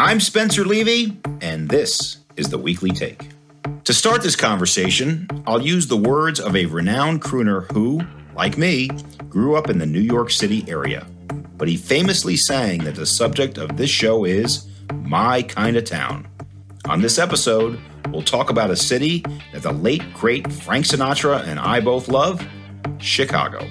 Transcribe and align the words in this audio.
I'm 0.00 0.20
Spencer 0.20 0.64
Levy, 0.64 1.18
and 1.40 1.68
this 1.68 2.18
is 2.36 2.50
the 2.50 2.56
Weekly 2.56 2.92
Take. 2.92 3.30
To 3.82 3.92
start 3.92 4.22
this 4.22 4.36
conversation, 4.36 5.26
I'll 5.44 5.60
use 5.60 5.88
the 5.88 5.96
words 5.96 6.38
of 6.38 6.54
a 6.54 6.66
renowned 6.66 7.20
crooner 7.20 7.68
who, 7.72 8.02
like 8.36 8.56
me, 8.56 8.90
grew 9.28 9.56
up 9.56 9.68
in 9.68 9.78
the 9.78 9.86
New 9.86 9.98
York 9.98 10.30
City 10.30 10.64
area. 10.68 11.04
But 11.56 11.66
he 11.66 11.76
famously 11.76 12.36
sang 12.36 12.84
that 12.84 12.94
the 12.94 13.06
subject 13.06 13.58
of 13.58 13.76
this 13.76 13.90
show 13.90 14.24
is 14.24 14.68
My 15.02 15.42
Kinda 15.42 15.82
Town. 15.82 16.28
On 16.84 17.02
this 17.02 17.18
episode, 17.18 17.80
we'll 18.10 18.22
talk 18.22 18.50
about 18.50 18.70
a 18.70 18.76
city 18.76 19.24
that 19.52 19.64
the 19.64 19.72
late, 19.72 20.14
great 20.14 20.52
Frank 20.52 20.86
Sinatra 20.86 21.44
and 21.44 21.58
I 21.58 21.80
both 21.80 22.06
love 22.06 22.46
Chicago. 22.98 23.68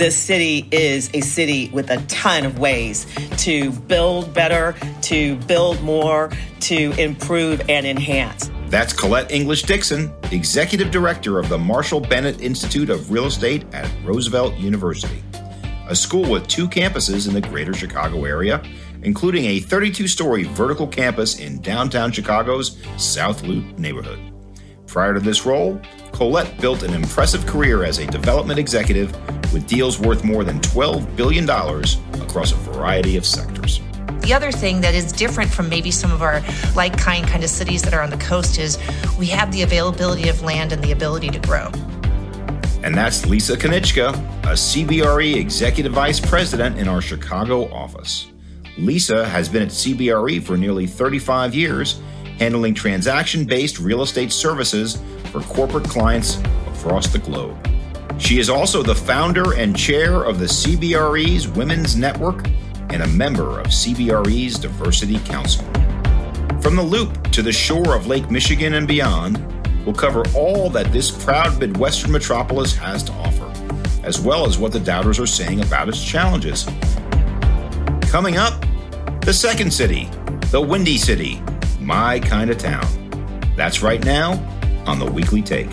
This 0.00 0.16
city 0.16 0.66
is 0.70 1.10
a 1.12 1.20
city 1.20 1.68
with 1.74 1.90
a 1.90 1.98
ton 2.06 2.46
of 2.46 2.58
ways 2.58 3.06
to 3.36 3.70
build 3.70 4.32
better, 4.32 4.74
to 5.02 5.36
build 5.40 5.82
more, 5.82 6.30
to 6.60 6.92
improve 6.92 7.60
and 7.68 7.84
enhance. 7.84 8.50
That's 8.68 8.94
Colette 8.94 9.30
English 9.30 9.64
Dixon, 9.64 10.10
Executive 10.32 10.90
Director 10.90 11.38
of 11.38 11.50
the 11.50 11.58
Marshall 11.58 12.00
Bennett 12.00 12.40
Institute 12.40 12.88
of 12.88 13.10
Real 13.10 13.26
Estate 13.26 13.66
at 13.74 13.90
Roosevelt 14.02 14.56
University, 14.56 15.22
a 15.86 15.94
school 15.94 16.30
with 16.30 16.48
two 16.48 16.66
campuses 16.66 17.28
in 17.28 17.34
the 17.34 17.42
greater 17.42 17.74
Chicago 17.74 18.24
area, 18.24 18.64
including 19.02 19.44
a 19.44 19.60
32 19.60 20.08
story 20.08 20.44
vertical 20.44 20.86
campus 20.86 21.38
in 21.38 21.60
downtown 21.60 22.10
Chicago's 22.10 22.78
South 22.96 23.42
Loop 23.42 23.78
neighborhood. 23.78 24.29
Prior 24.90 25.14
to 25.14 25.20
this 25.20 25.46
role, 25.46 25.80
Colette 26.10 26.60
built 26.60 26.82
an 26.82 26.94
impressive 26.94 27.46
career 27.46 27.84
as 27.84 27.98
a 27.98 28.06
development 28.08 28.58
executive 28.58 29.12
with 29.52 29.64
deals 29.68 30.00
worth 30.00 30.24
more 30.24 30.42
than 30.42 30.58
$12 30.58 31.14
billion 31.14 31.48
across 32.20 32.50
a 32.50 32.56
variety 32.56 33.16
of 33.16 33.24
sectors. 33.24 33.80
The 34.22 34.34
other 34.34 34.50
thing 34.50 34.80
that 34.80 34.96
is 34.96 35.12
different 35.12 35.48
from 35.48 35.68
maybe 35.68 35.92
some 35.92 36.10
of 36.10 36.22
our 36.22 36.42
like 36.74 36.98
kind 36.98 37.24
kind 37.24 37.44
of 37.44 37.50
cities 37.50 37.82
that 37.82 37.94
are 37.94 38.02
on 38.02 38.10
the 38.10 38.16
coast 38.16 38.58
is 38.58 38.78
we 39.16 39.26
have 39.26 39.52
the 39.52 39.62
availability 39.62 40.28
of 40.28 40.42
land 40.42 40.72
and 40.72 40.82
the 40.82 40.90
ability 40.90 41.28
to 41.28 41.38
grow. 41.38 41.70
And 42.82 42.92
that's 42.92 43.24
Lisa 43.26 43.56
Konieczka, 43.56 44.12
a 44.42 44.54
CBRE 44.54 45.36
Executive 45.36 45.92
Vice 45.92 46.18
President 46.18 46.80
in 46.80 46.88
our 46.88 47.00
Chicago 47.00 47.72
office. 47.72 48.26
Lisa 48.76 49.28
has 49.28 49.48
been 49.48 49.62
at 49.62 49.68
CBRE 49.68 50.42
for 50.42 50.56
nearly 50.56 50.88
35 50.88 51.54
years, 51.54 52.00
handling 52.40 52.72
transaction 52.74 53.44
based 53.44 53.78
real 53.78 54.02
estate 54.02 54.32
services 54.32 55.00
for 55.26 55.40
corporate 55.42 55.84
clients 55.84 56.38
across 56.68 57.06
the 57.06 57.18
globe. 57.18 57.56
She 58.18 58.38
is 58.38 58.48
also 58.50 58.82
the 58.82 58.94
founder 58.94 59.54
and 59.54 59.76
chair 59.76 60.24
of 60.24 60.38
the 60.38 60.46
CBRE's 60.46 61.46
Women's 61.46 61.96
Network 61.96 62.46
and 62.88 63.02
a 63.02 63.06
member 63.08 63.60
of 63.60 63.66
CBRE's 63.66 64.58
Diversity 64.58 65.18
Council. 65.20 65.64
From 66.60 66.76
the 66.76 66.82
Loop 66.82 67.30
to 67.30 67.42
the 67.42 67.52
shore 67.52 67.94
of 67.94 68.06
Lake 68.06 68.30
Michigan 68.30 68.74
and 68.74 68.88
beyond, 68.88 69.38
we'll 69.84 69.94
cover 69.94 70.22
all 70.34 70.70
that 70.70 70.90
this 70.92 71.10
proud 71.10 71.58
Midwestern 71.60 72.10
metropolis 72.10 72.74
has 72.74 73.02
to 73.04 73.12
offer, 73.12 73.52
as 74.02 74.18
well 74.18 74.46
as 74.46 74.58
what 74.58 74.72
the 74.72 74.80
doubters 74.80 75.18
are 75.20 75.26
saying 75.26 75.60
about 75.60 75.88
its 75.88 76.02
challenges. 76.02 76.66
Coming 78.10 78.38
up, 78.38 78.64
the 79.20 79.32
second 79.32 79.72
city, 79.72 80.08
the 80.50 80.60
Windy 80.60 80.98
City, 80.98 81.42
my 81.90 82.20
kind 82.20 82.50
of 82.50 82.56
town. 82.56 82.86
That's 83.56 83.82
right 83.82 84.04
now 84.04 84.34
on 84.86 85.00
the 85.00 85.10
Weekly 85.10 85.42
Take. 85.42 85.68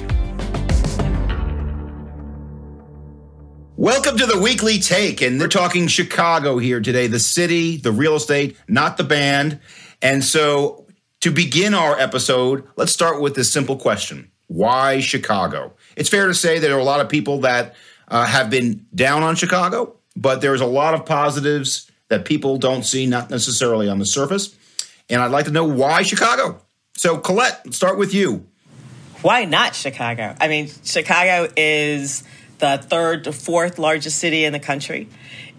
Welcome 3.76 4.18
to 4.18 4.26
the 4.26 4.40
weekly 4.42 4.80
take, 4.80 5.22
and 5.22 5.40
we're 5.40 5.48
talking 5.48 5.88
Chicago 5.88 6.58
here 6.58 6.80
today, 6.80 7.06
the 7.06 7.20
city, 7.20 7.78
the 7.78 7.92
real 7.92 8.16
estate, 8.16 8.58
not 8.68 8.98
the 8.98 9.04
band. 9.04 9.60
And 10.02 10.24
so, 10.24 10.88
to 11.20 11.30
begin 11.30 11.76
our 11.76 11.96
episode, 12.00 12.68
let's 12.78 12.92
start 12.92 13.22
with 13.22 13.36
this 13.36 13.54
simple 13.54 13.76
question 13.76 14.32
Why 14.48 15.02
Chicago? 15.02 15.76
It's 15.96 16.10
fair 16.10 16.26
to 16.26 16.34
say 16.34 16.58
there 16.58 16.76
are 16.76 16.80
a 16.80 16.84
lot 16.84 17.00
of 17.00 17.10
people 17.10 17.42
that 17.42 17.76
uh, 18.08 18.26
have 18.26 18.50
been 18.50 18.88
down 18.96 19.22
on 19.22 19.36
Chicago, 19.36 19.96
but 20.16 20.42
there's 20.42 20.62
a 20.62 20.66
lot 20.66 20.96
of 20.96 21.06
positives 21.06 21.92
that 22.08 22.26
people 22.26 22.58
don't 22.58 22.84
see, 22.84 23.06
not 23.06 23.30
necessarily 23.30 23.88
on 23.88 24.00
the 24.00 24.06
surface. 24.06 24.57
And 25.10 25.22
I'd 25.22 25.32
like 25.32 25.46
to 25.46 25.52
know 25.52 25.66
why 25.66 26.04
Chicago. 26.04 26.62
So, 26.96 27.18
Colette, 27.18 27.74
start 27.74 27.98
with 27.98 28.14
you. 28.14 28.46
Why 29.22 29.46
not 29.46 29.76
Chicago? 29.76 30.36
I 30.40 30.48
mean, 30.48 30.70
Chicago 30.84 31.52
is 31.56 32.24
the 32.60 32.78
third 32.78 33.24
to 33.26 33.32
fourth 33.32 33.80
largest 33.80 34.20
city 34.20 34.44
in 34.46 34.54
the 34.54 34.60
country. 34.60 35.08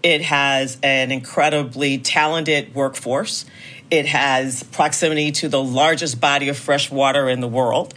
It 0.03 0.21
has 0.21 0.77
an 0.81 1.11
incredibly 1.11 1.97
talented 1.97 2.73
workforce. 2.73 3.45
It 3.91 4.05
has 4.05 4.61
proximity 4.63 5.31
to 5.33 5.49
the 5.49 5.61
largest 5.61 6.21
body 6.21 6.49
of 6.49 6.57
fresh 6.57 6.91
water 6.91 7.27
in 7.27 7.41
the 7.41 7.47
world. 7.47 7.95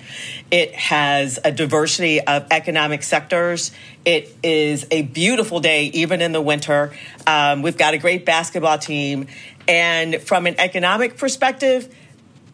It 0.50 0.74
has 0.74 1.38
a 1.44 1.52
diversity 1.52 2.20
of 2.20 2.46
economic 2.50 3.02
sectors. 3.02 3.72
It 4.04 4.34
is 4.42 4.86
a 4.90 5.02
beautiful 5.02 5.60
day, 5.60 5.84
even 5.86 6.22
in 6.22 6.32
the 6.32 6.40
winter. 6.40 6.92
Um, 7.26 7.60
we've 7.60 7.76
got 7.76 7.92
a 7.92 7.98
great 7.98 8.24
basketball 8.24 8.78
team. 8.78 9.26
And 9.68 10.20
from 10.20 10.46
an 10.46 10.56
economic 10.58 11.16
perspective, 11.16 11.94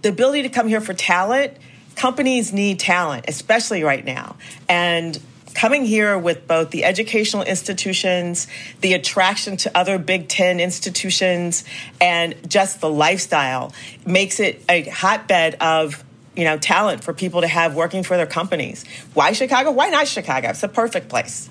the 0.02 0.10
ability 0.10 0.42
to 0.42 0.48
come 0.48 0.68
here 0.68 0.80
for 0.80 0.94
talent, 0.94 1.56
companies 1.96 2.52
need 2.52 2.78
talent, 2.78 3.24
especially 3.28 3.82
right 3.82 4.04
now. 4.04 4.36
And 4.68 5.18
coming 5.54 5.84
here 5.84 6.16
with 6.16 6.46
both 6.46 6.70
the 6.70 6.84
educational 6.84 7.42
institutions, 7.42 8.46
the 8.80 8.92
attraction 8.92 9.56
to 9.58 9.76
other 9.76 9.98
Big 9.98 10.28
Ten 10.28 10.60
institutions, 10.60 11.64
and 12.00 12.36
just 12.48 12.80
the 12.80 12.88
lifestyle 12.88 13.72
makes 14.06 14.38
it 14.38 14.64
a 14.68 14.82
hotbed 14.88 15.56
of 15.60 16.04
you 16.36 16.44
know 16.44 16.56
talent 16.56 17.02
for 17.02 17.12
people 17.12 17.40
to 17.40 17.48
have 17.48 17.74
working 17.74 18.04
for 18.04 18.16
their 18.16 18.26
companies. 18.26 18.84
Why 19.14 19.32
Chicago? 19.32 19.72
Why 19.72 19.90
not 19.90 20.06
Chicago? 20.06 20.50
It's 20.50 20.62
a 20.62 20.68
perfect 20.68 21.08
place. 21.08 21.48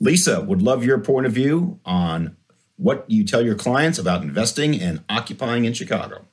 Lisa, 0.00 0.40
would 0.40 0.62
love 0.62 0.84
your 0.84 0.98
point 0.98 1.26
of 1.26 1.32
view 1.32 1.78
on 1.84 2.36
what 2.76 3.04
you 3.08 3.24
tell 3.24 3.42
your 3.42 3.54
clients 3.54 3.98
about 3.98 4.22
investing 4.22 4.80
and 4.80 5.04
occupying 5.08 5.64
in 5.64 5.72
Chicago. 5.72 6.24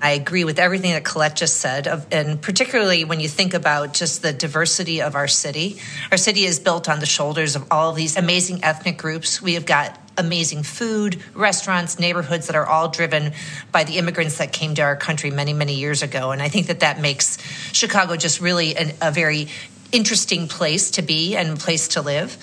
I 0.00 0.12
agree 0.12 0.44
with 0.44 0.60
everything 0.60 0.92
that 0.92 1.04
Colette 1.04 1.34
just 1.34 1.56
said, 1.56 2.06
and 2.12 2.40
particularly 2.40 3.04
when 3.04 3.18
you 3.18 3.28
think 3.28 3.52
about 3.52 3.94
just 3.94 4.22
the 4.22 4.32
diversity 4.32 5.02
of 5.02 5.16
our 5.16 5.26
city. 5.26 5.80
Our 6.12 6.16
city 6.16 6.44
is 6.44 6.60
built 6.60 6.88
on 6.88 7.00
the 7.00 7.06
shoulders 7.06 7.56
of 7.56 7.66
all 7.70 7.90
of 7.90 7.96
these 7.96 8.16
amazing 8.16 8.62
ethnic 8.62 8.96
groups. 8.96 9.42
We 9.42 9.54
have 9.54 9.66
got 9.66 9.98
amazing 10.16 10.62
food, 10.62 11.20
restaurants, 11.34 11.98
neighborhoods 11.98 12.46
that 12.46 12.54
are 12.54 12.66
all 12.66 12.88
driven 12.88 13.32
by 13.72 13.84
the 13.84 13.98
immigrants 13.98 14.38
that 14.38 14.52
came 14.52 14.74
to 14.76 14.82
our 14.82 14.96
country 14.96 15.30
many, 15.30 15.52
many 15.52 15.74
years 15.74 16.02
ago. 16.02 16.30
And 16.30 16.40
I 16.40 16.48
think 16.48 16.68
that 16.68 16.80
that 16.80 17.00
makes 17.00 17.38
Chicago 17.72 18.16
just 18.16 18.40
really 18.40 18.76
an, 18.76 18.92
a 19.02 19.10
very 19.10 19.48
interesting 19.90 20.46
place 20.48 20.92
to 20.92 21.02
be 21.02 21.34
and 21.36 21.58
place 21.58 21.88
to 21.88 22.02
live 22.02 22.36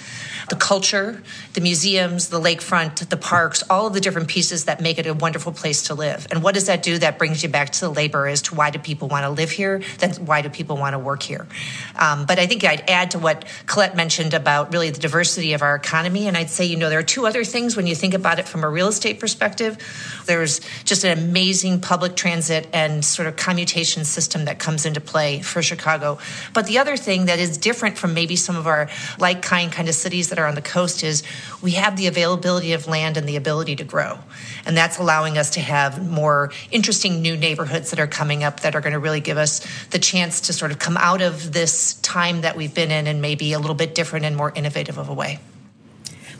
the 0.49 0.55
culture, 0.55 1.21
the 1.53 1.61
museums, 1.61 2.29
the 2.29 2.39
lakefront, 2.39 3.07
the 3.09 3.17
parks, 3.17 3.63
all 3.69 3.87
of 3.87 3.93
the 3.93 3.99
different 3.99 4.27
pieces 4.27 4.65
that 4.65 4.81
make 4.81 4.97
it 4.97 5.07
a 5.07 5.13
wonderful 5.13 5.51
place 5.51 5.83
to 5.83 5.93
live. 5.93 6.27
And 6.31 6.43
what 6.43 6.53
does 6.53 6.67
that 6.67 6.83
do? 6.83 6.97
That 6.97 7.17
brings 7.17 7.43
you 7.43 7.49
back 7.49 7.71
to 7.71 7.81
the 7.81 7.89
labor 7.89 8.27
as 8.27 8.41
to 8.43 8.55
why 8.55 8.69
do 8.69 8.79
people 8.79 9.07
want 9.07 9.23
to 9.23 9.29
live 9.29 9.51
here? 9.51 9.81
Then 9.99 10.11
why 10.25 10.41
do 10.41 10.49
people 10.49 10.77
want 10.77 10.93
to 10.93 10.99
work 10.99 11.23
here? 11.23 11.47
Um, 11.95 12.25
but 12.25 12.39
I 12.39 12.47
think 12.47 12.63
I'd 12.63 12.89
add 12.89 13.11
to 13.11 13.19
what 13.19 13.45
Colette 13.65 13.95
mentioned 13.95 14.33
about 14.33 14.71
really 14.71 14.89
the 14.89 14.99
diversity 14.99 15.53
of 15.53 15.61
our 15.61 15.75
economy. 15.75 16.27
And 16.27 16.37
I'd 16.37 16.49
say, 16.49 16.65
you 16.65 16.77
know, 16.77 16.89
there 16.89 16.99
are 16.99 17.03
two 17.03 17.25
other 17.25 17.43
things 17.43 17.75
when 17.75 17.87
you 17.87 17.95
think 17.95 18.13
about 18.13 18.39
it 18.39 18.47
from 18.47 18.63
a 18.63 18.69
real 18.69 18.87
estate 18.87 19.19
perspective. 19.19 19.77
There's 20.25 20.61
just 20.83 21.03
an 21.03 21.17
amazing 21.17 21.81
public 21.81 22.15
transit 22.15 22.67
and 22.73 23.03
sort 23.03 23.27
of 23.27 23.35
commutation 23.35 24.05
system 24.05 24.45
that 24.45 24.59
comes 24.59 24.85
into 24.85 25.01
play 25.01 25.41
for 25.41 25.61
Chicago. 25.61 26.19
But 26.53 26.67
the 26.67 26.79
other 26.79 26.97
thing 26.97 27.25
that 27.25 27.39
is 27.39 27.57
different 27.57 27.97
from 27.97 28.13
maybe 28.13 28.35
some 28.35 28.55
of 28.55 28.67
our 28.67 28.89
like 29.19 29.41
kind 29.41 29.71
kind 29.71 29.89
of 29.89 29.95
cities 29.95 30.29
that 30.29 30.34
are 30.39 30.47
on 30.47 30.55
the 30.55 30.61
coast 30.61 31.03
is 31.03 31.23
we 31.61 31.71
have 31.71 31.97
the 31.97 32.07
availability 32.07 32.73
of 32.73 32.87
land 32.87 33.17
and 33.17 33.27
the 33.27 33.35
ability 33.35 33.75
to 33.77 33.83
grow. 33.83 34.19
And 34.65 34.75
that's 34.75 34.97
allowing 34.97 35.37
us 35.37 35.51
to 35.51 35.61
have 35.61 36.07
more 36.09 36.51
interesting 36.71 37.21
new 37.21 37.37
neighborhoods 37.37 37.91
that 37.91 37.99
are 37.99 38.07
coming 38.07 38.43
up 38.43 38.61
that 38.61 38.75
are 38.75 38.81
going 38.81 38.93
to 38.93 38.99
really 38.99 39.21
give 39.21 39.37
us 39.37 39.65
the 39.87 39.99
chance 39.99 40.41
to 40.41 40.53
sort 40.53 40.71
of 40.71 40.79
come 40.79 40.97
out 40.97 41.21
of 41.21 41.53
this 41.53 41.95
time 41.95 42.41
that 42.41 42.55
we've 42.55 42.73
been 42.73 42.91
in 42.91 43.07
and 43.07 43.21
maybe 43.21 43.53
a 43.53 43.59
little 43.59 43.75
bit 43.75 43.95
different 43.95 44.25
and 44.25 44.35
more 44.35 44.51
innovative 44.55 44.97
of 44.97 45.09
a 45.09 45.13
way. 45.13 45.39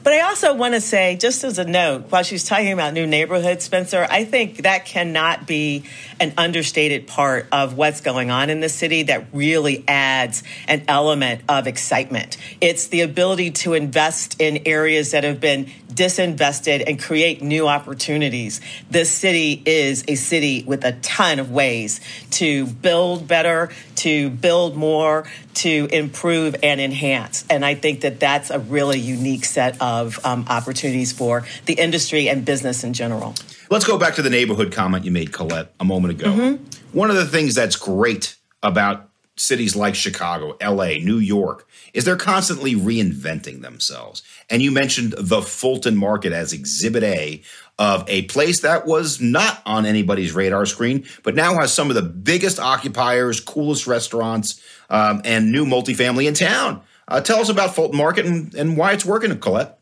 But 0.06 0.14
I 0.14 0.20
also 0.20 0.54
want 0.54 0.76
to 0.76 0.82
say, 0.82 1.16
just 1.16 1.44
as 1.44 1.58
a 1.58 1.66
note, 1.66 2.12
while 2.12 2.22
she's 2.22 2.44
talking 2.44 2.72
about 2.72 2.94
new 2.94 3.08
neighborhoods, 3.08 3.66
Spencer, 3.66 4.06
I 4.08 4.24
think 4.24 4.58
that 4.58 4.86
cannot 4.86 5.48
be 5.48 5.86
an 6.20 6.32
understated 6.38 7.08
part 7.08 7.48
of 7.52 7.76
what's 7.76 8.02
going 8.02 8.30
on 8.30 8.52
in 8.52 8.60
the 8.60 8.70
city 8.70 9.02
that 9.04 9.26
really 9.34 9.84
adds 9.88 10.44
an 10.68 10.84
element 10.88 11.42
of 11.50 11.66
excitement. 11.66 12.38
It's 12.62 12.90
the 12.90 13.02
ability 13.02 13.50
to 13.52 13.74
invest 13.74 14.40
in 14.40 14.62
areas 14.68 15.10
that 15.10 15.24
have 15.24 15.42
been 15.42 15.72
disinvested 15.92 16.84
and 16.86 17.02
create 17.02 17.42
new 17.42 17.68
opportunities. 17.68 18.62
This 18.92 19.10
city 19.10 19.64
is 19.66 20.04
a 20.08 20.16
city 20.16 20.64
with 20.68 20.84
a 20.84 20.92
ton 20.92 21.40
of 21.40 21.50
ways 21.50 22.00
to 22.32 22.68
build 22.68 23.28
better, 23.28 23.72
to 23.96 24.30
build 24.30 24.76
more, 24.76 25.26
to 25.56 25.88
improve 25.92 26.56
and 26.62 26.82
enhance. 26.82 27.46
And 27.50 27.66
I 27.66 27.76
think 27.76 28.02
that 28.02 28.20
that's 28.20 28.52
a 28.52 28.60
really 28.60 29.00
unique 29.00 29.46
set 29.46 29.82
of 29.82 29.95
of 30.02 30.24
um, 30.26 30.46
opportunities 30.48 31.12
for 31.12 31.46
the 31.66 31.74
industry 31.74 32.30
and 32.30 32.46
business 32.46 32.84
in 32.84 32.94
general. 32.94 33.34
Let's 33.70 33.86
go 33.86 33.98
back 33.98 34.16
to 34.16 34.22
the 34.22 34.30
neighborhood 34.30 34.72
comment 34.72 35.06
you 35.06 35.12
made, 35.12 35.32
Colette, 35.34 35.74
a 35.80 35.86
moment 35.86 36.20
ago. 36.20 36.32
Mm-hmm. 36.32 36.98
One 36.98 37.10
of 37.10 37.16
the 37.16 37.26
things 37.26 37.56
that's 37.56 37.76
great 37.76 38.36
about 38.62 39.10
cities 39.38 39.76
like 39.76 39.96
Chicago, 39.96 40.58
LA, 40.62 40.94
New 41.00 41.18
York, 41.18 41.68
is 41.94 42.06
they're 42.06 42.16
constantly 42.16 42.74
reinventing 42.74 43.62
themselves. 43.62 44.24
And 44.50 44.62
you 44.62 44.72
mentioned 44.72 45.14
the 45.18 45.42
Fulton 45.42 45.98
Market 45.98 46.32
as 46.32 46.54
exhibit 46.54 47.04
A 47.04 47.42
of 47.78 48.06
a 48.08 48.24
place 48.24 48.62
that 48.62 48.86
was 48.86 49.20
not 49.20 49.62
on 49.66 49.86
anybody's 49.86 50.34
radar 50.34 50.66
screen, 50.66 51.06
but 51.24 51.36
now 51.36 51.56
has 51.60 51.74
some 51.74 51.90
of 51.90 51.96
the 51.96 52.02
biggest 52.02 52.60
occupiers, 52.60 53.42
coolest 53.42 53.88
restaurants, 53.88 54.62
um, 54.90 55.22
and 55.26 55.52
new 55.52 55.66
multifamily 55.66 56.28
in 56.28 56.34
town. 56.34 56.82
Uh, 57.08 57.22
tell 57.22 57.40
us 57.40 57.50
about 57.50 57.76
Fulton 57.76 57.98
Market 57.98 58.26
and, 58.26 58.54
and 58.56 58.78
why 58.78 58.94
it's 58.94 59.06
working, 59.06 59.38
Colette. 59.40 59.75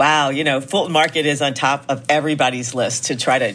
Wow, 0.00 0.30
you 0.30 0.44
know, 0.44 0.62
Fulton 0.62 0.94
Market 0.94 1.26
is 1.26 1.42
on 1.42 1.52
top 1.52 1.84
of 1.90 2.06
everybody's 2.08 2.74
list 2.74 3.08
to 3.08 3.16
try 3.16 3.38
to 3.38 3.54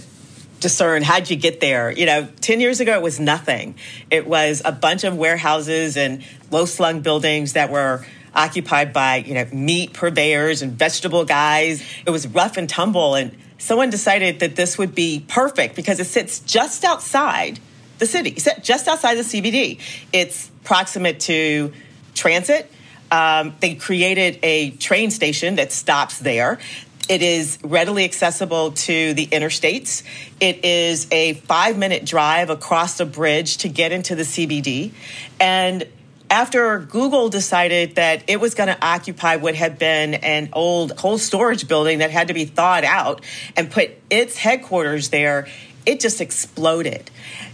discern 0.60 1.02
how'd 1.02 1.28
you 1.28 1.38
get 1.38 1.60
there. 1.60 1.90
You 1.90 2.06
know, 2.06 2.28
10 2.40 2.60
years 2.60 2.80
ago, 2.80 2.94
it 2.94 3.02
was 3.02 3.20
nothing. 3.20 3.74
It 4.12 4.28
was 4.28 4.62
a 4.64 4.72
bunch 4.72 5.06
of 5.06 5.18
warehouses 5.18 5.98
and 5.98 6.24
low 6.52 6.66
slung 6.66 7.02
buildings 7.02 7.54
that 7.54 7.72
were 7.72 8.06
occupied 8.36 8.94
by, 8.94 9.16
you 9.26 9.34
know, 9.34 9.48
meat 9.52 9.94
purveyors 9.94 10.62
and 10.62 10.74
vegetable 10.74 11.26
guys. 11.26 11.84
It 12.06 12.12
was 12.12 12.28
rough 12.28 12.58
and 12.58 12.70
tumble. 12.70 13.16
And 13.16 13.36
someone 13.58 13.90
decided 13.90 14.42
that 14.42 14.56
this 14.56 14.78
would 14.78 14.94
be 14.94 15.26
perfect 15.28 15.76
because 15.76 16.00
it 16.00 16.06
sits 16.06 16.42
just 16.42 16.86
outside 16.86 17.60
the 17.98 18.06
city, 18.06 18.38
just 18.62 18.88
outside 18.88 19.16
the 19.16 19.24
CBD. 19.24 19.80
It's 20.14 20.52
proximate 20.64 21.22
to 21.22 21.74
transit. 22.14 22.72
Um, 23.12 23.56
they 23.60 23.76
created 23.76 24.40
a 24.44 24.72
train 24.72 25.12
station 25.12 25.56
that 25.56 25.72
stops 25.72 26.20
there. 26.20 26.60
It 27.08 27.22
is 27.22 27.60
readily 27.64 28.04
accessible 28.04 28.72
to 28.72 29.14
the 29.14 29.28
interstates. 29.28 30.04
It 30.40 30.66
is 30.66 31.08
a 31.12 31.34
five 31.34 31.78
minute 31.78 32.06
drive 32.06 32.50
across 32.50 32.98
the 32.98 33.06
bridge 33.06 33.58
to 33.58 33.70
get 33.70 33.92
into 33.92 34.16
the 34.16 34.24
CBD. 34.24 34.92
And 35.40 35.86
after 36.30 36.80
Google 36.80 37.30
decided 37.30 37.96
that 37.96 38.24
it 38.28 38.40
was 38.40 38.56
going 38.56 38.68
to 38.68 38.86
occupy 38.86 39.36
what 39.36 39.54
had 39.54 39.78
been 39.78 40.16
an 40.16 40.50
old 40.54 40.96
cold 40.98 41.22
storage 41.22 41.68
building 41.68 42.00
that 42.00 42.10
had 42.10 42.30
to 42.30 42.34
be 42.34 42.46
thawed 42.46 42.84
out 42.84 43.22
and 43.56 43.70
put 43.70 43.92
its 44.10 44.38
headquarters 44.38 45.10
there, 45.10 45.48
it 45.86 46.00
just 46.00 46.22
exploded. 46.22 47.12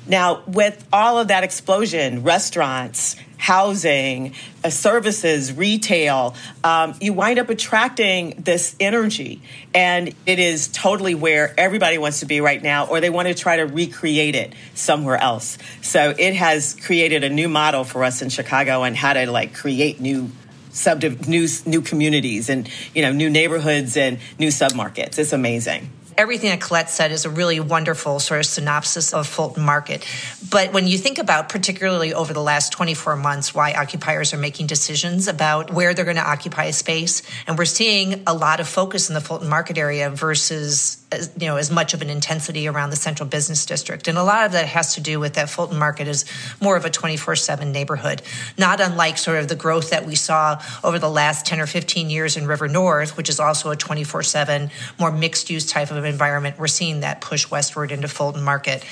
Now, 0.07 0.43
with 0.47 0.87
all 0.91 1.19
of 1.19 1.27
that 1.27 1.43
explosion, 1.43 2.23
restaurants, 2.23 3.17
housing, 3.41 4.35
uh, 4.63 4.69
services, 4.69 5.51
retail, 5.51 6.35
um, 6.63 6.93
you 7.01 7.11
wind 7.11 7.39
up 7.39 7.49
attracting 7.49 8.35
this 8.37 8.75
energy. 8.79 9.41
And 9.73 10.13
it 10.27 10.37
is 10.37 10.67
totally 10.67 11.15
where 11.15 11.51
everybody 11.57 11.97
wants 11.97 12.19
to 12.19 12.27
be 12.27 12.39
right 12.39 12.61
now, 12.61 12.85
or 12.85 13.01
they 13.01 13.09
want 13.09 13.29
to 13.29 13.33
try 13.33 13.57
to 13.57 13.63
recreate 13.63 14.35
it 14.35 14.53
somewhere 14.75 15.17
else. 15.17 15.57
So 15.81 16.13
it 16.15 16.35
has 16.35 16.77
created 16.79 17.23
a 17.23 17.29
new 17.29 17.49
model 17.49 17.83
for 17.83 18.03
us 18.03 18.21
in 18.21 18.29
Chicago 18.29 18.83
on 18.83 18.93
how 18.93 19.13
to 19.13 19.25
like 19.25 19.55
create 19.55 19.99
new 19.99 20.29
sub 20.69 21.01
new 21.01 21.47
new 21.65 21.81
communities 21.81 22.47
and 22.47 22.69
you 22.93 23.01
know 23.01 23.11
new 23.11 23.29
neighborhoods 23.29 23.97
and 23.97 24.19
new 24.37 24.49
submarkets. 24.49 25.17
It's 25.17 25.33
amazing 25.33 25.89
everything 26.21 26.51
that 26.51 26.61
Colette 26.61 26.91
said 26.91 27.11
is 27.11 27.25
a 27.25 27.31
really 27.31 27.59
wonderful 27.59 28.19
sort 28.19 28.39
of 28.39 28.45
synopsis 28.45 29.11
of 29.11 29.25
Fulton 29.25 29.63
Market. 29.63 30.05
But 30.51 30.71
when 30.71 30.87
you 30.87 30.99
think 30.99 31.17
about, 31.17 31.49
particularly 31.49 32.13
over 32.13 32.31
the 32.31 32.43
last 32.43 32.71
24 32.71 33.15
months, 33.15 33.55
why 33.55 33.73
occupiers 33.73 34.31
are 34.31 34.37
making 34.37 34.67
decisions 34.67 35.27
about 35.27 35.73
where 35.73 35.95
they're 35.95 36.05
going 36.05 36.17
to 36.17 36.23
occupy 36.23 36.65
a 36.65 36.73
space, 36.73 37.23
and 37.47 37.57
we're 37.57 37.65
seeing 37.65 38.21
a 38.27 38.35
lot 38.35 38.59
of 38.59 38.67
focus 38.67 39.09
in 39.09 39.15
the 39.15 39.21
Fulton 39.21 39.49
Market 39.49 39.79
area 39.79 40.11
versus 40.11 41.01
you 41.37 41.47
know 41.47 41.57
as 41.57 41.69
much 41.69 41.93
of 41.93 42.01
an 42.01 42.09
intensity 42.09 42.67
around 42.67 42.89
the 42.89 42.95
central 42.95 43.27
business 43.27 43.65
district 43.65 44.07
and 44.07 44.17
a 44.17 44.23
lot 44.23 44.45
of 44.45 44.53
that 44.53 44.65
has 44.65 44.95
to 44.95 45.01
do 45.01 45.19
with 45.19 45.33
that 45.33 45.49
fulton 45.49 45.77
market 45.77 46.07
is 46.07 46.25
more 46.61 46.77
of 46.77 46.85
a 46.85 46.89
24-7 46.89 47.71
neighborhood 47.71 48.21
not 48.57 48.79
unlike 48.79 49.17
sort 49.17 49.37
of 49.37 49.47
the 49.47 49.55
growth 49.55 49.89
that 49.89 50.05
we 50.05 50.15
saw 50.15 50.61
over 50.83 50.99
the 50.99 51.09
last 51.09 51.45
10 51.45 51.59
or 51.59 51.67
15 51.67 52.09
years 52.09 52.37
in 52.37 52.47
river 52.47 52.67
north 52.67 53.17
which 53.17 53.27
is 53.27 53.39
also 53.39 53.71
a 53.71 53.75
24-7 53.75 54.71
more 54.99 55.11
mixed 55.11 55.49
use 55.49 55.65
type 55.65 55.91
of 55.91 56.05
environment 56.11 56.59
we're 56.59 56.67
seeing 56.67 56.99
that 56.99 57.21
push 57.21 57.49
westward 57.49 57.91
into 57.91 58.07
fulton 58.07 58.43
market. 58.43 58.85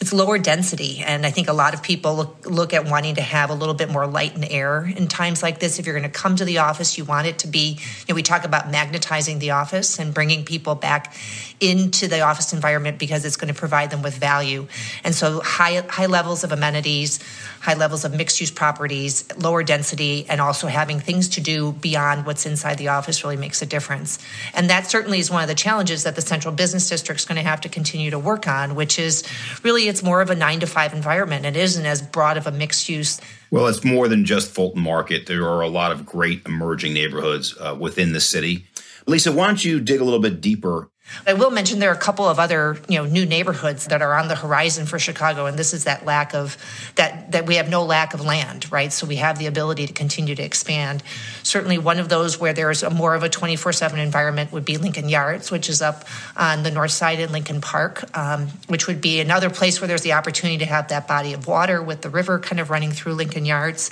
It's 0.00 0.14
lower 0.14 0.38
density 0.38 1.02
and 1.04 1.26
i 1.26 1.30
think 1.30 1.48
a 1.48 1.52
lot 1.52 1.74
of 1.74 1.82
people 1.82 2.14
look, 2.16 2.46
look 2.46 2.72
at 2.72 2.86
wanting 2.86 3.16
to 3.16 3.22
have 3.22 3.50
a 3.50 3.54
little 3.54 3.74
bit 3.74 3.90
more 3.90 4.06
light 4.06 4.34
and 4.34 4.44
air 4.44 4.86
in 4.86 5.08
times 5.08 5.42
like 5.42 5.58
this. 5.60 5.78
If 5.78 5.84
you're 5.84 5.98
going 5.98 6.10
to 6.10 6.18
come 6.18 6.36
to 6.36 6.44
the 6.44 6.58
office 6.58 6.96
you 6.96 7.04
want 7.04 7.26
it 7.26 7.40
to 7.40 7.48
be 7.48 7.72
you 7.72 8.06
know 8.08 8.14
we 8.14 8.22
talk 8.22 8.44
about 8.44 8.70
magnetizing 8.70 9.40
the 9.40 9.50
office 9.50 9.98
and 9.98 10.14
bringing 10.14 10.44
people 10.44 10.74
back 10.74 11.12
into 11.60 12.08
the 12.08 12.20
office 12.20 12.52
environment 12.52 12.98
because 12.98 13.24
it's 13.24 13.36
going 13.36 13.52
to 13.52 13.58
provide 13.58 13.90
them 13.90 14.02
with 14.02 14.14
value 14.16 14.66
and 15.04 15.14
so 15.14 15.40
high 15.40 15.82
high 15.88 16.06
levels 16.06 16.42
of 16.44 16.52
amenities 16.52 17.20
high 17.60 17.74
levels 17.74 18.04
of 18.04 18.14
mixed 18.14 18.40
use 18.40 18.50
properties 18.50 19.24
lower 19.36 19.62
density 19.62 20.26
and 20.28 20.40
also 20.40 20.66
having 20.66 20.98
things 20.98 21.28
to 21.28 21.40
do 21.40 21.72
beyond 21.72 22.26
what's 22.26 22.46
inside 22.46 22.78
the 22.78 22.88
office 22.88 23.22
really 23.22 23.36
makes 23.36 23.60
a 23.62 23.66
difference 23.66 24.18
and 24.54 24.70
that 24.70 24.86
certainly 24.86 25.18
is 25.18 25.30
one 25.30 25.42
of 25.42 25.48
the 25.48 25.54
challenges 25.54 26.04
that 26.04 26.16
the 26.16 26.22
central 26.22 26.54
business 26.54 26.88
district 26.88 27.20
is 27.20 27.26
going 27.26 27.36
to 27.36 27.46
have 27.46 27.60
to 27.60 27.68
continue 27.68 28.10
to 28.10 28.18
work 28.18 28.48
on 28.48 28.74
which 28.74 28.98
is 28.98 29.22
really 29.62 29.88
it's 29.88 30.02
more 30.02 30.20
of 30.20 30.30
a 30.30 30.34
nine 30.34 30.60
to 30.60 30.66
five 30.66 30.94
environment. 30.94 31.44
It 31.44 31.56
isn't 31.56 31.84
as 31.84 32.00
broad 32.00 32.36
of 32.36 32.46
a 32.46 32.52
mixed 32.52 32.88
use. 32.88 33.20
Well, 33.50 33.66
it's 33.66 33.84
more 33.84 34.08
than 34.08 34.24
just 34.24 34.50
Fulton 34.50 34.82
Market. 34.82 35.26
There 35.26 35.44
are 35.44 35.60
a 35.60 35.68
lot 35.68 35.92
of 35.92 36.06
great 36.06 36.46
emerging 36.46 36.94
neighborhoods 36.94 37.54
uh, 37.60 37.76
within 37.78 38.12
the 38.12 38.20
city. 38.20 38.66
Lisa, 39.06 39.32
why 39.32 39.46
don't 39.46 39.64
you 39.64 39.80
dig 39.80 40.00
a 40.00 40.04
little 40.04 40.20
bit 40.20 40.40
deeper 40.40 40.88
I 41.26 41.34
will 41.34 41.50
mention 41.50 41.78
there 41.78 41.90
are 41.90 41.94
a 41.94 41.98
couple 41.98 42.28
of 42.28 42.38
other, 42.38 42.78
you 42.88 42.98
know, 42.98 43.04
new 43.04 43.26
neighborhoods 43.26 43.86
that 43.86 44.00
are 44.00 44.14
on 44.14 44.28
the 44.28 44.36
horizon 44.36 44.86
for 44.86 44.98
Chicago, 44.98 45.46
and 45.46 45.58
this 45.58 45.74
is 45.74 45.84
that 45.84 46.04
lack 46.04 46.34
of 46.34 46.56
that 46.96 47.32
that 47.32 47.46
we 47.46 47.56
have 47.56 47.68
no 47.68 47.84
lack 47.84 48.14
of 48.14 48.20
land, 48.24 48.70
right? 48.72 48.92
So 48.92 49.06
we 49.06 49.16
have 49.16 49.38
the 49.38 49.46
ability 49.46 49.86
to 49.86 49.92
continue 49.92 50.34
to 50.34 50.42
expand. 50.42 51.02
Certainly, 51.42 51.78
one 51.78 51.98
of 51.98 52.08
those 52.08 52.38
where 52.38 52.52
there's 52.52 52.82
a 52.82 52.90
more 52.90 53.14
of 53.14 53.22
a 53.22 53.28
24/7 53.28 53.98
environment 53.98 54.52
would 54.52 54.64
be 54.64 54.76
Lincoln 54.76 55.08
Yards, 55.08 55.50
which 55.50 55.68
is 55.68 55.82
up 55.82 56.04
on 56.36 56.62
the 56.62 56.70
north 56.70 56.92
side 56.92 57.20
in 57.20 57.32
Lincoln 57.32 57.60
Park, 57.60 58.04
um, 58.16 58.48
which 58.68 58.86
would 58.86 59.00
be 59.00 59.20
another 59.20 59.50
place 59.50 59.80
where 59.80 59.88
there's 59.88 60.02
the 60.02 60.12
opportunity 60.12 60.58
to 60.58 60.66
have 60.66 60.88
that 60.88 61.06
body 61.06 61.32
of 61.32 61.46
water 61.46 61.82
with 61.82 62.02
the 62.02 62.10
river 62.10 62.38
kind 62.38 62.60
of 62.60 62.70
running 62.70 62.92
through 62.92 63.14
Lincoln 63.14 63.44
Yards. 63.44 63.90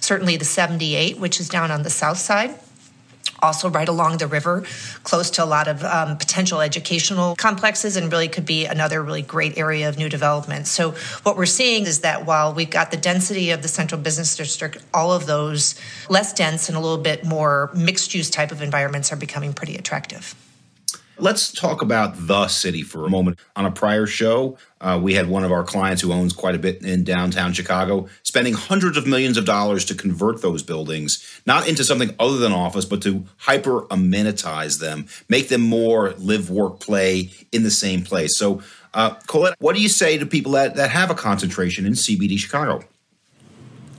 Certainly, 0.00 0.36
the 0.36 0.44
78, 0.44 1.18
which 1.18 1.38
is 1.38 1.48
down 1.48 1.70
on 1.70 1.82
the 1.82 1.90
south 1.90 2.18
side 2.18 2.54
also 3.42 3.68
right 3.68 3.88
along 3.88 4.18
the 4.18 4.26
river, 4.26 4.64
close 5.02 5.30
to 5.32 5.44
a 5.44 5.46
lot 5.46 5.68
of 5.68 5.82
um, 5.84 6.16
potential 6.16 6.60
educational 6.60 7.34
complexes, 7.36 7.96
and 7.96 8.10
really 8.10 8.28
could 8.28 8.46
be 8.46 8.66
another 8.66 9.02
really 9.02 9.22
great 9.22 9.58
area 9.58 9.88
of 9.88 9.98
new 9.98 10.08
development. 10.08 10.66
So, 10.66 10.92
what 11.24 11.36
we're 11.36 11.46
seeing 11.46 11.84
is 11.84 12.00
that 12.00 12.24
while 12.24 12.54
we've 12.54 12.70
got 12.70 12.90
the 12.90 12.96
density 12.96 13.50
of 13.50 13.62
the 13.62 13.68
central 13.68 14.00
business 14.00 14.36
district, 14.36 14.78
all 14.94 15.12
of 15.12 15.26
those 15.26 15.74
less 16.08 16.32
dense 16.32 16.68
and 16.68 16.76
a 16.78 16.80
little 16.80 17.02
bit 17.02 17.24
more 17.24 17.70
mixed 17.74 18.14
use 18.14 18.30
type 18.30 18.52
of 18.52 18.62
environments 18.62 19.12
are 19.12 19.16
becoming 19.16 19.52
pretty 19.52 19.76
attractive. 19.76 20.34
Let's 21.18 21.52
talk 21.52 21.82
about 21.82 22.26
the 22.26 22.48
city 22.48 22.82
for 22.82 23.04
a 23.04 23.10
moment. 23.10 23.38
On 23.54 23.66
a 23.66 23.70
prior 23.70 24.06
show, 24.06 24.56
uh, 24.80 24.98
we 25.00 25.14
had 25.14 25.28
one 25.28 25.44
of 25.44 25.52
our 25.52 25.62
clients 25.62 26.00
who 26.00 26.12
owns 26.12 26.32
quite 26.32 26.54
a 26.54 26.58
bit 26.58 26.82
in 26.82 27.04
downtown 27.04 27.52
Chicago 27.52 28.08
spending 28.22 28.54
hundreds 28.54 28.96
of 28.96 29.06
millions 29.06 29.36
of 29.36 29.44
dollars 29.44 29.84
to 29.84 29.94
convert 29.94 30.40
those 30.40 30.62
buildings 30.62 31.40
not 31.46 31.68
into 31.68 31.84
something 31.84 32.14
other 32.18 32.38
than 32.38 32.52
office, 32.52 32.86
but 32.86 33.02
to 33.02 33.24
hyper 33.36 33.82
amenitize 33.82 34.80
them, 34.80 35.06
make 35.28 35.48
them 35.48 35.60
more 35.60 36.12
live, 36.18 36.50
work, 36.50 36.80
play 36.80 37.30
in 37.52 37.62
the 37.62 37.70
same 37.70 38.02
place. 38.02 38.36
So, 38.36 38.62
uh, 38.94 39.10
Colette, 39.26 39.56
what 39.58 39.76
do 39.76 39.82
you 39.82 39.88
say 39.88 40.18
to 40.18 40.26
people 40.26 40.52
that, 40.52 40.76
that 40.76 40.90
have 40.90 41.10
a 41.10 41.14
concentration 41.14 41.84
in 41.84 41.92
CBD 41.92 42.38
Chicago? 42.38 42.82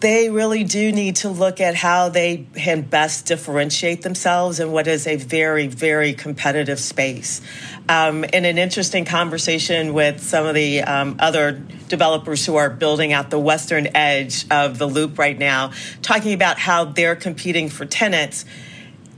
They 0.03 0.29
really 0.29 0.65
do 0.65 0.91
need 0.91 1.15
to 1.15 1.29
look 1.29 1.61
at 1.61 1.75
how 1.75 2.09
they 2.09 2.45
can 2.55 2.81
best 2.81 3.25
differentiate 3.25 4.01
themselves 4.01 4.59
in 4.59 4.69
what 4.69 4.85
is 4.85 5.07
a 5.07 5.15
very, 5.15 5.67
very 5.67 6.11
competitive 6.11 6.77
space. 6.77 7.39
Um, 7.87 8.25
in 8.25 8.43
an 8.43 8.57
interesting 8.57 9.05
conversation 9.05 9.93
with 9.93 10.21
some 10.21 10.45
of 10.45 10.55
the 10.55 10.81
um, 10.81 11.15
other 11.19 11.53
developers 11.87 12.45
who 12.45 12.57
are 12.57 12.69
building 12.69 13.13
out 13.13 13.29
the 13.29 13.39
western 13.39 13.95
edge 13.95 14.45
of 14.51 14.77
the 14.77 14.87
loop 14.87 15.17
right 15.17 15.39
now, 15.39 15.71
talking 16.01 16.33
about 16.33 16.59
how 16.59 16.83
they're 16.83 17.15
competing 17.15 17.69
for 17.69 17.85
tenants 17.85 18.43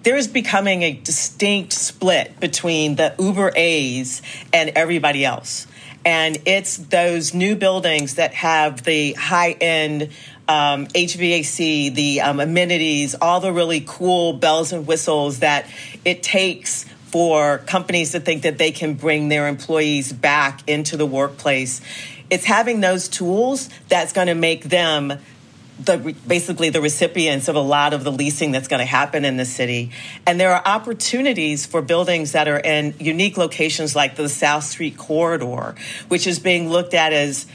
there 0.04 0.16
is 0.16 0.28
becoming 0.28 0.84
a 0.84 0.94
distinct 0.94 1.74
split 1.74 2.40
between 2.40 2.96
the 2.96 3.16
Uber 3.18 3.52
A's 3.56 4.22
and 4.54 4.70
everybody 4.76 5.26
else. 5.26 5.66
And 6.06 6.38
it's 6.46 6.78
those 6.78 7.34
new 7.34 7.56
buildings 7.56 8.16
that 8.16 8.36
have 8.36 8.84
the 8.84 9.14
high 9.14 9.54
end 9.54 10.12
um, 10.48 10.88
HVAC, 10.88 11.94
the 11.94 12.22
um, 12.22 12.40
amenities, 12.40 13.16
all 13.16 13.40
the 13.40 13.52
really 13.52 13.84
cool 13.86 14.34
bells 14.34 14.72
and 14.72 14.86
whistles 14.86 15.40
that 15.40 15.68
it 16.04 16.22
takes 16.22 16.86
for 17.08 17.60
companies 17.60 18.12
to 18.12 18.20
think 18.20 18.44
that 18.44 18.58
they 18.58 18.72
can 18.72 18.94
bring 18.94 19.30
their 19.30 19.48
employees 19.48 20.12
back 20.12 20.68
into 20.68 20.98
the 20.98 21.06
workplace. 21.06 21.82
It's 22.30 22.46
having 22.46 22.82
those 22.82 23.08
tools 23.08 23.70
that's 23.88 24.14
going 24.14 24.28
to 24.28 24.36
make 24.36 24.66
them 24.66 25.14
the 25.80 26.16
basically 26.26 26.70
the 26.70 26.82
recipients 26.82 27.48
of 27.48 27.56
a 27.56 27.62
lot 27.62 27.94
of 27.94 28.04
the 28.04 28.12
leasing 28.12 28.52
that's 28.52 28.68
going 28.68 28.80
to 28.80 28.86
happen 28.86 29.26
in 29.26 29.36
the 29.36 29.44
city 29.44 29.92
and 30.26 30.40
there 30.40 30.54
are 30.54 30.62
opportunities 30.66 31.66
for 31.66 31.82
buildings 31.82 32.32
that 32.32 32.48
are 32.48 32.60
in 32.60 32.94
unique 32.98 33.36
locations 33.36 33.94
like 33.94 34.16
the 34.16 34.30
south 34.30 34.64
street 34.64 34.98
corridor 34.98 35.76
which 36.08 36.28
is 36.28 36.40
being 36.40 36.70
looked 36.70 36.94
at 36.94 37.12
as 37.12 37.46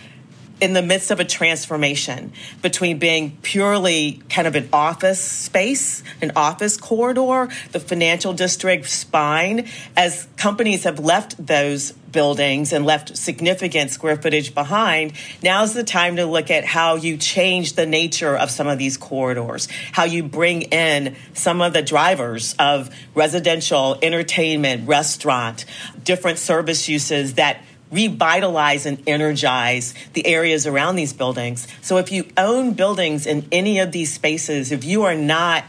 in 0.60 0.72
the 0.74 0.82
midst 0.82 1.10
of 1.10 1.20
a 1.20 1.24
transformation 1.24 2.32
between 2.62 2.98
being 2.98 3.36
purely 3.42 4.22
kind 4.28 4.46
of 4.46 4.54
an 4.54 4.68
office 4.72 5.20
space, 5.20 6.02
an 6.20 6.32
office 6.36 6.76
corridor, 6.76 7.48
the 7.72 7.80
financial 7.80 8.32
district 8.32 8.88
spine, 8.88 9.66
as 9.96 10.28
companies 10.36 10.84
have 10.84 10.98
left 10.98 11.44
those 11.44 11.92
buildings 12.12 12.72
and 12.72 12.84
left 12.84 13.16
significant 13.16 13.90
square 13.90 14.16
footage 14.16 14.54
behind, 14.54 15.12
now's 15.42 15.74
the 15.74 15.84
time 15.84 16.16
to 16.16 16.26
look 16.26 16.50
at 16.50 16.64
how 16.64 16.96
you 16.96 17.16
change 17.16 17.74
the 17.74 17.86
nature 17.86 18.36
of 18.36 18.50
some 18.50 18.66
of 18.66 18.78
these 18.78 18.96
corridors, 18.96 19.68
how 19.92 20.04
you 20.04 20.22
bring 20.22 20.62
in 20.62 21.16
some 21.34 21.60
of 21.60 21.72
the 21.72 21.82
drivers 21.82 22.54
of 22.58 22.90
residential, 23.14 23.98
entertainment, 24.02 24.88
restaurant, 24.88 25.64
different 26.04 26.38
service 26.38 26.88
uses 26.88 27.34
that 27.34 27.62
revitalize 27.90 28.86
and 28.86 29.02
energize 29.06 29.94
the 30.12 30.26
areas 30.26 30.66
around 30.66 30.96
these 30.96 31.12
buildings. 31.12 31.66
So 31.82 31.96
if 31.96 32.12
you 32.12 32.26
own 32.36 32.74
buildings 32.74 33.26
in 33.26 33.46
any 33.50 33.80
of 33.80 33.92
these 33.92 34.12
spaces, 34.12 34.72
if 34.72 34.84
you 34.84 35.04
are 35.04 35.14
not 35.14 35.64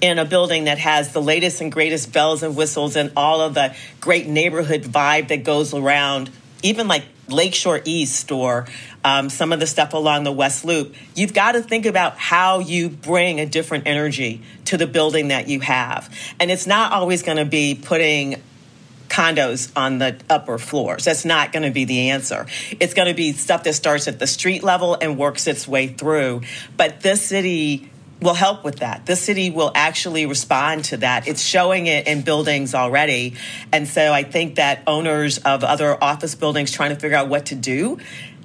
in 0.00 0.18
a 0.18 0.24
building 0.24 0.64
that 0.64 0.78
has 0.78 1.12
the 1.12 1.22
latest 1.22 1.60
and 1.60 1.72
greatest 1.72 2.12
bells 2.12 2.42
and 2.42 2.54
whistles 2.56 2.94
and 2.94 3.12
all 3.16 3.40
of 3.40 3.54
the 3.54 3.74
great 4.00 4.26
neighborhood 4.26 4.82
vibe 4.82 5.28
that 5.28 5.44
goes 5.44 5.74
around, 5.74 6.30
even 6.62 6.88
like 6.88 7.04
Lakeshore 7.28 7.80
East 7.84 8.30
or 8.32 8.66
um, 9.04 9.28
some 9.28 9.52
of 9.52 9.60
the 9.60 9.66
stuff 9.66 9.92
along 9.92 10.24
the 10.24 10.32
West 10.32 10.64
Loop, 10.64 10.94
you've 11.14 11.34
got 11.34 11.52
to 11.52 11.62
think 11.62 11.86
about 11.86 12.16
how 12.16 12.58
you 12.60 12.88
bring 12.88 13.40
a 13.40 13.46
different 13.46 13.86
energy 13.86 14.42
to 14.66 14.76
the 14.76 14.86
building 14.86 15.28
that 15.28 15.48
you 15.48 15.60
have. 15.60 16.14
And 16.40 16.50
it's 16.50 16.66
not 16.66 16.92
always 16.92 17.22
going 17.22 17.38
to 17.38 17.44
be 17.44 17.74
putting 17.74 18.42
condos 19.18 19.72
on 19.74 19.98
the 19.98 20.16
upper 20.30 20.58
floors. 20.58 21.04
That's 21.04 21.24
not 21.24 21.52
going 21.52 21.64
to 21.64 21.72
be 21.72 21.84
the 21.84 22.10
answer. 22.10 22.46
It's 22.78 22.94
going 22.94 23.08
to 23.08 23.14
be 23.14 23.32
stuff 23.32 23.64
that 23.64 23.74
starts 23.74 24.06
at 24.06 24.20
the 24.20 24.28
street 24.28 24.62
level 24.62 24.96
and 25.00 25.18
works 25.18 25.48
its 25.48 25.66
way 25.66 25.88
through. 25.88 26.42
But 26.76 27.00
this 27.00 27.20
city 27.20 27.90
will 28.20 28.34
help 28.34 28.64
with 28.64 28.76
that. 28.76 29.06
This 29.06 29.20
city 29.20 29.50
will 29.50 29.72
actually 29.74 30.26
respond 30.26 30.84
to 30.86 30.98
that. 30.98 31.26
It's 31.26 31.42
showing 31.42 31.88
it 31.88 32.06
in 32.06 32.22
buildings 32.22 32.76
already. 32.76 33.34
And 33.72 33.88
so 33.88 34.12
I 34.12 34.22
think 34.22 34.54
that 34.54 34.82
owners 34.86 35.38
of 35.38 35.64
other 35.64 36.02
office 36.02 36.36
buildings 36.36 36.70
trying 36.70 36.90
to 36.90 37.00
figure 37.00 37.16
out 37.16 37.28
what 37.28 37.46
to 37.46 37.56
do 37.56 37.98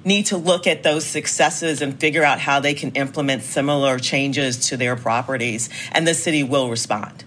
need 0.04 0.26
to 0.26 0.36
look 0.36 0.66
at 0.66 0.82
those 0.82 1.06
successes 1.06 1.82
and 1.82 1.98
figure 1.98 2.22
out 2.22 2.40
how 2.40 2.60
they 2.60 2.74
can 2.74 2.90
implement 2.92 3.42
similar 3.42 3.98
changes 3.98 4.68
to 4.68 4.76
their 4.76 4.96
properties. 4.96 5.70
And 5.92 6.06
the 6.06 6.14
city 6.14 6.42
will 6.42 6.68
respond. 6.68 7.23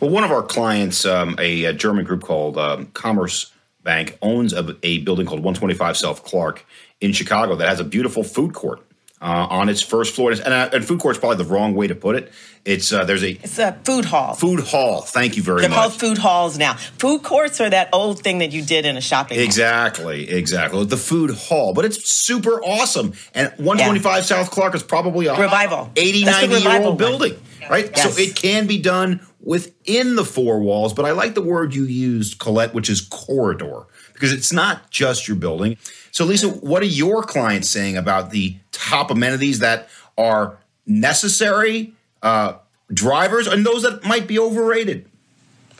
Well, 0.00 0.10
one 0.10 0.24
of 0.24 0.30
our 0.30 0.42
clients, 0.42 1.04
um, 1.04 1.36
a, 1.38 1.64
a, 1.64 1.72
German 1.74 2.04
group 2.04 2.22
called 2.22 2.56
um, 2.56 2.86
Commerce 2.86 3.52
Bank, 3.82 4.18
owns 4.22 4.52
a, 4.52 4.76
a, 4.82 4.98
building 4.98 5.26
called 5.26 5.40
125 5.40 5.96
South 5.96 6.24
Clark 6.24 6.64
in 7.00 7.12
Chicago 7.12 7.54
that 7.56 7.68
has 7.68 7.80
a 7.80 7.84
beautiful 7.84 8.22
food 8.22 8.54
court 8.54 8.80
uh, 9.20 9.46
on 9.50 9.68
its 9.68 9.82
first 9.82 10.14
floor. 10.14 10.32
And, 10.32 10.40
uh, 10.40 10.70
and 10.72 10.84
food 10.84 11.00
court 11.00 11.16
is 11.16 11.20
probably 11.20 11.44
the 11.44 11.50
wrong 11.50 11.74
way 11.74 11.86
to 11.86 11.94
put 11.94 12.16
it. 12.16 12.32
It's 12.64 12.92
uh, 12.92 13.04
there's 13.04 13.22
a 13.22 13.30
it's 13.30 13.58
a 13.58 13.78
food 13.84 14.04
hall. 14.04 14.34
Food 14.34 14.60
hall. 14.60 15.00
Thank 15.00 15.36
you 15.36 15.42
very 15.42 15.62
They're 15.62 15.70
much. 15.70 15.76
They're 15.76 15.88
called 15.88 16.00
food 16.00 16.18
halls 16.18 16.58
now. 16.58 16.74
Food 16.74 17.22
courts 17.22 17.58
are 17.60 17.70
that 17.70 17.88
old 17.92 18.22
thing 18.22 18.38
that 18.38 18.52
you 18.52 18.62
did 18.62 18.84
in 18.84 18.98
a 18.98 19.00
shopping. 19.00 19.40
Exactly, 19.40 20.28
exactly. 20.28 20.84
The 20.84 20.98
food 20.98 21.30
hall, 21.30 21.72
but 21.72 21.86
it's 21.86 22.10
super 22.12 22.62
awesome. 22.62 23.14
And 23.34 23.48
125 23.56 24.16
yeah. 24.16 24.20
South 24.22 24.50
Clark 24.50 24.74
is 24.74 24.82
probably 24.82 25.26
a 25.26 25.38
revival, 25.38 25.90
80, 25.96 26.24
90 26.24 26.54
year 26.60 26.82
old 26.82 26.98
building, 26.98 27.34
right? 27.70 27.90
Yes. 27.96 28.14
So 28.14 28.20
it 28.20 28.36
can 28.36 28.66
be 28.66 28.80
done 28.80 29.20
within 29.42 30.16
the 30.16 30.24
four 30.24 30.60
walls, 30.60 30.92
but 30.92 31.04
I 31.04 31.12
like 31.12 31.34
the 31.34 31.42
word 31.42 31.74
you 31.74 31.84
used, 31.84 32.38
Colette, 32.38 32.74
which 32.74 32.90
is 32.90 33.00
corridor, 33.00 33.86
because 34.12 34.32
it's 34.32 34.52
not 34.52 34.90
just 34.90 35.26
your 35.26 35.36
building. 35.36 35.76
So, 36.10 36.24
Lisa, 36.24 36.48
what 36.48 36.82
are 36.82 36.86
your 36.86 37.22
clients 37.22 37.68
saying 37.68 37.96
about 37.96 38.30
the 38.30 38.56
top 38.72 39.10
amenities 39.10 39.60
that 39.60 39.88
are 40.18 40.58
necessary, 40.86 41.94
uh, 42.22 42.54
drivers, 42.92 43.46
and 43.46 43.64
those 43.64 43.82
that 43.82 44.04
might 44.04 44.26
be 44.26 44.38
overrated? 44.38 45.08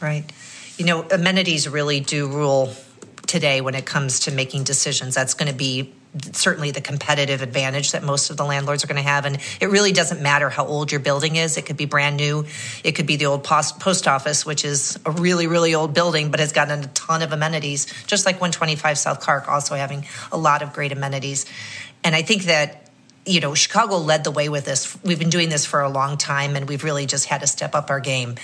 Right. 0.00 0.25
You 0.79 0.87
know, 0.87 1.07
amenities 1.11 1.69
really 1.69 2.00
do 2.00 2.26
rule 2.26 2.73
today 3.26 3.61
when 3.61 3.75
it 3.75 3.85
comes 3.85 4.21
to 4.21 4.31
making 4.31 4.64
decisions. 4.64 5.14
That's 5.14 5.35
going 5.35 5.50
to 5.50 5.57
be 5.57 5.93
certainly 6.33 6.71
the 6.71 6.81
competitive 6.81 7.40
advantage 7.40 7.93
that 7.93 8.02
most 8.02 8.31
of 8.31 8.37
the 8.37 8.45
landlords 8.45 8.83
are 8.83 8.87
going 8.88 8.97
to 8.97 9.09
have. 9.09 9.26
And 9.26 9.38
it 9.61 9.67
really 9.67 9.93
doesn't 9.93 10.21
matter 10.21 10.50
how 10.50 10.67
old 10.67 10.90
your 10.90 11.00
building 11.00 11.37
is. 11.37 11.57
It 11.57 11.67
could 11.67 11.76
be 11.76 11.85
brand 11.85 12.17
new. 12.17 12.47
It 12.83 12.93
could 12.93 13.07
be 13.07 13.17
the 13.17 13.26
old 13.26 13.45
post, 13.45 13.79
post 13.79 14.09
office, 14.09 14.45
which 14.45 14.64
is 14.64 14.99
a 15.07 15.11
really, 15.12 15.47
really 15.47 15.75
old 15.75 15.95
building, 15.95 16.31
but 16.31 16.40
has 16.40 16.52
gotten 16.52 16.85
a 16.85 16.87
ton 16.88 17.23
of 17.23 17.33
amenities, 17.33 17.87
just 18.07 18.26
like 18.26 18.37
125 18.37 18.99
South 18.99 19.21
Clark, 19.21 19.49
also 19.49 19.76
having 19.76 20.05
a 20.33 20.38
lot 20.38 20.62
of 20.62 20.73
great 20.73 20.93
amenities. 20.93 21.47
And 22.02 22.14
I 22.17 22.23
think 22.23 22.45
that 22.45 22.89
you 23.30 23.40
know, 23.40 23.54
Chicago 23.54 23.96
led 23.99 24.25
the 24.25 24.32
way 24.32 24.49
with 24.49 24.64
this. 24.64 24.96
We've 25.04 25.18
been 25.18 25.30
doing 25.30 25.50
this 25.50 25.64
for 25.64 25.80
a 25.80 25.88
long 25.88 26.16
time, 26.16 26.56
and 26.56 26.68
we've 26.68 26.82
really 26.82 27.06
just 27.06 27.26
had 27.26 27.42
to 27.42 27.46
step 27.46 27.76
up 27.76 27.88
our 27.88 28.00
game. 28.00 28.34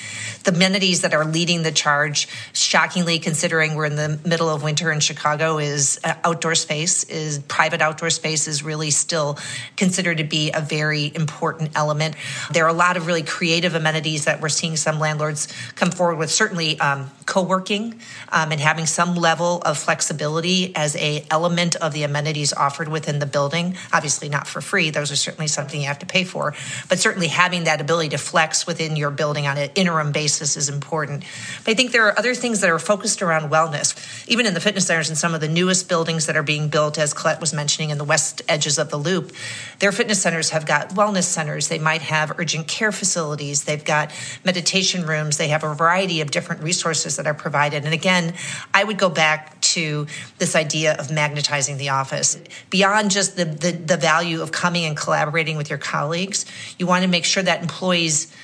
The 0.44 0.52
amenities 0.52 1.02
that 1.02 1.12
are 1.12 1.24
leading 1.24 1.62
the 1.64 1.72
charge, 1.72 2.28
shockingly, 2.52 3.18
considering 3.18 3.74
we're 3.74 3.86
in 3.86 3.96
the 3.96 4.20
middle 4.24 4.48
of 4.48 4.62
winter 4.62 4.92
in 4.92 5.00
Chicago, 5.00 5.58
is 5.58 5.98
uh, 6.04 6.14
outdoor 6.22 6.54
space. 6.54 7.02
Is 7.04 7.40
private 7.40 7.82
outdoor 7.82 8.10
space 8.10 8.46
is 8.46 8.62
really 8.62 8.90
still 8.90 9.38
considered 9.76 10.18
to 10.18 10.24
be 10.24 10.52
a 10.52 10.60
very 10.60 11.10
important 11.12 11.72
element. 11.74 12.14
There 12.52 12.64
are 12.64 12.70
a 12.70 12.72
lot 12.72 12.96
of 12.96 13.08
really 13.08 13.24
creative 13.24 13.74
amenities 13.74 14.26
that 14.26 14.40
we're 14.40 14.48
seeing 14.50 14.76
some 14.76 15.00
landlords 15.00 15.48
come 15.74 15.90
forward 15.90 16.18
with. 16.18 16.30
Certainly, 16.30 16.78
um, 16.78 17.10
co-working 17.26 18.00
um, 18.30 18.52
and 18.52 18.60
having 18.60 18.86
some 18.86 19.16
level 19.16 19.60
of 19.62 19.76
flexibility 19.76 20.74
as 20.76 20.94
a 20.96 21.24
element 21.28 21.74
of 21.76 21.92
the 21.92 22.04
amenities 22.04 22.52
offered 22.52 22.86
within 22.86 23.18
the 23.18 23.26
building. 23.26 23.76
Obviously, 23.92 24.28
not 24.28 24.46
for 24.46 24.60
free. 24.60 24.75
Those 24.76 25.10
are 25.10 25.16
certainly 25.16 25.48
something 25.48 25.80
you 25.80 25.86
have 25.86 25.98
to 26.00 26.06
pay 26.06 26.24
for. 26.24 26.54
But 26.88 26.98
certainly 26.98 27.28
having 27.28 27.64
that 27.64 27.80
ability 27.80 28.10
to 28.10 28.18
flex 28.18 28.66
within 28.66 28.96
your 28.96 29.10
building 29.10 29.46
on 29.46 29.56
an 29.56 29.70
interim 29.74 30.12
basis 30.12 30.56
is 30.56 30.68
important. 30.68 31.24
But 31.64 31.72
I 31.72 31.74
think 31.74 31.92
there 31.92 32.06
are 32.06 32.18
other 32.18 32.34
things 32.34 32.60
that 32.60 32.70
are 32.70 32.78
focused 32.78 33.22
around 33.22 33.50
wellness. 33.50 33.94
Even 34.28 34.46
in 34.46 34.54
the 34.54 34.60
fitness 34.60 34.86
centers 34.86 35.08
and 35.08 35.18
some 35.18 35.34
of 35.34 35.40
the 35.40 35.48
newest 35.48 35.88
buildings 35.88 36.26
that 36.26 36.36
are 36.36 36.42
being 36.42 36.68
built, 36.68 36.98
as 36.98 37.14
Colette 37.14 37.40
was 37.40 37.52
mentioning, 37.52 37.90
in 37.90 37.98
the 37.98 38.04
west 38.04 38.42
edges 38.48 38.78
of 38.78 38.90
the 38.90 38.96
loop, 38.96 39.32
their 39.78 39.92
fitness 39.92 40.20
centers 40.20 40.50
have 40.50 40.66
got 40.66 40.90
wellness 40.90 41.24
centers. 41.24 41.68
They 41.68 41.78
might 41.78 42.02
have 42.02 42.38
urgent 42.38 42.68
care 42.68 42.92
facilities. 42.92 43.64
They've 43.64 43.84
got 43.84 44.12
meditation 44.44 45.06
rooms. 45.06 45.36
They 45.36 45.48
have 45.48 45.64
a 45.64 45.74
variety 45.74 46.20
of 46.20 46.30
different 46.30 46.62
resources 46.62 47.16
that 47.16 47.26
are 47.26 47.34
provided. 47.34 47.84
And 47.84 47.94
again, 47.94 48.34
I 48.74 48.84
would 48.84 48.98
go 48.98 49.08
back 49.08 49.60
to 49.60 50.06
this 50.38 50.54
idea 50.54 50.94
of 50.94 51.10
magnetizing 51.10 51.76
the 51.76 51.90
office 51.90 52.38
beyond 52.70 53.10
just 53.10 53.36
the, 53.36 53.44
the, 53.44 53.72
the 53.72 53.96
value 53.96 54.42
of 54.42 54.52
coming 54.56 54.86
and 54.86 54.96
collaborating 54.96 55.56
with 55.56 55.68
your 55.68 55.78
colleagues. 55.78 56.46
You 56.78 56.86
want 56.86 57.02
to 57.02 57.08
make 57.08 57.26
sure 57.26 57.42
that 57.42 57.60
employees 57.60 58.34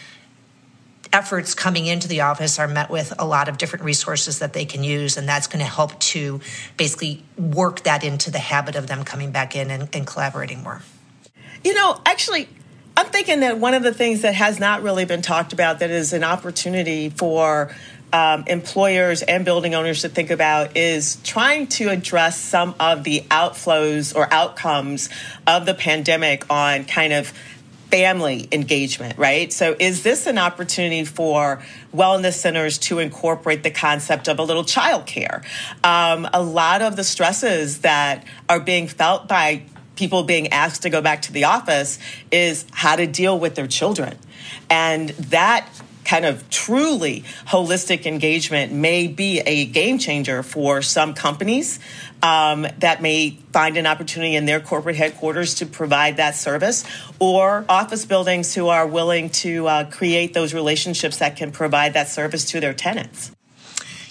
efforts 1.12 1.54
coming 1.54 1.86
into 1.86 2.06
the 2.06 2.20
office 2.20 2.58
are 2.58 2.68
met 2.68 2.90
with 2.90 3.12
a 3.18 3.26
lot 3.26 3.48
of 3.48 3.58
different 3.58 3.84
resources 3.84 4.38
that 4.38 4.52
they 4.52 4.64
can 4.64 4.84
use, 4.84 5.16
and 5.16 5.26
that's 5.28 5.46
going 5.46 5.64
to 5.64 5.70
help 5.70 5.98
to 6.00 6.40
basically 6.76 7.24
work 7.36 7.82
that 7.82 8.04
into 8.04 8.30
the 8.30 8.38
habit 8.38 8.76
of 8.76 8.86
them 8.86 9.04
coming 9.04 9.30
back 9.30 9.56
in 9.56 9.70
and, 9.70 9.88
and 9.94 10.06
collaborating 10.06 10.62
more. 10.62 10.82
You 11.64 11.74
know, 11.74 12.00
actually, 12.04 12.48
I'm 12.96 13.06
thinking 13.06 13.40
that 13.40 13.58
one 13.58 13.72
of 13.72 13.82
the 13.82 13.94
things 13.94 14.22
that 14.22 14.34
has 14.34 14.60
not 14.60 14.82
really 14.82 15.06
been 15.06 15.22
talked 15.22 15.52
about 15.52 15.78
that 15.78 15.90
is 15.90 16.12
an 16.12 16.24
opportunity 16.24 17.08
for 17.08 17.74
um, 18.12 18.44
employers 18.46 19.22
and 19.22 19.44
building 19.44 19.74
owners 19.74 20.02
to 20.02 20.08
think 20.08 20.30
about 20.30 20.76
is 20.76 21.16
trying 21.24 21.66
to 21.68 21.88
address 21.88 22.38
some 22.38 22.74
of 22.78 23.04
the 23.04 23.20
outflows 23.30 24.14
or 24.14 24.32
outcomes 24.32 25.08
of 25.46 25.66
the 25.66 25.74
pandemic 25.74 26.44
on 26.50 26.84
kind 26.84 27.12
of 27.12 27.32
family 27.90 28.48
engagement, 28.52 29.18
right? 29.18 29.52
So, 29.52 29.76
is 29.78 30.02
this 30.02 30.26
an 30.26 30.38
opportunity 30.38 31.04
for 31.04 31.62
wellness 31.94 32.34
centers 32.34 32.78
to 32.78 32.98
incorporate 32.98 33.62
the 33.62 33.70
concept 33.70 34.28
of 34.28 34.38
a 34.38 34.42
little 34.42 34.64
childcare? 34.64 35.44
Um, 35.84 36.26
a 36.32 36.42
lot 36.42 36.80
of 36.80 36.96
the 36.96 37.04
stresses 37.04 37.80
that 37.80 38.24
are 38.48 38.60
being 38.60 38.88
felt 38.88 39.28
by 39.28 39.64
people 39.94 40.22
being 40.22 40.48
asked 40.48 40.82
to 40.82 40.90
go 40.90 41.02
back 41.02 41.22
to 41.22 41.32
the 41.32 41.44
office 41.44 41.98
is 42.30 42.64
how 42.72 42.96
to 42.96 43.06
deal 43.06 43.38
with 43.38 43.54
their 43.54 43.66
children. 43.66 44.16
And 44.70 45.10
that 45.10 45.68
kind 46.04 46.24
of 46.24 46.48
truly 46.50 47.24
holistic 47.46 48.06
engagement 48.06 48.72
may 48.72 49.06
be 49.06 49.40
a 49.40 49.66
game 49.66 49.98
changer 49.98 50.42
for 50.42 50.82
some 50.82 51.14
companies 51.14 51.78
um, 52.22 52.66
that 52.78 53.02
may 53.02 53.30
find 53.52 53.76
an 53.76 53.86
opportunity 53.86 54.36
in 54.36 54.46
their 54.46 54.60
corporate 54.60 54.96
headquarters 54.96 55.56
to 55.56 55.66
provide 55.66 56.18
that 56.18 56.36
service, 56.36 56.84
or 57.18 57.64
office 57.68 58.04
buildings 58.04 58.54
who 58.54 58.68
are 58.68 58.86
willing 58.86 59.30
to 59.30 59.66
uh, 59.66 59.90
create 59.90 60.32
those 60.34 60.54
relationships 60.54 61.18
that 61.18 61.36
can 61.36 61.50
provide 61.50 61.94
that 61.94 62.08
service 62.08 62.44
to 62.50 62.60
their 62.60 62.74
tenants. 62.74 63.32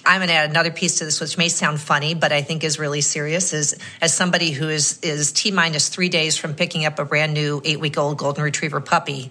I'm 0.04 0.18
going 0.18 0.28
to 0.28 0.34
add 0.34 0.50
another 0.50 0.70
piece 0.70 0.98
to 0.98 1.04
this, 1.04 1.20
which 1.20 1.38
may 1.38 1.48
sound 1.48 1.80
funny, 1.80 2.14
but 2.14 2.32
I 2.32 2.42
think 2.42 2.64
is 2.64 2.78
really 2.78 3.00
serious. 3.00 3.52
Is 3.52 3.78
as 4.00 4.12
somebody 4.14 4.50
who 4.50 4.68
is 4.68 4.98
is 5.00 5.32
t 5.32 5.50
minus 5.50 5.88
three 5.88 6.08
days 6.08 6.36
from 6.36 6.54
picking 6.54 6.84
up 6.84 6.98
a 6.98 7.04
brand 7.04 7.34
new 7.34 7.60
eight 7.64 7.80
week 7.80 7.96
old 7.98 8.18
golden 8.18 8.42
retriever 8.42 8.80
puppy, 8.80 9.30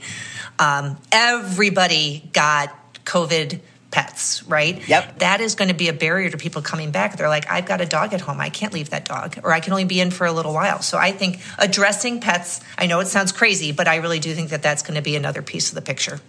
um, 0.60 0.98
everybody 1.12 2.30
got 2.34 2.70
COVID 3.04 3.60
pets, 3.92 4.44
right? 4.44 4.88
Yep. 4.88 5.20
That 5.20 5.42
is 5.42 5.56
going 5.56 5.68
to 5.68 5.74
be 5.74 5.90
a 5.90 5.94
barrier 5.94 6.30
to 6.30 6.38
people 6.38 6.62
coming 6.62 6.92
back. 6.92 7.18
They're 7.18 7.28
like, 7.28 7.52
I've 7.52 7.66
got 7.66 7.82
a 7.82 7.86
dog 7.86 8.14
at 8.14 8.22
home. 8.22 8.40
I 8.40 8.50
can't 8.50 8.74
leave 8.74 8.92
that 8.92 9.06
dog, 9.06 9.38
or 9.44 9.52
I 9.52 9.60
can 9.60 9.74
only 9.74 9.84
be 9.86 10.00
in 10.00 10.12
for 10.12 10.26
a 10.26 10.32
little 10.32 10.54
while. 10.54 10.82
So 10.82 10.98
I 10.98 11.12
think 11.12 11.40
addressing 11.60 12.22
pets, 12.22 12.62
I 12.78 12.88
know 12.88 13.02
it 13.02 13.08
sounds 13.08 13.32
crazy, 13.32 13.74
but 13.74 13.88
I 13.88 13.98
really 13.98 14.20
do 14.20 14.34
think 14.34 14.50
that 14.52 14.64
that's 14.64 14.82
going 14.82 14.96
to 14.96 15.02
be 15.02 15.16
another 15.16 15.42
piece 15.42 15.70
of 15.70 15.76
the 15.76 15.82
picture. 15.82 16.22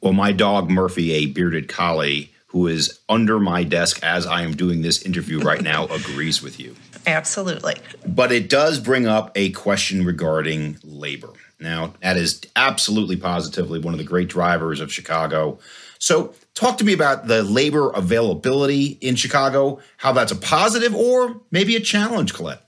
Well, 0.00 0.14
my 0.14 0.32
dog 0.32 0.70
Murphy, 0.70 1.12
a 1.12 1.26
bearded 1.26 1.68
collie, 1.68 2.32
who 2.52 2.66
is 2.66 3.00
under 3.08 3.40
my 3.40 3.64
desk 3.64 3.98
as 4.02 4.26
I 4.26 4.42
am 4.42 4.54
doing 4.54 4.82
this 4.82 5.02
interview 5.02 5.40
right 5.40 5.62
now, 5.62 5.86
agrees 5.90 6.42
with 6.42 6.60
you. 6.60 6.76
Absolutely. 7.06 7.76
But 8.06 8.30
it 8.30 8.48
does 8.48 8.78
bring 8.78 9.06
up 9.06 9.32
a 9.34 9.50
question 9.50 10.04
regarding 10.04 10.78
labor. 10.84 11.30
Now, 11.58 11.94
that 12.02 12.16
is 12.16 12.40
absolutely 12.54 13.16
positively 13.16 13.78
one 13.78 13.94
of 13.94 13.98
the 13.98 14.04
great 14.04 14.28
drivers 14.28 14.80
of 14.80 14.92
Chicago. 14.92 15.58
So, 15.98 16.34
talk 16.54 16.78
to 16.78 16.84
me 16.84 16.92
about 16.92 17.28
the 17.28 17.42
labor 17.42 17.90
availability 17.90 18.98
in 19.00 19.14
Chicago, 19.14 19.80
how 19.96 20.12
that's 20.12 20.32
a 20.32 20.36
positive 20.36 20.94
or 20.94 21.40
maybe 21.50 21.76
a 21.76 21.80
challenge, 21.80 22.34
Colette. 22.34 22.62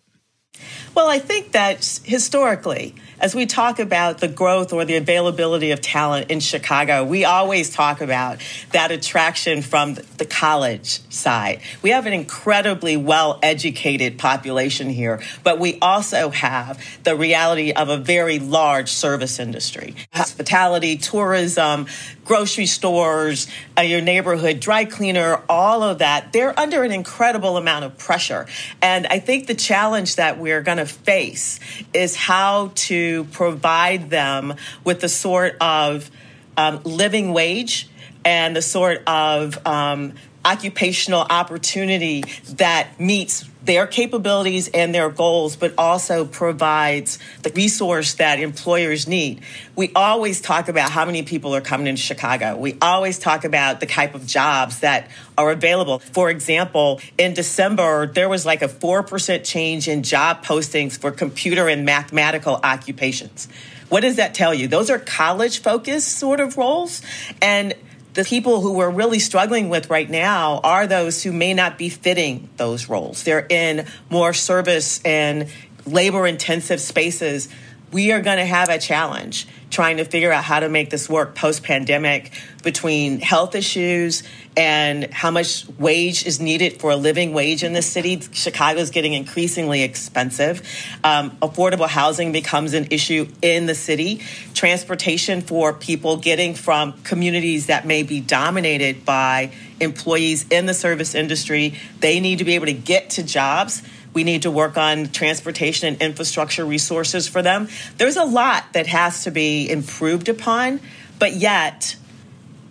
Well, 0.95 1.09
I 1.09 1.19
think 1.19 1.53
that 1.53 2.00
historically, 2.05 2.95
as 3.25 3.35
we 3.35 3.47
talk 3.47 3.78
about 3.78 4.19
the 4.19 4.28
growth 4.28 4.71
or 4.75 4.85
the 4.85 4.97
availability 4.97 5.71
of 5.71 5.81
talent 5.81 6.31
in 6.31 6.40
Chicago, 6.40 7.02
we 7.02 7.25
always 7.25 7.71
talk 7.71 8.02
about 8.02 8.37
that 8.73 8.93
attraction 8.93 9.62
from 9.62 9.95
the 10.19 10.26
college 10.26 11.00
side. 11.11 11.62
We 11.81 11.88
have 11.88 12.04
an 12.04 12.12
incredibly 12.12 12.99
well 12.99 13.38
educated 13.43 14.19
population 14.19 14.90
here, 14.90 15.23
but 15.43 15.59
we 15.59 15.78
also 15.81 16.28
have 16.28 16.78
the 17.04 17.16
reality 17.16 17.73
of 17.73 17.88
a 17.88 17.97
very 17.97 18.38
large 18.40 18.90
service 18.90 19.38
industry 19.38 19.95
hospitality, 20.12 20.99
tourism, 20.99 21.87
grocery 22.26 22.66
stores, 22.66 23.49
uh, 23.78 23.81
your 23.81 24.02
neighborhood 24.02 24.61
dry 24.61 24.85
cleaner, 24.85 25.40
all 25.49 25.83
of 25.83 26.00
that. 26.00 26.35
They're 26.35 26.59
under 26.61 26.83
an 26.83 26.93
incredible 26.93 27.57
amount 27.57 27.87
of 27.87 27.97
pressure. 27.97 28.47
And 28.83 29.07
I 29.07 29.19
think 29.19 29.47
the 29.47 29.54
challenge 29.54 30.16
that 30.16 30.38
we're 30.38 30.61
going 30.61 30.78
to 30.78 30.87
face 30.87 31.59
is 31.95 32.16
how 32.16 32.73
to 32.75 33.13
provide 33.23 34.11
them 34.11 34.54
with 34.83 35.00
the 35.00 35.09
sort 35.09 35.56
of 35.61 36.11
um, 36.56 36.80
living 36.83 37.33
wage 37.33 37.88
and 38.25 38.56
the 38.56 38.62
sort 38.62 39.02
of 39.06 39.64
um, 39.64 40.14
occupational 40.45 41.21
opportunity 41.21 42.23
that 42.57 43.01
meets 43.01 43.45
their 43.65 43.87
capabilities 43.87 44.69
and 44.69 44.95
their 44.95 45.09
goals, 45.09 45.57
but 45.57 45.73
also 45.79 46.25
provides 46.25 47.19
the 47.43 47.51
resource 47.51 48.15
that 48.15 48.39
employers 48.39 49.09
need. 49.09 49.41
We 49.75 49.91
always 49.95 50.41
talk 50.41 50.69
about 50.69 50.91
how 50.91 51.07
many 51.07 51.23
people 51.23 51.55
are 51.55 51.61
coming 51.61 51.87
into 51.87 52.03
Chicago. 52.03 52.57
We 52.57 52.77
always 52.83 53.19
talk 53.19 53.45
about 53.45 53.81
the 53.81 53.87
type 53.87 54.15
of 54.15 54.27
jobs 54.27 54.81
that 54.81 55.11
are 55.39 55.51
available. 55.51 55.99
For 55.99 56.29
example, 56.31 57.01
in 57.17 57.35
December, 57.35 58.07
there 58.07 58.29
was 58.29 58.45
like 58.45 58.63
a 58.63 58.69
4% 58.69 59.45
change 59.45 59.89
in 59.89 60.03
job 60.03 60.45
postings 60.45 60.99
for 60.99 61.11
computer 61.11 61.69
and 61.69 61.85
mathematical 61.85 62.61
occupations. 62.63 63.49
What 63.89 64.01
does 64.01 64.17
that 64.17 64.35
tell 64.35 64.53
you? 64.53 64.69
Those 64.69 64.91
are 64.91 64.99
college 64.99 65.61
focused 65.61 66.19
sort 66.19 66.41
of 66.41 66.57
roles. 66.57 67.03
And 67.41 67.75
the 68.14 68.25
people 68.25 68.61
who 68.61 68.73
we're 68.73 68.90
really 68.90 69.18
struggling 69.18 69.68
with 69.68 69.90
right 69.90 70.09
now 70.09 70.61
are 70.62 70.87
those 70.87 71.23
who 71.23 71.33
may 71.33 71.52
not 71.52 71.76
be 71.76 71.88
fitting 71.88 72.49
those 72.56 72.88
roles. 72.88 73.25
They're 73.25 73.47
in 73.49 73.87
more 74.09 74.33
service 74.33 75.00
and 75.04 75.49
labor 75.85 76.26
intensive 76.26 76.80
spaces. 76.80 77.49
We 77.92 78.12
are 78.12 78.21
going 78.21 78.38
to 78.38 78.47
have 78.47 78.68
a 78.68 78.78
challenge 78.78 79.47
trying 79.75 79.97
to 79.97 80.04
figure 80.04 80.31
out 80.31 80.45
how 80.45 80.61
to 80.61 80.69
make 80.69 80.88
this 80.88 81.09
work 81.09 81.35
post 81.35 81.64
pandemic 81.64 82.31
between 82.62 83.19
health 83.19 83.57
issues 83.57 84.23
and 84.57 85.12
how 85.12 85.33
much 85.33 85.66
wage 85.81 86.25
is 86.25 86.38
needed 86.38 86.81
for 86.81 86.93
a 86.93 86.97
living 86.97 87.33
wage 87.35 87.64
in 87.64 87.73
the 87.73 87.83
city. 87.83 88.21
Chicago 88.31 88.78
is 88.78 88.90
getting 88.90 89.12
increasingly 89.14 89.83
expensive. 89.83 90.62
Um, 91.02 91.33
affordable 91.43 91.88
housing 91.88 92.31
becomes 92.31 92.72
an 92.72 92.87
issue 92.92 93.27
in 93.42 93.66
the 93.66 93.75
city. 93.75 94.22
Transportation 94.55 95.40
for 95.40 95.72
people 95.72 96.18
getting 96.18 96.55
from 96.55 96.92
communities 97.03 97.66
that 97.66 97.85
may 97.85 98.05
be 98.05 98.20
dominated 98.20 99.05
by 99.05 99.53
employees 99.81 100.46
in 100.51 100.66
the 100.66 100.75
service 100.75 101.16
industry, 101.16 101.75
they 101.99 102.20
need 102.20 102.38
to 102.38 102.44
be 102.44 102.55
able 102.55 102.66
to 102.66 102.72
get 102.72 103.11
to 103.11 103.25
jobs. 103.25 103.83
We 104.14 104.24
need 104.24 104.42
to 104.42 104.50
work 104.50 104.79
on 104.79 105.09
transportation 105.09 105.88
and 105.88 106.00
infrastructure 106.00 106.64
resources 106.64 107.29
for 107.29 107.42
them. 107.42 107.68
There's 107.98 108.16
a 108.16 108.24
lot 108.24 108.72
that 108.72 108.87
has 108.87 109.24
to 109.24 109.31
be 109.31 109.68
improved 109.68 110.29
upon, 110.29 110.81
but 111.18 111.33
yet 111.35 111.96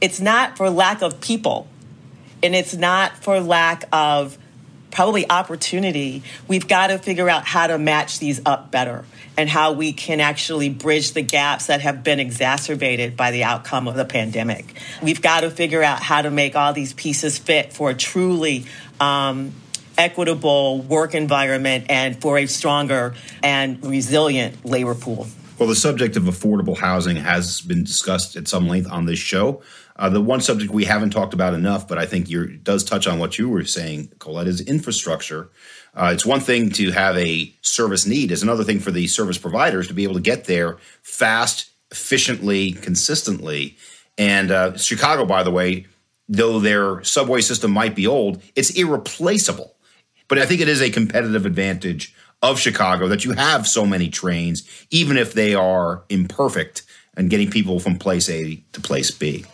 it's 0.02 0.20
not 0.20 0.58
for 0.58 0.70
lack 0.70 1.02
of 1.02 1.22
people 1.22 1.68
and 2.42 2.56
it's 2.56 2.74
not 2.74 3.24
for 3.24 3.40
lack 3.40 3.84
of 3.92 4.38
probably 4.92 5.30
opportunity. 5.30 6.24
We've 6.48 6.68
got 6.68 6.88
to 6.88 7.00
figure 7.00 7.30
out 7.30 7.46
how 7.46 7.68
to 7.68 7.78
match 7.78 8.20
these 8.20 8.42
up 8.46 8.70
better 8.70 9.06
and 9.36 9.50
how 9.50 9.72
we 9.72 9.94
can 9.94 10.20
actually 10.20 10.70
bridge 10.70 11.14
the 11.14 11.22
gaps 11.22 11.68
that 11.68 11.82
have 11.82 12.04
been 12.04 12.20
exacerbated 12.20 13.18
by 13.18 13.32
the 13.32 13.44
outcome 13.44 13.88
of 13.88 13.96
the 13.96 14.06
pandemic. 14.06 14.76
We've 15.02 15.22
got 15.22 15.42
to 15.42 15.50
figure 15.50 15.82
out 15.82 16.02
how 16.02 16.22
to 16.22 16.30
make 16.30 16.56
all 16.56 16.74
these 16.74 16.94
pieces 16.94 17.40
fit 17.40 17.74
for 17.74 17.90
a 17.90 17.96
truly 17.96 18.66
um, 19.00 19.54
equitable 19.98 20.82
work 20.82 21.16
environment 21.16 21.86
and 21.90 22.20
for 22.22 22.38
a 22.38 22.46
stronger 22.46 23.14
and 23.42 23.84
resilient 23.86 24.66
labor 24.66 24.96
pool. 24.96 25.28
Well, 25.60 25.70
the 25.70 25.76
subject 25.76 26.18
of 26.18 26.24
affordable 26.24 26.78
housing 26.78 27.16
has 27.16 27.62
been 27.62 27.84
discussed 27.84 28.36
at 28.36 28.48
some 28.48 28.68
length 28.68 28.92
on 28.92 29.06
this 29.06 29.20
show. 29.20 29.62
Uh, 29.96 30.10
the 30.10 30.22
one 30.22 30.42
subject 30.42 30.74
we 30.74 30.86
haven't 30.86 31.12
talked 31.12 31.34
about 31.34 31.54
enough, 31.54 31.88
but 31.88 32.00
I 32.00 32.06
think 32.06 32.30
it 32.30 32.64
does 32.64 32.84
touch 32.84 33.06
on 33.08 33.20
what 33.20 33.38
you 33.38 33.48
were 33.50 33.64
saying, 33.64 34.12
Colette, 34.20 34.48
is 34.48 34.62
infrastructure. 34.62 35.50
Uh, 35.94 36.10
it's 36.12 36.26
one 36.26 36.40
thing 36.40 36.72
to 36.72 36.92
have 36.92 37.16
a 37.18 37.54
service 37.62 38.08
need; 38.08 38.32
it's 38.32 38.42
another 38.42 38.64
thing 38.64 38.80
for 38.80 38.90
the 38.90 39.06
service 39.06 39.38
providers 39.38 39.88
to 39.88 39.94
be 39.94 40.04
able 40.04 40.16
to 40.16 40.22
get 40.22 40.46
there 40.46 40.78
fast, 41.04 41.70
efficiently, 41.92 42.72
consistently. 42.72 43.78
And 44.18 44.50
uh, 44.50 44.76
Chicago, 44.78 45.26
by 45.26 45.44
the 45.44 45.52
way, 45.52 45.86
though 46.28 46.60
their 46.60 47.04
subway 47.04 47.42
system 47.42 47.72
might 47.72 47.96
be 47.96 48.08
old, 48.08 48.42
it's 48.56 48.72
irreplaceable. 48.72 49.73
But 50.34 50.42
I 50.42 50.48
think 50.48 50.62
it 50.62 50.68
is 50.68 50.82
a 50.82 50.90
competitive 50.90 51.46
advantage 51.46 52.16
of 52.42 52.60
Chicago 52.60 53.08
that 53.10 53.24
you 53.24 53.34
have 53.34 53.68
so 53.68 53.86
many 53.86 54.10
trains, 54.10 54.68
even 54.90 55.16
if 55.16 55.34
they 55.34 55.54
are 55.54 56.06
imperfect 56.10 56.82
and 57.16 57.30
getting 57.30 57.52
people 57.52 57.80
from 57.80 58.00
place 58.00 58.28
A 58.32 58.56
to 58.72 58.82
place 58.82 59.12
B 59.12 59.46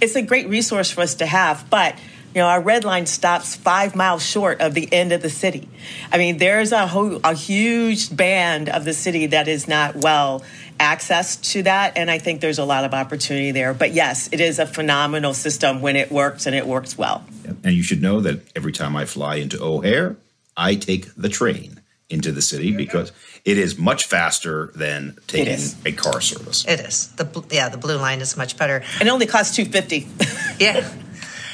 it's 0.00 0.16
a 0.16 0.22
great 0.22 0.48
resource 0.48 0.90
for 0.90 1.00
us 1.00 1.16
to 1.16 1.26
have, 1.26 1.68
but 1.70 1.96
you 2.34 2.42
know, 2.42 2.46
our 2.46 2.60
red 2.60 2.84
line 2.84 3.06
stops 3.06 3.56
five 3.56 3.96
miles 3.96 4.24
short 4.24 4.60
of 4.60 4.74
the 4.74 4.92
end 4.92 5.12
of 5.12 5.22
the 5.22 5.30
city. 5.30 5.68
I 6.12 6.18
mean, 6.18 6.36
there's 6.36 6.72
a, 6.72 7.20
a 7.24 7.34
huge 7.34 8.14
band 8.14 8.68
of 8.68 8.84
the 8.84 8.92
city 8.92 9.26
that 9.26 9.48
is 9.48 9.66
not 9.66 9.96
well 9.96 10.44
access 10.80 11.36
to 11.52 11.62
that, 11.64 11.96
and 11.96 12.10
I 12.10 12.18
think 12.18 12.40
there's 12.40 12.58
a 12.58 12.64
lot 12.64 12.84
of 12.84 12.94
opportunity 12.94 13.50
there. 13.50 13.74
But 13.74 13.92
yes, 13.92 14.28
it 14.32 14.40
is 14.40 14.58
a 14.58 14.66
phenomenal 14.66 15.34
system 15.34 15.80
when 15.80 15.96
it 15.96 16.10
works 16.10 16.46
and 16.46 16.54
it 16.54 16.66
works 16.66 16.96
well. 16.96 17.24
And 17.64 17.74
you 17.74 17.82
should 17.82 18.02
know 18.02 18.20
that 18.20 18.40
every 18.56 18.72
time 18.72 18.96
I 18.96 19.04
fly 19.04 19.36
into 19.36 19.62
O'Hare, 19.62 20.16
I 20.56 20.74
take 20.74 21.14
the 21.14 21.28
train 21.28 21.80
into 22.10 22.32
the 22.32 22.42
city 22.42 22.74
because 22.74 23.12
it 23.44 23.58
is 23.58 23.78
much 23.78 24.06
faster 24.06 24.72
than 24.74 25.18
taking 25.26 25.58
a 25.84 25.92
car 25.92 26.20
service. 26.20 26.64
It 26.66 26.80
is. 26.80 27.08
The 27.12 27.44
yeah, 27.50 27.68
the 27.68 27.78
blue 27.78 27.96
line 27.96 28.20
is 28.20 28.36
much 28.36 28.56
better. 28.56 28.82
And 28.98 29.08
it 29.08 29.10
only 29.10 29.26
costs 29.26 29.56
250. 29.56 30.08
yeah. 30.64 30.88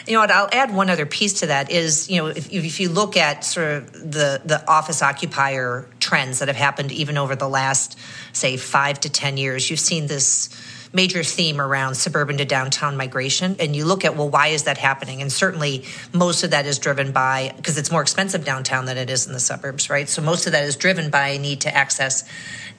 You 0.06 0.14
know 0.14 0.20
what? 0.20 0.30
I'll 0.30 0.48
add 0.52 0.74
one 0.74 0.90
other 0.90 1.06
piece 1.06 1.40
to 1.40 1.46
that 1.46 1.70
is 1.70 2.10
you 2.10 2.18
know 2.18 2.26
if, 2.26 2.52
if 2.52 2.80
you 2.80 2.88
look 2.88 3.16
at 3.16 3.44
sort 3.44 3.70
of 3.70 3.92
the 3.92 4.40
the 4.44 4.62
office 4.68 5.02
occupier 5.02 5.86
trends 5.98 6.40
that 6.40 6.48
have 6.48 6.56
happened 6.56 6.92
even 6.92 7.16
over 7.16 7.34
the 7.34 7.48
last 7.48 7.98
say 8.32 8.56
five 8.56 9.00
to 9.00 9.08
ten 9.08 9.36
years, 9.36 9.70
you've 9.70 9.80
seen 9.80 10.06
this 10.06 10.50
major 10.94 11.22
theme 11.22 11.60
around 11.60 11.96
suburban 11.96 12.38
to 12.38 12.44
downtown 12.44 12.96
migration. 12.96 13.56
And 13.58 13.74
you 13.74 13.84
look 13.84 14.04
at, 14.04 14.16
well, 14.16 14.30
why 14.30 14.48
is 14.48 14.62
that 14.62 14.78
happening? 14.78 15.20
And 15.20 15.30
certainly 15.30 15.84
most 16.12 16.44
of 16.44 16.52
that 16.52 16.66
is 16.66 16.78
driven 16.78 17.12
by, 17.12 17.52
because 17.56 17.76
it's 17.76 17.90
more 17.90 18.00
expensive 18.00 18.44
downtown 18.44 18.86
than 18.86 18.96
it 18.96 19.10
is 19.10 19.26
in 19.26 19.32
the 19.32 19.40
suburbs, 19.40 19.90
right? 19.90 20.08
So 20.08 20.22
most 20.22 20.46
of 20.46 20.52
that 20.52 20.64
is 20.64 20.76
driven 20.76 21.10
by 21.10 21.28
a 21.28 21.38
need 21.38 21.62
to 21.62 21.74
access 21.74 22.24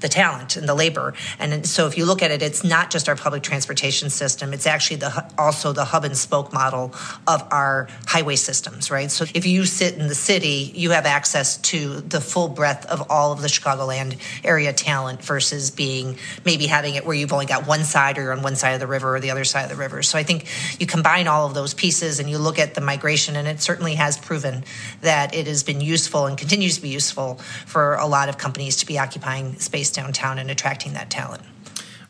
the 0.02 0.10
talent 0.10 0.58
and 0.58 0.68
the 0.68 0.76
labor. 0.76 1.14
And 1.40 1.66
so 1.66 1.88
if 1.88 1.98
you 1.98 2.06
look 2.06 2.22
at 2.22 2.30
it, 2.30 2.42
it's 2.42 2.64
not 2.64 2.92
just 2.92 3.08
our 3.08 3.16
public 3.16 3.44
transportation 3.44 4.10
system, 4.10 4.54
it's 4.54 4.68
actually 4.68 4.98
the 4.98 5.32
also 5.38 5.72
the 5.72 5.86
hub 5.86 6.04
and 6.04 6.18
spoke 6.18 6.54
model 6.54 6.94
of 7.28 7.48
our 7.52 7.88
highway 8.06 8.36
systems, 8.36 8.92
right? 8.92 9.10
So 9.10 9.26
if 9.34 9.46
you 9.46 9.66
sit 9.66 9.96
in 9.96 10.08
the 10.08 10.16
city, 10.16 10.72
you 10.76 10.92
have 10.92 11.06
access 11.06 11.58
to 11.58 12.02
the 12.02 12.20
full 12.20 12.50
breadth 12.50 12.86
of 12.88 13.10
all 13.10 13.32
of 13.32 13.42
the 13.42 13.48
Chicagoland 13.48 14.20
area 14.44 14.74
talent 14.74 15.24
versus 15.24 15.72
being 15.72 16.18
maybe 16.44 16.68
having 16.68 16.96
it 16.96 17.06
where 17.06 17.16
you've 17.16 17.34
only 17.34 17.46
got 17.46 17.66
one 17.66 17.84
side 17.86 18.05
or 18.18 18.22
you're 18.22 18.32
on 18.32 18.42
one 18.42 18.56
side 18.56 18.72
of 18.72 18.80
the 18.80 18.88
river 18.88 19.16
or 19.16 19.20
the 19.20 19.32
other 19.32 19.44
side 19.44 19.64
of 19.64 19.70
the 19.70 19.76
river. 19.76 20.04
So 20.04 20.18
I 20.18 20.24
think 20.24 20.48
you 20.80 20.86
combine 20.86 21.28
all 21.28 21.46
of 21.46 21.54
those 21.54 21.74
pieces 21.74 22.20
and 22.20 22.30
you 22.30 22.38
look 22.38 22.60
at 22.60 22.74
the 22.76 22.82
migration, 22.82 23.36
and 23.36 23.48
it 23.48 23.62
certainly 23.62 23.96
has 23.96 24.18
proven 24.18 24.64
that 25.02 25.34
it 25.34 25.48
has 25.48 25.64
been 25.64 25.82
useful 25.82 26.26
and 26.26 26.38
continues 26.38 26.76
to 26.76 26.82
be 26.82 26.90
useful 26.90 27.36
for 27.66 27.96
a 27.96 28.06
lot 28.06 28.30
of 28.30 28.38
companies 28.38 28.78
to 28.78 28.86
be 28.86 29.00
occupying 29.00 29.58
space 29.60 29.92
downtown 29.92 30.40
and 30.40 30.52
attracting 30.52 30.94
that 30.94 31.10
talent. 31.10 31.44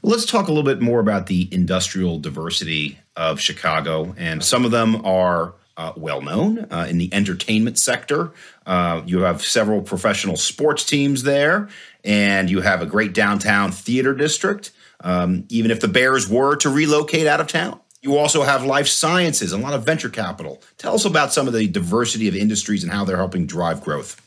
Well, 0.02 0.12
let's 0.12 0.26
talk 0.26 0.48
a 0.48 0.52
little 0.52 0.64
bit 0.64 0.82
more 0.82 1.00
about 1.00 1.26
the 1.26 1.50
industrial 1.52 2.20
diversity 2.20 3.00
of 3.16 3.40
Chicago. 3.40 4.14
And 4.18 4.44
some 4.44 4.66
of 4.66 4.72
them 4.72 5.04
are 5.06 5.54
uh, 5.78 5.94
well 5.96 6.22
known 6.22 6.68
uh, 6.72 6.88
in 6.90 6.98
the 6.98 7.14
entertainment 7.14 7.80
sector. 7.80 8.32
Uh, 8.66 9.02
you 9.06 9.22
have 9.22 9.44
several 9.44 9.82
professional 9.82 10.38
sports 10.38 10.86
teams 10.86 11.24
there, 11.24 11.70
and 12.04 12.50
you 12.50 12.62
have 12.62 12.82
a 12.82 12.86
great 12.86 13.14
downtown 13.14 13.72
theater 13.72 14.14
district. 14.14 14.72
Um, 15.06 15.46
even 15.50 15.72
if 15.72 15.80
the 15.80 15.88
Bears 15.88 16.28
were 16.28 16.58
to 16.58 16.70
relocate 16.70 17.28
out 17.28 17.40
of 17.40 17.48
town, 17.48 17.80
you 18.02 18.18
also 18.18 18.44
have 18.44 18.66
life 18.66 18.88
sciences 18.88 19.52
a 19.54 19.58
lot 19.58 19.74
of 19.74 19.86
venture 19.86 20.10
capital. 20.10 20.62
Tell 20.78 20.96
us 20.96 21.06
about 21.06 21.32
some 21.32 21.48
of 21.48 21.54
the 21.54 21.68
diversity 21.68 22.28
of 22.28 22.36
industries 22.36 22.84
and 22.84 22.92
how 22.92 23.06
they're 23.06 23.16
helping 23.16 23.46
drive 23.46 23.84
growth 23.84 24.20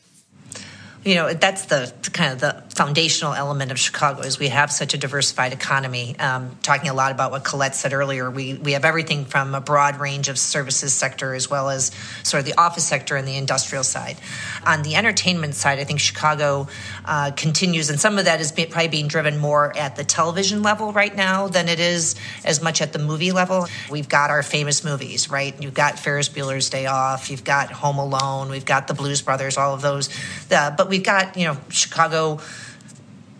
you 1.05 1.15
know 1.15 1.33
that's 1.33 1.65
the 1.65 1.91
kind 2.11 2.33
of 2.33 2.39
the 2.39 2.63
foundational 2.75 3.33
element 3.33 3.71
of 3.71 3.79
Chicago 3.79 4.21
is 4.21 4.39
we 4.39 4.49
have 4.49 4.71
such 4.71 4.93
a 4.93 4.97
diversified 4.97 5.53
economy. 5.53 6.17
Um, 6.19 6.57
talking 6.61 6.89
a 6.89 6.93
lot 6.93 7.11
about 7.11 7.31
what 7.31 7.43
Colette 7.43 7.75
said 7.75 7.93
earlier, 7.93 8.29
we 8.29 8.55
we 8.55 8.73
have 8.73 8.83
everything 8.83 9.25
from 9.25 9.55
a 9.55 9.61
broad 9.61 9.99
range 9.99 10.27
of 10.27 10.37
services 10.37 10.93
sector 10.93 11.33
as 11.33 11.49
well 11.49 11.69
as 11.69 11.91
sort 12.23 12.39
of 12.39 12.45
the 12.45 12.59
office 12.59 12.85
sector 12.85 13.15
and 13.15 13.27
the 13.27 13.37
industrial 13.37 13.83
side. 13.83 14.17
On 14.65 14.81
the 14.81 14.95
entertainment 14.95 15.55
side, 15.55 15.79
I 15.79 15.85
think 15.85 16.01
Chicago 16.01 16.67
uh, 17.05 17.31
continues, 17.31 17.89
and 17.89 17.99
some 17.99 18.17
of 18.17 18.25
that 18.25 18.41
is 18.41 18.51
probably 18.51 18.89
being 18.89 19.07
driven 19.07 19.37
more 19.37 19.75
at 19.77 19.95
the 19.95 20.03
television 20.03 20.63
level 20.63 20.91
right 20.91 21.15
now 21.15 21.47
than 21.47 21.69
it 21.69 21.79
is 21.79 22.15
as 22.43 22.61
much 22.61 22.81
at 22.81 22.91
the 22.91 22.99
movie 22.99 23.31
level. 23.31 23.67
We've 23.89 24.09
got 24.09 24.31
our 24.31 24.43
famous 24.43 24.83
movies, 24.83 25.29
right? 25.29 25.55
You've 25.61 25.73
got 25.73 25.97
Ferris 25.97 26.27
Bueller's 26.27 26.69
Day 26.69 26.87
Off, 26.87 27.31
you've 27.31 27.45
got 27.45 27.71
Home 27.71 27.99
Alone, 27.99 28.49
we've 28.49 28.65
got 28.65 28.87
the 28.87 28.93
Blues 28.93 29.21
Brothers, 29.21 29.57
all 29.57 29.73
of 29.73 29.81
those. 29.81 30.09
Uh, 30.51 30.71
but 30.71 30.88
we've 30.89 31.03
got 31.03 31.37
you 31.37 31.45
know 31.45 31.57
Chicago 31.69 32.39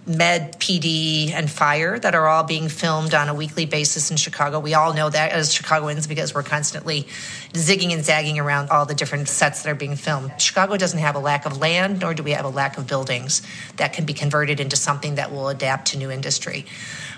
med 0.10 0.60
pd 0.60 1.32
and 1.34 1.52
fire 1.52 2.00
that 2.00 2.16
are 2.16 2.28
all 2.28 2.44
being 2.44 2.68
filmed 2.68 3.14
on 3.14 3.30
a 3.30 3.34
weekly 3.34 3.68
basis 3.68 4.10
in 4.10 4.18
chicago. 4.18 4.60
We 4.60 4.74
all 4.74 4.92
know 4.96 5.08
that 5.08 5.32
as 5.32 5.54
chicagoans 5.54 6.08
because 6.08 6.34
we're 6.34 6.42
constantly 6.42 7.04
zigging 7.54 7.94
and 7.94 8.04
zagging 8.04 8.40
around 8.40 8.72
all 8.72 8.88
the 8.88 8.96
different 8.96 9.28
sets 9.28 9.62
that 9.62 9.70
are 9.70 9.76
being 9.76 9.96
filmed. 9.96 10.42
Chicago 10.42 10.78
doesn't 10.78 10.98
have 10.98 11.16
a 11.16 11.20
lack 11.20 11.46
of 11.46 11.60
land 11.60 12.00
nor 12.00 12.16
do 12.16 12.24
we 12.24 12.32
have 12.32 12.44
a 12.44 12.50
lack 12.50 12.80
of 12.80 12.88
buildings 12.88 13.44
that 13.78 13.94
can 13.94 14.06
be 14.06 14.14
converted 14.14 14.60
into 14.60 14.76
something 14.76 15.16
that 15.16 15.32
will 15.32 15.48
adapt 15.48 15.90
to 15.90 15.98
new 15.98 16.10
industry. 16.10 16.66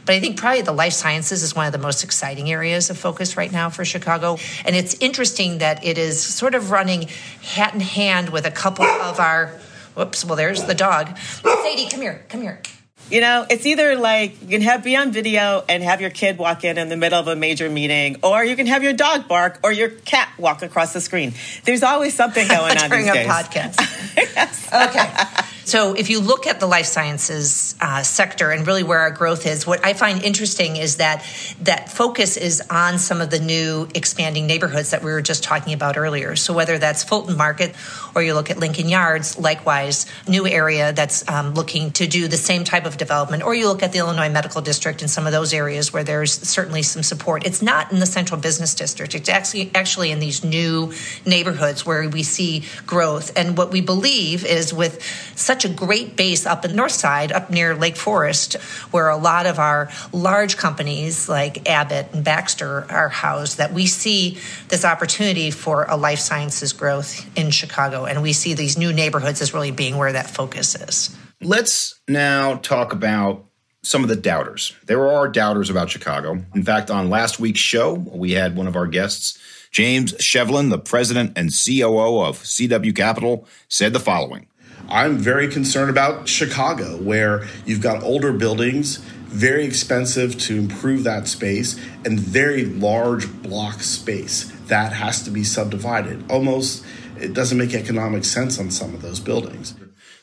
But 0.05 0.15
I 0.15 0.19
think 0.19 0.37
probably 0.37 0.63
the 0.63 0.73
life 0.73 0.93
sciences 0.93 1.43
is 1.43 1.55
one 1.55 1.67
of 1.67 1.71
the 1.71 1.77
most 1.77 2.03
exciting 2.03 2.51
areas 2.51 2.89
of 2.89 2.97
focus 2.97 3.37
right 3.37 3.51
now 3.51 3.69
for 3.69 3.85
Chicago. 3.85 4.37
And 4.65 4.75
it's 4.75 4.95
interesting 4.95 5.59
that 5.59 5.85
it 5.85 5.97
is 5.97 6.21
sort 6.21 6.55
of 6.55 6.71
running 6.71 7.07
hat 7.41 7.73
in 7.73 7.79
hand 7.79 8.29
with 8.29 8.45
a 8.45 8.51
couple 8.51 8.83
of 8.83 9.19
our 9.19 9.61
Whoops. 9.95 10.25
Well, 10.25 10.35
there's 10.35 10.63
the 10.63 10.75
dog. 10.75 11.17
Sadie, 11.17 11.89
come 11.89 12.01
here. 12.01 12.25
Come 12.29 12.41
here. 12.41 12.61
You 13.09 13.19
know, 13.19 13.45
it's 13.49 13.65
either 13.65 13.97
like 13.97 14.41
you 14.41 14.47
can 14.47 14.61
have 14.61 14.85
be 14.85 14.95
on 14.95 15.11
video 15.11 15.65
and 15.67 15.83
have 15.83 15.99
your 15.99 16.11
kid 16.11 16.37
walk 16.37 16.63
in 16.63 16.77
in 16.77 16.87
the 16.87 16.95
middle 16.95 17.19
of 17.19 17.27
a 17.27 17.35
major 17.35 17.69
meeting, 17.69 18.17
or 18.23 18.45
you 18.45 18.55
can 18.55 18.67
have 18.67 18.83
your 18.83 18.93
dog 18.93 19.27
bark 19.27 19.59
or 19.63 19.71
your 19.73 19.89
cat 19.89 20.29
walk 20.37 20.61
across 20.61 20.93
the 20.93 21.01
screen. 21.01 21.33
There's 21.65 21.83
always 21.83 22.13
something 22.13 22.47
going 22.49 22.77
on 22.77 22.89
during 22.89 23.09
a 23.09 23.13
days. 23.13 23.27
podcast. 23.27 24.15
yes. 24.15 24.67
Okay. 24.71 25.45
So, 25.71 25.93
if 25.93 26.09
you 26.09 26.19
look 26.19 26.47
at 26.47 26.59
the 26.59 26.67
life 26.67 26.85
sciences 26.85 27.75
uh, 27.79 28.03
sector 28.03 28.51
and 28.51 28.67
really 28.67 28.83
where 28.83 28.99
our 28.99 29.09
growth 29.09 29.45
is, 29.45 29.65
what 29.65 29.85
I 29.85 29.93
find 29.93 30.21
interesting 30.21 30.75
is 30.75 30.97
that 30.97 31.25
that 31.61 31.89
focus 31.89 32.35
is 32.35 32.61
on 32.69 32.99
some 32.99 33.21
of 33.21 33.29
the 33.29 33.39
new 33.39 33.87
expanding 33.95 34.47
neighborhoods 34.47 34.89
that 34.89 35.01
we 35.01 35.13
were 35.13 35.21
just 35.21 35.45
talking 35.45 35.71
about 35.71 35.95
earlier. 35.95 36.35
So, 36.35 36.53
whether 36.53 36.77
that's 36.77 37.05
Fulton 37.05 37.37
Market 37.37 37.73
or 38.13 38.21
you 38.21 38.33
look 38.33 38.51
at 38.51 38.57
Lincoln 38.57 38.89
Yards, 38.89 39.39
likewise, 39.39 40.07
new 40.27 40.45
area 40.45 40.91
that's 40.91 41.25
um, 41.29 41.53
looking 41.53 41.91
to 41.91 42.05
do 42.05 42.27
the 42.27 42.35
same 42.35 42.65
type 42.65 42.85
of 42.85 42.97
development, 42.97 43.41
or 43.41 43.55
you 43.55 43.69
look 43.69 43.81
at 43.81 43.93
the 43.93 43.99
Illinois 43.99 44.29
Medical 44.29 44.59
District 44.61 45.01
and 45.01 45.09
some 45.09 45.25
of 45.25 45.31
those 45.31 45.53
areas 45.53 45.93
where 45.93 46.03
there's 46.03 46.33
certainly 46.33 46.81
some 46.81 47.01
support. 47.01 47.45
It's 47.45 47.61
not 47.61 47.93
in 47.93 47.99
the 47.99 48.05
central 48.05 48.41
business 48.41 48.75
district. 48.75 49.15
It's 49.15 49.29
actually 49.29 49.71
actually 49.73 50.11
in 50.11 50.19
these 50.19 50.43
new 50.43 50.91
neighborhoods 51.25 51.85
where 51.85 52.09
we 52.09 52.23
see 52.23 52.65
growth. 52.85 53.31
And 53.37 53.55
what 53.57 53.71
we 53.71 53.79
believe 53.79 54.43
is 54.43 54.73
with 54.73 55.01
such 55.37 55.60
a 55.65 55.69
great 55.69 56.15
base 56.15 56.45
up 56.45 56.65
in 56.65 56.71
the 56.71 56.77
north 56.77 56.91
side, 56.91 57.31
up 57.31 57.49
near 57.49 57.75
Lake 57.75 57.95
Forest, 57.95 58.53
where 58.91 59.09
a 59.09 59.17
lot 59.17 59.45
of 59.45 59.59
our 59.59 59.89
large 60.11 60.57
companies 60.57 61.27
like 61.29 61.69
Abbott 61.69 62.07
and 62.13 62.23
Baxter 62.23 62.85
are 62.89 63.09
housed, 63.09 63.57
that 63.57 63.73
we 63.73 63.85
see 63.85 64.37
this 64.67 64.85
opportunity 64.85 65.51
for 65.51 65.85
a 65.85 65.95
life 65.95 66.19
sciences 66.19 66.73
growth 66.73 67.25
in 67.37 67.51
Chicago. 67.51 68.05
And 68.05 68.21
we 68.21 68.33
see 68.33 68.53
these 68.53 68.77
new 68.77 68.93
neighborhoods 68.93 69.41
as 69.41 69.53
really 69.53 69.71
being 69.71 69.97
where 69.97 70.11
that 70.13 70.29
focus 70.29 70.75
is. 70.75 71.15
Let's 71.41 71.99
now 72.07 72.57
talk 72.57 72.93
about 72.93 73.45
some 73.83 74.03
of 74.03 74.09
the 74.09 74.15
doubters. 74.15 74.75
There 74.85 75.07
are 75.07 75.27
doubters 75.27 75.69
about 75.69 75.89
Chicago. 75.89 76.43
In 76.53 76.63
fact, 76.63 76.91
on 76.91 77.09
last 77.09 77.39
week's 77.39 77.59
show, 77.59 77.93
we 77.93 78.33
had 78.33 78.55
one 78.55 78.67
of 78.67 78.75
our 78.75 78.85
guests, 78.85 79.39
James 79.71 80.13
Shevlin, 80.13 80.69
the 80.69 80.77
president 80.77 81.33
and 81.35 81.49
COO 81.49 82.21
of 82.21 82.37
CW 82.39 82.95
Capital, 82.95 83.47
said 83.69 83.93
the 83.93 83.99
following 83.99 84.47
I'm 84.91 85.17
very 85.17 85.47
concerned 85.47 85.89
about 85.89 86.27
Chicago, 86.27 86.97
where 86.97 87.47
you've 87.65 87.81
got 87.81 88.03
older 88.03 88.33
buildings, 88.33 88.97
very 88.97 89.63
expensive 89.63 90.37
to 90.39 90.57
improve 90.57 91.05
that 91.05 91.29
space, 91.29 91.79
and 92.03 92.19
very 92.19 92.65
large 92.65 93.31
block 93.41 93.81
space 93.81 94.51
that 94.67 94.91
has 94.91 95.23
to 95.23 95.31
be 95.31 95.45
subdivided. 95.45 96.29
Almost, 96.29 96.85
it 97.17 97.33
doesn't 97.33 97.57
make 97.57 97.73
economic 97.73 98.25
sense 98.25 98.59
on 98.59 98.69
some 98.69 98.93
of 98.93 99.01
those 99.01 99.21
buildings. 99.21 99.75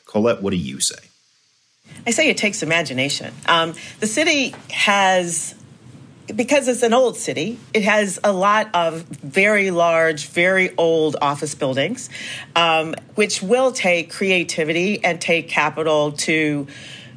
Colette, 0.05 0.43
what 0.43 0.51
do 0.51 0.57
you 0.57 0.79
say? 0.79 0.99
I 2.05 2.11
say 2.11 2.29
it 2.29 2.37
takes 2.37 2.61
imagination. 2.61 3.33
Um, 3.47 3.73
the 3.99 4.07
city 4.07 4.53
has 4.69 5.55
because 6.35 6.67
it's 6.67 6.83
an 6.83 6.93
old 6.93 7.17
city, 7.17 7.59
it 7.73 7.83
has 7.83 8.19
a 8.23 8.31
lot 8.31 8.69
of 8.73 9.01
very 9.03 9.71
large, 9.71 10.27
very 10.27 10.75
old 10.77 11.15
office 11.21 11.55
buildings, 11.55 12.09
um, 12.55 12.95
which 13.15 13.41
will 13.41 13.71
take 13.71 14.11
creativity 14.11 15.03
and 15.03 15.19
take 15.19 15.49
capital 15.49 16.11
to 16.13 16.67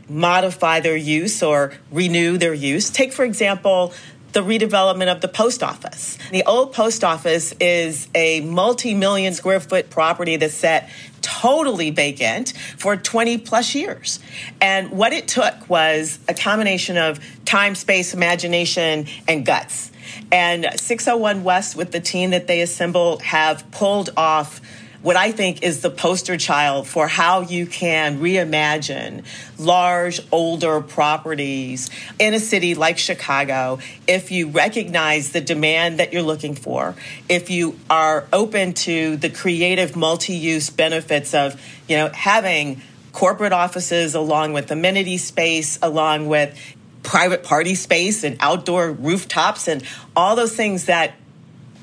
modify 0.08 0.80
their 0.80 0.96
use 0.96 1.42
or 1.42 1.72
renew 1.90 2.36
their 2.36 2.54
use. 2.54 2.90
Take, 2.90 3.12
for 3.12 3.24
example, 3.24 3.92
the 4.32 4.40
redevelopment 4.40 5.10
of 5.10 5.20
the 5.20 5.28
post 5.28 5.62
office. 5.62 6.18
The 6.30 6.44
old 6.44 6.72
post 6.72 7.04
office 7.04 7.52
is 7.60 8.08
a 8.14 8.40
multi 8.40 8.94
million 8.94 9.34
square 9.34 9.60
foot 9.60 9.90
property 9.90 10.36
that's 10.36 10.54
set 10.54 10.88
totally 11.20 11.90
vacant 11.90 12.52
for 12.76 12.96
20 12.96 13.38
plus 13.38 13.74
years. 13.74 14.18
And 14.60 14.90
what 14.90 15.12
it 15.12 15.28
took 15.28 15.68
was 15.68 16.18
a 16.28 16.34
combination 16.34 16.96
of 16.96 17.20
time, 17.44 17.74
space, 17.74 18.12
imagination, 18.12 19.06
and 19.28 19.46
guts. 19.46 19.90
And 20.30 20.68
601 20.76 21.44
West, 21.44 21.76
with 21.76 21.92
the 21.92 22.00
team 22.00 22.30
that 22.30 22.46
they 22.46 22.60
assembled, 22.60 23.22
have 23.22 23.70
pulled 23.70 24.10
off 24.16 24.60
what 25.02 25.16
I 25.16 25.32
think 25.32 25.62
is 25.62 25.80
the 25.80 25.90
poster 25.90 26.36
child 26.36 26.86
for 26.86 27.08
how 27.08 27.40
you 27.40 27.66
can 27.66 28.20
reimagine 28.20 29.24
large, 29.58 30.20
older 30.30 30.80
properties 30.80 31.90
in 32.18 32.34
a 32.34 32.40
city 32.40 32.74
like 32.74 32.98
Chicago. 32.98 33.80
If 34.06 34.30
you 34.30 34.48
recognize 34.48 35.32
the 35.32 35.40
demand 35.40 35.98
that 35.98 36.12
you're 36.12 36.22
looking 36.22 36.54
for, 36.54 36.94
if 37.28 37.50
you 37.50 37.78
are 37.90 38.26
open 38.32 38.74
to 38.74 39.16
the 39.16 39.28
creative 39.28 39.96
multi 39.96 40.34
use 40.34 40.70
benefits 40.70 41.34
of, 41.34 41.60
you 41.88 41.96
know, 41.96 42.08
having 42.08 42.80
corporate 43.12 43.52
offices 43.52 44.14
along 44.14 44.52
with 44.52 44.70
amenity 44.70 45.18
space, 45.18 45.78
along 45.82 46.28
with 46.28 46.56
private 47.02 47.42
party 47.42 47.74
space 47.74 48.22
and 48.22 48.36
outdoor 48.38 48.92
rooftops 48.92 49.66
and 49.66 49.82
all 50.14 50.36
those 50.36 50.54
things 50.54 50.86
that 50.86 51.14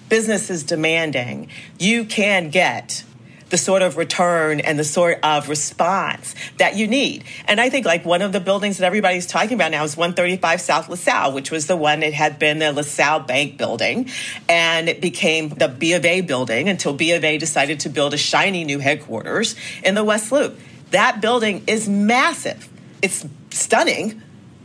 business 0.07 0.49
is 0.49 0.63
demanding, 0.63 1.49
you 1.77 2.05
can 2.05 2.49
get 2.49 3.03
the 3.49 3.57
sort 3.57 3.81
of 3.81 3.97
return 3.97 4.59
and 4.59 4.77
the 4.77 4.83
sort 4.83 5.19
of 5.23 5.49
response 5.49 6.35
that 6.57 6.75
you 6.75 6.87
need. 6.87 7.23
And 7.45 7.59
I 7.59 7.69
think 7.69 7.85
like 7.85 8.05
one 8.05 8.21
of 8.21 8.31
the 8.31 8.39
buildings 8.39 8.77
that 8.77 8.85
everybody's 8.85 9.25
talking 9.25 9.53
about 9.53 9.71
now 9.71 9.83
is 9.83 9.97
135 9.97 10.61
South 10.61 10.89
LaSalle, 10.89 11.33
which 11.33 11.51
was 11.51 11.67
the 11.67 11.75
one 11.75 12.01
that 12.01 12.13
had 12.13 12.39
been 12.39 12.59
the 12.59 12.71
LaSalle 12.71 13.21
Bank 13.21 13.57
building. 13.57 14.09
And 14.47 14.89
it 14.89 15.01
became 15.01 15.49
the 15.49 15.67
B 15.67 15.93
of 15.93 16.05
A 16.05 16.21
building 16.21 16.69
until 16.69 16.93
B 16.93 17.11
of 17.13 17.23
A 17.23 17.37
decided 17.37 17.81
to 17.81 17.89
build 17.89 18.13
a 18.13 18.17
shiny 18.17 18.63
new 18.63 18.79
headquarters 18.79 19.55
in 19.83 19.95
the 19.95 20.03
West 20.03 20.31
Loop. 20.31 20.59
That 20.91 21.21
building 21.21 21.63
is 21.67 21.87
massive. 21.87 22.67
It's 23.01 23.25
stunning 23.51 24.21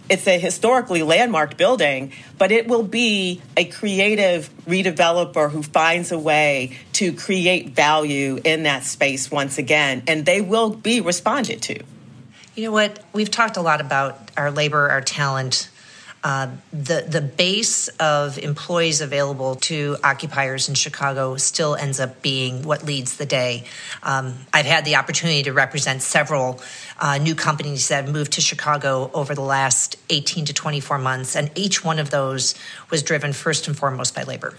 it's 0.08 0.26
a 0.26 0.38
historically 0.38 1.02
landmarked 1.02 1.56
building, 1.56 2.12
but 2.36 2.52
it 2.52 2.68
will 2.68 2.82
be 2.82 3.40
a 3.56 3.64
creative 3.64 4.50
redeveloper 4.66 5.50
who 5.50 5.62
finds 5.62 6.12
a 6.12 6.18
way 6.18 6.76
to 6.94 7.12
create 7.12 7.70
value 7.70 8.38
in 8.44 8.64
that 8.64 8.84
space 8.84 9.30
once 9.30 9.58
again, 9.58 10.02
and 10.06 10.26
they 10.26 10.40
will 10.40 10.70
be 10.70 11.00
responded 11.00 11.62
to. 11.62 11.82
You 12.54 12.64
know 12.64 12.72
what? 12.72 13.02
We've 13.12 13.30
talked 13.30 13.56
a 13.56 13.62
lot 13.62 13.80
about 13.80 14.30
our 14.36 14.50
labor, 14.50 14.90
our 14.90 15.00
talent, 15.00 15.70
uh, 16.24 16.48
the 16.72 17.04
the 17.06 17.20
base 17.20 17.88
of 18.00 18.38
employees 18.38 19.02
available 19.02 19.56
to 19.56 19.98
occupiers 20.02 20.70
in 20.70 20.74
Chicago 20.74 21.36
still 21.36 21.76
ends 21.76 22.00
up 22.00 22.22
being 22.22 22.62
what 22.62 22.82
leads 22.82 23.18
the 23.18 23.26
day. 23.26 23.64
Um, 24.02 24.34
I've 24.50 24.64
had 24.64 24.86
the 24.86 24.96
opportunity 24.96 25.42
to 25.42 25.52
represent 25.52 26.00
several 26.00 26.60
uh, 26.98 27.18
new 27.18 27.34
companies 27.34 27.88
that 27.88 28.06
have 28.06 28.12
moved 28.12 28.32
to 28.32 28.40
Chicago 28.40 29.10
over 29.12 29.34
the 29.34 29.42
last 29.42 29.96
18 30.08 30.46
to 30.46 30.54
24 30.54 30.96
months, 30.96 31.36
and 31.36 31.50
each 31.54 31.84
one 31.84 31.98
of 31.98 32.08
those 32.08 32.54
was 32.90 33.02
driven 33.02 33.34
first 33.34 33.68
and 33.68 33.76
foremost 33.76 34.14
by 34.14 34.22
labor. 34.22 34.54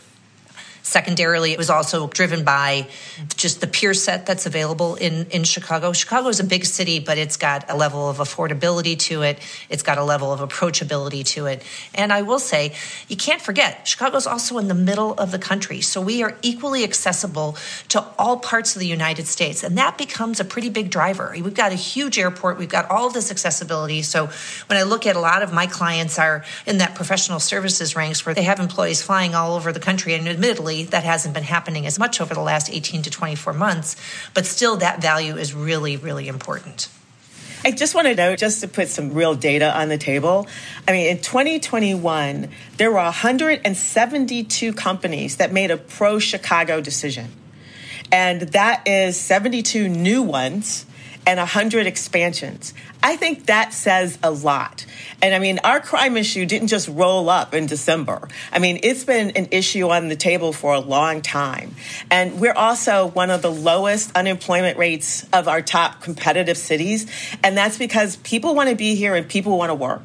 Secondarily, 0.85 1.51
it 1.51 1.57
was 1.57 1.71
also 1.71 2.07
driven 2.07 2.43
by 2.43 2.87
just 3.35 3.59
the 3.59 3.65
peer 3.65 3.95
set 3.95 4.27
that's 4.27 4.45
available 4.45 4.93
in, 4.93 5.25
in 5.31 5.43
Chicago. 5.43 5.93
Chicago 5.93 6.27
is 6.27 6.39
a 6.39 6.43
big 6.43 6.63
city, 6.63 6.99
but 6.99 7.17
it's 7.17 7.37
got 7.37 7.67
a 7.71 7.75
level 7.75 8.07
of 8.07 8.17
affordability 8.17 8.95
to 8.99 9.23
it. 9.23 9.39
It's 9.67 9.81
got 9.81 9.97
a 9.97 10.03
level 10.03 10.31
of 10.31 10.47
approachability 10.47 11.25
to 11.29 11.47
it. 11.47 11.63
And 11.95 12.13
I 12.13 12.21
will 12.21 12.37
say, 12.37 12.75
you 13.07 13.17
can't 13.17 13.41
forget, 13.41 13.87
Chicago's 13.87 14.27
also 14.27 14.59
in 14.59 14.67
the 14.67 14.75
middle 14.75 15.13
of 15.13 15.31
the 15.31 15.39
country. 15.39 15.81
So 15.81 15.99
we 16.01 16.21
are 16.21 16.37
equally 16.43 16.83
accessible 16.83 17.57
to 17.89 18.05
all 18.19 18.37
parts 18.37 18.75
of 18.75 18.79
the 18.79 18.87
United 18.87 19.25
States. 19.25 19.63
And 19.63 19.79
that 19.79 19.97
becomes 19.97 20.39
a 20.39 20.45
pretty 20.45 20.69
big 20.69 20.91
driver. 20.91 21.33
We've 21.33 21.55
got 21.55 21.71
a 21.71 21.75
huge 21.75 22.19
airport. 22.19 22.59
We've 22.59 22.69
got 22.69 22.91
all 22.91 23.09
this 23.09 23.31
accessibility. 23.31 24.03
So 24.03 24.29
when 24.67 24.77
I 24.77 24.83
look 24.83 25.07
at 25.07 25.15
a 25.15 25.19
lot 25.19 25.41
of 25.41 25.51
my 25.51 25.65
clients 25.65 26.19
are 26.19 26.45
in 26.67 26.77
that 26.77 26.93
professional 26.93 27.39
services 27.39 27.95
ranks 27.95 28.23
where 28.23 28.35
they 28.35 28.43
have 28.43 28.59
employees 28.59 29.01
flying 29.01 29.33
all 29.33 29.55
over 29.55 29.71
the 29.71 29.79
country 29.79 30.13
and 30.13 30.29
admittedly 30.29 30.74
that 30.83 31.03
hasn't 31.03 31.33
been 31.33 31.43
happening 31.43 31.85
as 31.85 31.97
much 31.97 32.21
over 32.21 32.33
the 32.33 32.41
last 32.41 32.69
18 32.69 33.01
to 33.03 33.09
24 33.09 33.53
months, 33.53 33.95
but 34.33 34.45
still 34.45 34.77
that 34.77 35.01
value 35.01 35.35
is 35.35 35.53
really, 35.53 35.97
really 35.97 36.27
important. 36.27 36.89
I 37.63 37.71
just 37.71 37.95
want 37.95 38.07
to 38.07 38.13
know, 38.13 38.35
just 38.35 38.61
to 38.61 38.67
put 38.67 38.89
some 38.89 39.13
real 39.15 39.33
data 39.33 39.75
on 39.75 39.89
the 39.89 39.97
table. 39.97 40.47
I 40.87 40.91
mean, 40.91 41.07
in 41.07 41.19
2021, 41.19 42.49
there 42.77 42.91
were 42.91 42.97
172 42.97 44.73
companies 44.73 45.37
that 45.37 45.51
made 45.51 45.71
a 45.71 45.77
pro 45.77 46.19
Chicago 46.19 46.79
decision. 46.79 47.31
And 48.11 48.41
that 48.41 48.87
is 48.87 49.19
72 49.19 49.89
new 49.89 50.21
ones 50.21 50.85
and 51.25 51.37
100 51.37 51.87
expansions. 51.87 52.73
I 53.01 53.15
think 53.15 53.47
that 53.47 53.73
says 53.73 54.17
a 54.21 54.31
lot. 54.31 54.85
And 55.21 55.33
I 55.33 55.39
mean, 55.39 55.59
our 55.63 55.79
crime 55.79 56.17
issue 56.17 56.45
didn't 56.45 56.67
just 56.67 56.87
roll 56.87 57.29
up 57.29 57.53
in 57.53 57.65
December. 57.65 58.27
I 58.51 58.59
mean, 58.59 58.79
it's 58.83 59.03
been 59.03 59.31
an 59.31 59.47
issue 59.51 59.89
on 59.89 60.07
the 60.07 60.15
table 60.15 60.53
for 60.53 60.73
a 60.73 60.79
long 60.79 61.21
time. 61.21 61.75
And 62.11 62.39
we're 62.39 62.53
also 62.53 63.07
one 63.07 63.29
of 63.29 63.41
the 63.41 63.51
lowest 63.51 64.15
unemployment 64.15 64.77
rates 64.77 65.25
of 65.33 65.47
our 65.47 65.61
top 65.61 66.01
competitive 66.01 66.57
cities. 66.57 67.07
And 67.43 67.57
that's 67.57 67.77
because 67.77 68.17
people 68.17 68.55
want 68.55 68.69
to 68.69 68.75
be 68.75 68.95
here 68.95 69.15
and 69.15 69.27
people 69.27 69.57
want 69.57 69.69
to 69.69 69.75
work. 69.75 70.03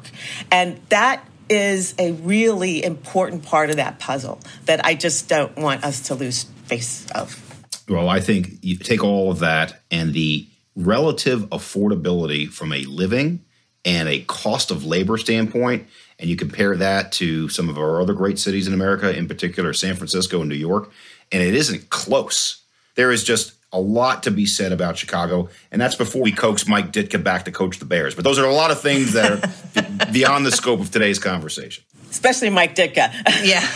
And 0.51 0.79
that 0.89 1.25
is 1.49 1.93
a 1.99 2.13
really 2.13 2.83
important 2.83 3.43
part 3.43 3.69
of 3.69 3.75
that 3.75 3.99
puzzle 3.99 4.39
that 4.65 4.85
I 4.85 4.95
just 4.95 5.27
don't 5.27 5.55
want 5.57 5.83
us 5.83 6.07
to 6.07 6.15
lose 6.15 6.43
face 6.65 7.09
of. 7.11 7.47
Well, 7.89 8.07
I 8.07 8.21
think 8.21 8.59
you 8.61 8.77
take 8.77 9.03
all 9.03 9.31
of 9.31 9.39
that 9.39 9.81
and 9.91 10.13
the 10.13 10.47
relative 10.75 11.41
affordability 11.49 12.49
from 12.49 12.73
a 12.73 12.83
living 12.83 13.43
and 13.83 14.07
a 14.07 14.21
cost 14.21 14.71
of 14.71 14.85
labor 14.85 15.17
standpoint, 15.17 15.87
and 16.19 16.29
you 16.29 16.35
compare 16.35 16.75
that 16.77 17.11
to 17.13 17.49
some 17.49 17.67
of 17.69 17.77
our 17.77 18.01
other 18.01 18.13
great 18.13 18.37
cities 18.37 18.67
in 18.67 18.73
America, 18.73 19.15
in 19.15 19.27
particular 19.27 19.73
San 19.73 19.95
Francisco 19.95 20.39
and 20.39 20.49
New 20.49 20.55
York, 20.55 20.91
and 21.31 21.41
it 21.41 21.55
isn't 21.55 21.89
close. 21.89 22.63
There 22.95 23.11
is 23.11 23.23
just 23.23 23.53
a 23.73 23.79
lot 23.79 24.23
to 24.23 24.31
be 24.31 24.45
said 24.45 24.71
about 24.71 24.97
Chicago, 24.97 25.49
and 25.71 25.81
that's 25.81 25.95
before 25.95 26.21
we 26.21 26.31
coax 26.31 26.67
Mike 26.67 26.91
Ditka 26.91 27.23
back 27.23 27.45
to 27.45 27.51
coach 27.51 27.79
the 27.79 27.85
Bears. 27.85 28.15
But 28.15 28.23
those 28.23 28.37
are 28.37 28.45
a 28.45 28.53
lot 28.53 28.69
of 28.69 28.81
things 28.81 29.13
that 29.13 29.31
are 29.31 30.05
beyond 30.11 30.45
the 30.45 30.51
scope 30.51 30.79
of 30.79 30.91
today's 30.91 31.19
conversation. 31.19 31.83
Especially 32.09 32.49
Mike 32.49 32.75
Ditka. 32.75 33.11
yeah, 33.43 33.67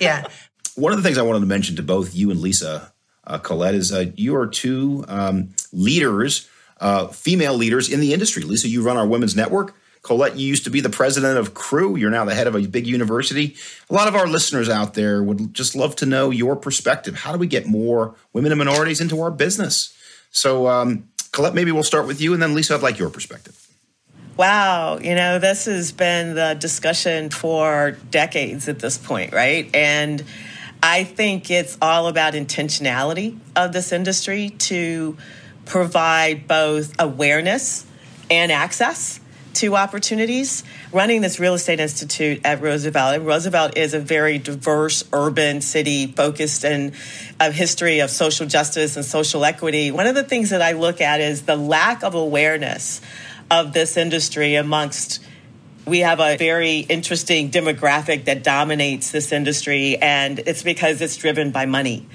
yeah. 0.00 0.26
One 0.74 0.92
of 0.92 0.98
the 0.98 1.04
things 1.04 1.16
I 1.16 1.22
wanted 1.22 1.40
to 1.40 1.46
mention 1.46 1.76
to 1.76 1.82
both 1.82 2.14
you 2.14 2.30
and 2.30 2.40
Lisa 2.40 2.92
uh, 3.26 3.38
Colette, 3.38 3.74
is 3.74 3.92
uh, 3.92 4.06
you 4.16 4.36
are 4.36 4.46
two 4.46 5.04
um, 5.08 5.50
leaders, 5.72 6.48
uh, 6.80 7.08
female 7.08 7.54
leaders 7.54 7.90
in 7.90 8.00
the 8.00 8.12
industry. 8.12 8.42
Lisa, 8.42 8.68
you 8.68 8.82
run 8.82 8.96
our 8.96 9.06
women's 9.06 9.34
network. 9.36 9.74
Colette, 10.02 10.36
you 10.36 10.46
used 10.46 10.62
to 10.64 10.70
be 10.70 10.80
the 10.80 10.88
president 10.88 11.36
of 11.36 11.52
Crew. 11.52 11.96
You're 11.96 12.10
now 12.10 12.24
the 12.24 12.34
head 12.34 12.46
of 12.46 12.54
a 12.54 12.66
big 12.66 12.86
university. 12.86 13.56
A 13.90 13.94
lot 13.94 14.06
of 14.06 14.14
our 14.14 14.28
listeners 14.28 14.68
out 14.68 14.94
there 14.94 15.20
would 15.20 15.52
just 15.52 15.74
love 15.74 15.96
to 15.96 16.06
know 16.06 16.30
your 16.30 16.54
perspective. 16.54 17.16
How 17.16 17.32
do 17.32 17.38
we 17.38 17.48
get 17.48 17.66
more 17.66 18.14
women 18.32 18.52
and 18.52 18.58
minorities 18.58 19.00
into 19.00 19.20
our 19.20 19.32
business? 19.32 19.96
So, 20.30 20.68
um, 20.68 21.08
Colette, 21.32 21.54
maybe 21.54 21.72
we'll 21.72 21.82
start 21.82 22.06
with 22.06 22.20
you, 22.20 22.32
and 22.32 22.40
then 22.40 22.54
Lisa, 22.54 22.74
I'd 22.74 22.82
like 22.82 22.98
your 22.98 23.10
perspective. 23.10 23.60
Wow, 24.36 24.98
you 24.98 25.14
know, 25.14 25.38
this 25.38 25.64
has 25.64 25.92
been 25.92 26.34
the 26.34 26.54
discussion 26.54 27.30
for 27.30 27.96
decades 28.10 28.68
at 28.68 28.78
this 28.78 28.98
point, 28.98 29.32
right? 29.32 29.74
And 29.74 30.22
I 30.82 31.04
think 31.04 31.50
it's 31.50 31.76
all 31.80 32.06
about 32.08 32.34
intentionality 32.34 33.38
of 33.54 33.72
this 33.72 33.92
industry 33.92 34.50
to 34.50 35.16
provide 35.64 36.46
both 36.46 36.94
awareness 36.98 37.86
and 38.30 38.52
access 38.52 39.20
to 39.54 39.74
opportunities. 39.74 40.62
Running 40.92 41.22
this 41.22 41.40
real 41.40 41.54
estate 41.54 41.80
institute 41.80 42.42
at 42.44 42.60
Roosevelt, 42.60 43.14
and 43.14 43.26
Roosevelt 43.26 43.76
is 43.76 43.94
a 43.94 43.98
very 44.00 44.38
diverse 44.38 45.02
urban 45.12 45.60
city 45.60 46.06
focused 46.06 46.64
in 46.64 46.92
a 47.40 47.50
history 47.50 48.00
of 48.00 48.10
social 48.10 48.46
justice 48.46 48.96
and 48.96 49.04
social 49.04 49.44
equity. 49.44 49.90
One 49.90 50.06
of 50.06 50.14
the 50.14 50.24
things 50.24 50.50
that 50.50 50.62
I 50.62 50.72
look 50.72 51.00
at 51.00 51.20
is 51.20 51.42
the 51.42 51.56
lack 51.56 52.04
of 52.04 52.14
awareness 52.14 53.00
of 53.50 53.72
this 53.72 53.96
industry 53.96 54.56
amongst 54.56 55.22
we 55.86 56.00
have 56.00 56.18
a 56.18 56.36
very 56.36 56.80
interesting 56.80 57.50
demographic 57.50 58.24
that 58.24 58.42
dominates 58.42 59.12
this 59.12 59.30
industry, 59.30 59.96
and 59.96 60.40
it's 60.40 60.62
because 60.62 61.00
it's 61.00 61.16
driven 61.16 61.52
by 61.52 61.66
money. 61.66 62.06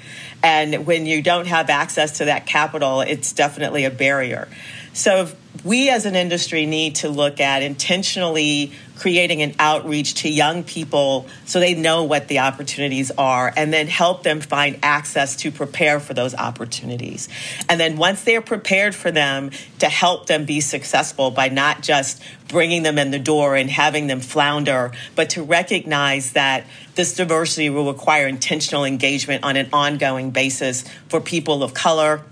And 0.42 0.86
when 0.86 1.06
you 1.06 1.22
don't 1.22 1.46
have 1.46 1.70
access 1.70 2.18
to 2.18 2.26
that 2.26 2.44
capital, 2.46 3.00
it's 3.00 3.32
definitely 3.32 3.84
a 3.84 3.90
barrier. 3.90 4.48
So 4.92 5.30
we 5.64 5.90
as 5.90 6.06
an 6.06 6.16
industry 6.16 6.66
need 6.66 6.96
to 6.96 7.08
look 7.08 7.40
at 7.40 7.62
intentionally 7.62 8.72
creating 8.96 9.42
an 9.42 9.54
outreach 9.58 10.14
to 10.14 10.28
young 10.28 10.62
people 10.62 11.26
so 11.44 11.58
they 11.60 11.74
know 11.74 12.04
what 12.04 12.28
the 12.28 12.40
opportunities 12.40 13.10
are 13.18 13.52
and 13.56 13.72
then 13.72 13.86
help 13.86 14.22
them 14.22 14.40
find 14.40 14.78
access 14.82 15.36
to 15.36 15.50
prepare 15.50 15.98
for 15.98 16.14
those 16.14 16.34
opportunities. 16.34 17.28
And 17.68 17.80
then 17.80 17.96
once 17.96 18.22
they're 18.22 18.42
prepared 18.42 18.94
for 18.94 19.10
them, 19.10 19.50
to 19.78 19.88
help 19.88 20.26
them 20.26 20.44
be 20.44 20.60
successful 20.60 21.30
by 21.30 21.48
not 21.48 21.82
just 21.82 22.22
bringing 22.48 22.82
them 22.82 22.98
in 22.98 23.10
the 23.10 23.18
door 23.18 23.56
and 23.56 23.70
having 23.70 24.06
them 24.06 24.20
flounder, 24.20 24.92
but 25.16 25.30
to 25.30 25.42
recognize 25.42 26.32
that 26.32 26.64
this 26.94 27.14
diversity 27.14 27.70
will 27.70 27.90
require 27.92 28.28
intentional 28.28 28.84
engagement 28.84 29.42
on 29.42 29.56
an 29.56 29.68
ongoing 29.72 30.30
basis 30.30 30.84
for 31.08 31.20
people 31.20 31.62
of 31.62 31.74
color 31.74 32.22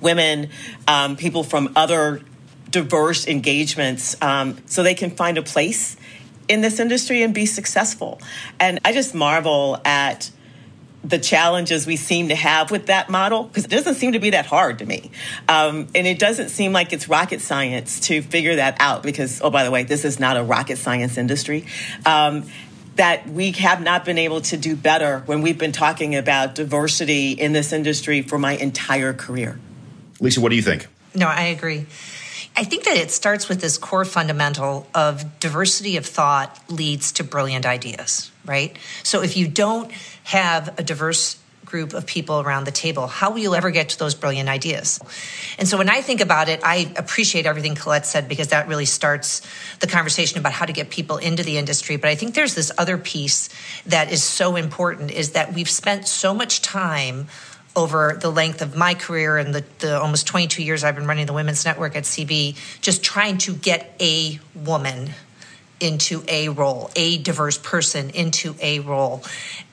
women, 0.00 0.50
um, 0.86 1.16
people 1.16 1.42
from 1.42 1.72
other 1.74 2.20
diverse 2.70 3.26
engagements, 3.26 4.16
um, 4.22 4.56
so 4.66 4.82
they 4.82 4.94
can 4.94 5.10
find 5.10 5.38
a 5.38 5.42
place 5.42 5.96
in 6.48 6.60
this 6.60 6.78
industry 6.78 7.22
and 7.22 7.34
be 7.34 7.46
successful. 7.46 8.20
And 8.60 8.78
I 8.84 8.92
just 8.92 9.14
marvel 9.14 9.80
at 9.84 10.30
the 11.04 11.18
challenges 11.18 11.86
we 11.86 11.96
seem 11.96 12.28
to 12.28 12.34
have 12.34 12.70
with 12.70 12.86
that 12.86 13.08
model 13.08 13.44
because 13.44 13.64
it 13.64 13.70
doesn't 13.70 13.94
seem 13.94 14.12
to 14.12 14.18
be 14.18 14.30
that 14.30 14.46
hard 14.46 14.80
to 14.80 14.86
me. 14.86 15.10
Um, 15.48 15.86
and 15.94 16.06
it 16.06 16.18
doesn't 16.18 16.48
seem 16.48 16.72
like 16.72 16.92
it's 16.92 17.08
rocket 17.08 17.40
science 17.40 18.00
to 18.00 18.22
figure 18.22 18.56
that 18.56 18.76
out 18.80 19.02
because, 19.02 19.40
oh, 19.42 19.50
by 19.50 19.64
the 19.64 19.70
way, 19.70 19.84
this 19.84 20.04
is 20.04 20.18
not 20.18 20.36
a 20.36 20.42
rocket 20.42 20.78
science 20.78 21.16
industry. 21.16 21.66
Um, 22.04 22.44
that 22.96 23.28
we 23.28 23.52
have 23.52 23.82
not 23.82 24.04
been 24.04 24.18
able 24.18 24.40
to 24.40 24.56
do 24.56 24.74
better 24.74 25.20
when 25.26 25.42
we've 25.42 25.58
been 25.58 25.72
talking 25.72 26.16
about 26.16 26.54
diversity 26.54 27.32
in 27.32 27.52
this 27.52 27.72
industry 27.72 28.22
for 28.22 28.38
my 28.38 28.52
entire 28.52 29.12
career. 29.12 29.60
Lisa, 30.18 30.40
what 30.40 30.48
do 30.48 30.56
you 30.56 30.62
think? 30.62 30.86
No, 31.14 31.26
I 31.26 31.42
agree. 31.44 31.86
I 32.56 32.64
think 32.64 32.84
that 32.84 32.96
it 32.96 33.10
starts 33.10 33.48
with 33.48 33.60
this 33.60 33.76
core 33.76 34.06
fundamental 34.06 34.86
of 34.94 35.38
diversity 35.40 35.98
of 35.98 36.06
thought 36.06 36.58
leads 36.70 37.12
to 37.12 37.24
brilliant 37.24 37.66
ideas, 37.66 38.30
right? 38.46 38.76
So 39.02 39.22
if 39.22 39.36
you 39.36 39.46
don't 39.46 39.92
have 40.24 40.78
a 40.78 40.82
diverse 40.82 41.38
group 41.66 41.92
of 41.92 42.06
people 42.06 42.40
around 42.40 42.64
the 42.64 42.70
table, 42.70 43.08
how 43.08 43.32
will 43.32 43.40
you 43.40 43.54
ever 43.54 43.70
get 43.70 43.90
to 43.90 43.98
those 43.98 44.14
brilliant 44.14 44.48
ideas? 44.48 45.00
And 45.58 45.68
so 45.68 45.76
when 45.76 45.90
I 45.90 46.00
think 46.00 46.20
about 46.22 46.48
it, 46.48 46.60
I 46.64 46.90
appreciate 46.96 47.44
everything 47.44 47.74
Colette 47.74 48.06
said 48.06 48.28
because 48.28 48.48
that 48.48 48.68
really 48.68 48.86
starts 48.86 49.42
the 49.80 49.86
conversation 49.86 50.38
about 50.38 50.52
how 50.52 50.64
to 50.64 50.72
get 50.72 50.88
people 50.88 51.18
into 51.18 51.42
the 51.42 51.58
industry. 51.58 51.96
But 51.96 52.08
I 52.08 52.14
think 52.14 52.34
there's 52.34 52.54
this 52.54 52.72
other 52.78 52.96
piece 52.96 53.50
that 53.84 54.10
is 54.10 54.22
so 54.22 54.56
important 54.56 55.10
is 55.10 55.32
that 55.32 55.52
we've 55.52 55.68
spent 55.68 56.08
so 56.08 56.32
much 56.32 56.62
time 56.62 57.26
over 57.76 58.18
the 58.20 58.30
length 58.30 58.62
of 58.62 58.74
my 58.74 58.94
career 58.94 59.36
and 59.36 59.54
the, 59.54 59.64
the 59.80 60.00
almost 60.00 60.26
22 60.26 60.62
years 60.62 60.82
I've 60.82 60.96
been 60.96 61.06
running 61.06 61.26
the 61.26 61.34
Women's 61.34 61.64
Network 61.64 61.94
at 61.94 62.04
CB, 62.04 62.56
just 62.80 63.04
trying 63.04 63.38
to 63.38 63.54
get 63.54 63.94
a 64.00 64.40
woman 64.54 65.10
into 65.78 66.24
a 66.26 66.48
role, 66.48 66.90
a 66.96 67.18
diverse 67.18 67.58
person 67.58 68.10
into 68.10 68.56
a 68.62 68.80
role. 68.80 69.22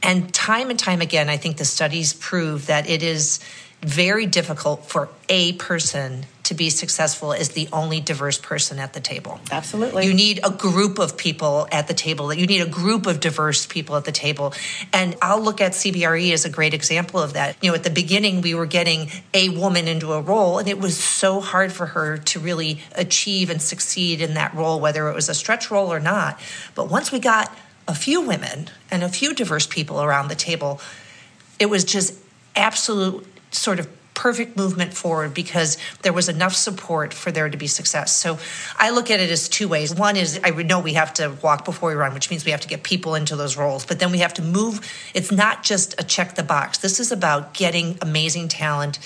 And 0.02 0.34
time 0.34 0.70
and 0.70 0.78
time 0.78 1.00
again, 1.00 1.30
I 1.30 1.38
think 1.38 1.58
the 1.58 1.66
studies 1.66 2.12
prove 2.12 2.68
that 2.68 2.90
it 2.90 3.02
is 3.02 3.40
very 3.82 4.26
difficult 4.26 4.86
for 4.86 5.10
a 5.30 5.54
person 5.54 6.26
to 6.44 6.54
be 6.54 6.70
successful 6.70 7.32
is 7.32 7.50
the 7.50 7.70
only 7.72 8.02
diverse 8.02 8.38
person 8.38 8.78
at 8.78 8.94
the 8.94 9.00
table. 9.00 9.40
Absolutely. 9.50 10.06
You 10.06 10.14
need 10.14 10.42
a 10.44 10.50
group 10.52 11.00
of 11.00 11.18
people 11.18 11.68
at 11.72 11.88
the 11.88 11.94
table. 11.94 12.34
You 12.34 12.46
need 12.46 12.62
a 12.62 12.70
group 12.70 13.08
of 13.08 13.22
diverse 13.22 13.66
people 13.66 13.96
at 13.96 14.04
the 14.04 14.12
table. 14.12 14.54
And 14.92 15.16
I'll 15.22 15.42
look 15.42 15.62
at 15.62 15.72
CBRE 15.72 16.34
as 16.34 16.44
a 16.44 16.50
great 16.50 16.74
example 16.74 17.22
of 17.22 17.34
that. 17.34 17.56
You 17.62 17.72
know, 17.72 17.76
at 17.76 17.84
the 17.84 17.90
beginning, 17.90 18.42
we 18.42 18.56
were 18.56 18.66
getting 18.66 19.10
a 19.34 19.50
woman 19.50 19.88
into 19.88 20.12
a 20.12 20.22
role, 20.22 20.60
and 20.60 20.68
it 20.68 20.80
was 20.80 21.02
so 21.02 21.40
hard 21.40 21.72
for 21.72 21.86
her 21.88 22.18
to 22.18 22.40
really 22.40 22.82
achieve 22.94 23.50
and 23.50 23.62
succeed 23.62 24.20
in 24.20 24.34
that 24.34 24.54
role, 24.54 24.82
whether 24.82 25.08
it 25.08 25.16
was 25.16 25.30
a 25.30 25.34
stretch 25.34 25.72
role 25.72 25.92
or 25.92 26.00
not. 26.00 26.40
But 26.76 26.90
once 26.90 27.12
we 27.12 27.20
got 27.20 27.56
a 27.88 27.96
few 27.96 28.22
women 28.22 28.70
and 28.92 29.04
a 29.04 29.10
few 29.10 29.34
diverse 29.34 29.68
people 29.68 30.02
around 30.02 30.28
the 30.28 30.36
table, 30.36 30.82
it 31.58 31.68
was 31.68 31.86
just 31.86 32.16
absolute 32.56 33.26
sort 33.52 33.80
of 33.80 33.88
perfect 34.14 34.56
movement 34.56 34.94
forward 34.94 35.34
because 35.34 35.78
there 36.02 36.14
was 36.14 36.30
enough 36.30 36.54
support 36.54 37.14
for 37.14 37.32
there 37.32 37.50
to 37.50 37.58
be 37.58 37.68
success. 37.68 38.16
So 38.16 38.38
I 38.78 38.92
look 38.92 39.10
at 39.12 39.20
it 39.20 39.30
as 39.30 39.50
two 39.50 39.68
ways. 39.68 39.94
One 39.94 40.16
is 40.16 40.40
I 40.44 40.52
know 40.52 40.80
we 40.80 40.94
have 40.94 41.14
to 41.16 41.36
walk 41.42 41.66
before 41.66 41.90
we 41.90 41.96
run, 41.96 42.14
which 42.14 42.30
means 42.30 42.46
we 42.46 42.52
have 42.52 42.62
to 42.62 42.68
get 42.68 42.84
people 42.84 43.16
into 43.16 43.36
those 43.36 43.58
roles, 43.58 43.86
but 43.86 44.00
then 44.00 44.12
we 44.12 44.20
have 44.20 44.34
to 44.36 44.42
move. 44.42 44.82
It's 45.14 45.32
not 45.32 45.64
just 45.64 46.00
a 46.00 46.04
check 46.04 46.36
the 46.36 46.44
box. 46.44 46.78
This 46.78 47.00
is 47.00 47.12
about 47.12 47.54
getting 47.54 47.98
amazing 48.02 48.48
talent 48.48 49.00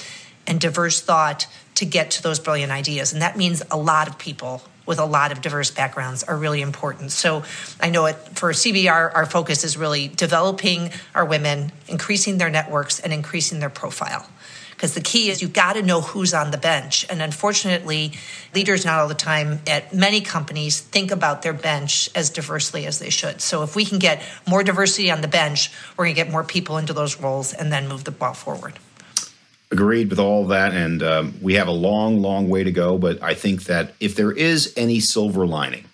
and 0.46 0.60
diverse 0.60 1.02
thought 1.02 1.48
to 1.76 1.86
get 1.86 2.12
to 2.12 2.24
those 2.24 2.40
brilliant 2.40 2.72
ideas. 2.72 3.14
And 3.14 3.22
that 3.22 3.38
means 3.38 3.62
a 3.70 3.78
lot 3.78 4.08
of 4.08 4.18
people 4.18 4.64
with 4.88 5.00
a 5.00 5.06
lot 5.06 5.32
of 5.32 5.42
diverse 5.42 5.70
backgrounds 5.70 6.24
are 6.24 6.36
really 6.36 6.62
important. 6.62 7.12
So 7.12 7.44
I 7.80 7.90
know 7.90 8.06
it 8.06 8.16
for 8.16 8.52
CBR, 8.52 9.14
our 9.14 9.26
focus 9.26 9.64
is 9.64 9.78
really 9.78 10.08
developing 10.08 10.92
our 11.14 11.26
women, 11.26 11.74
increasing 11.88 12.38
their 12.38 12.50
networks, 12.50 13.00
and 13.00 13.12
increasing 13.12 13.60
their 13.60 13.70
profile 13.70 14.26
because 14.78 14.94
the 14.94 15.02
key 15.02 15.32
is 15.32 15.42
you've 15.42 15.54
got 15.54 15.74
to 15.74 15.82
know 15.82 16.02
who's 16.02 16.36
on 16.36 16.52
the 16.52 16.58
bench. 16.58 17.04
And 17.10 17.20
unfortunately, 17.20 18.12
leaders 18.54 18.86
not 18.86 19.00
all 19.00 19.08
the 19.08 19.16
time 19.16 19.60
at 19.66 19.92
many 19.92 20.22
companies 20.22 20.80
think 20.80 21.10
about 21.10 21.42
their 21.42 21.54
bench 21.54 22.12
as 22.14 22.30
diversely 22.30 22.86
as 22.86 23.00
they 23.00 23.10
should. 23.10 23.42
So 23.42 23.64
if 23.64 23.76
we 23.76 23.86
can 23.86 23.98
get 23.98 24.22
more 24.48 24.64
diversity 24.64 25.10
on 25.10 25.22
the 25.22 25.28
bench, 25.28 25.72
we're 25.98 26.06
going 26.06 26.16
to 26.16 26.24
get 26.24 26.32
more 26.32 26.44
people 26.44 26.78
into 26.78 26.94
those 26.94 27.20
roles 27.20 27.54
and 27.54 27.72
then 27.74 27.88
move 27.88 28.04
the 28.04 28.12
ball 28.12 28.36
forward. 28.36 28.78
Agreed 29.72 30.12
with 30.12 30.20
all 30.20 30.46
that. 30.46 30.74
And 30.74 31.02
um, 31.02 31.34
we 31.42 31.56
have 31.56 31.68
a 31.68 31.72
long, 31.72 32.22
long 32.22 32.48
way 32.48 32.64
to 32.64 32.72
go. 32.72 33.00
But 33.00 33.24
I 33.24 33.34
think 33.34 33.64
that 33.64 33.96
if 34.00 34.16
there 34.16 34.32
is 34.32 34.76
any 34.78 35.00
silver 35.00 35.48
lining 35.48 35.86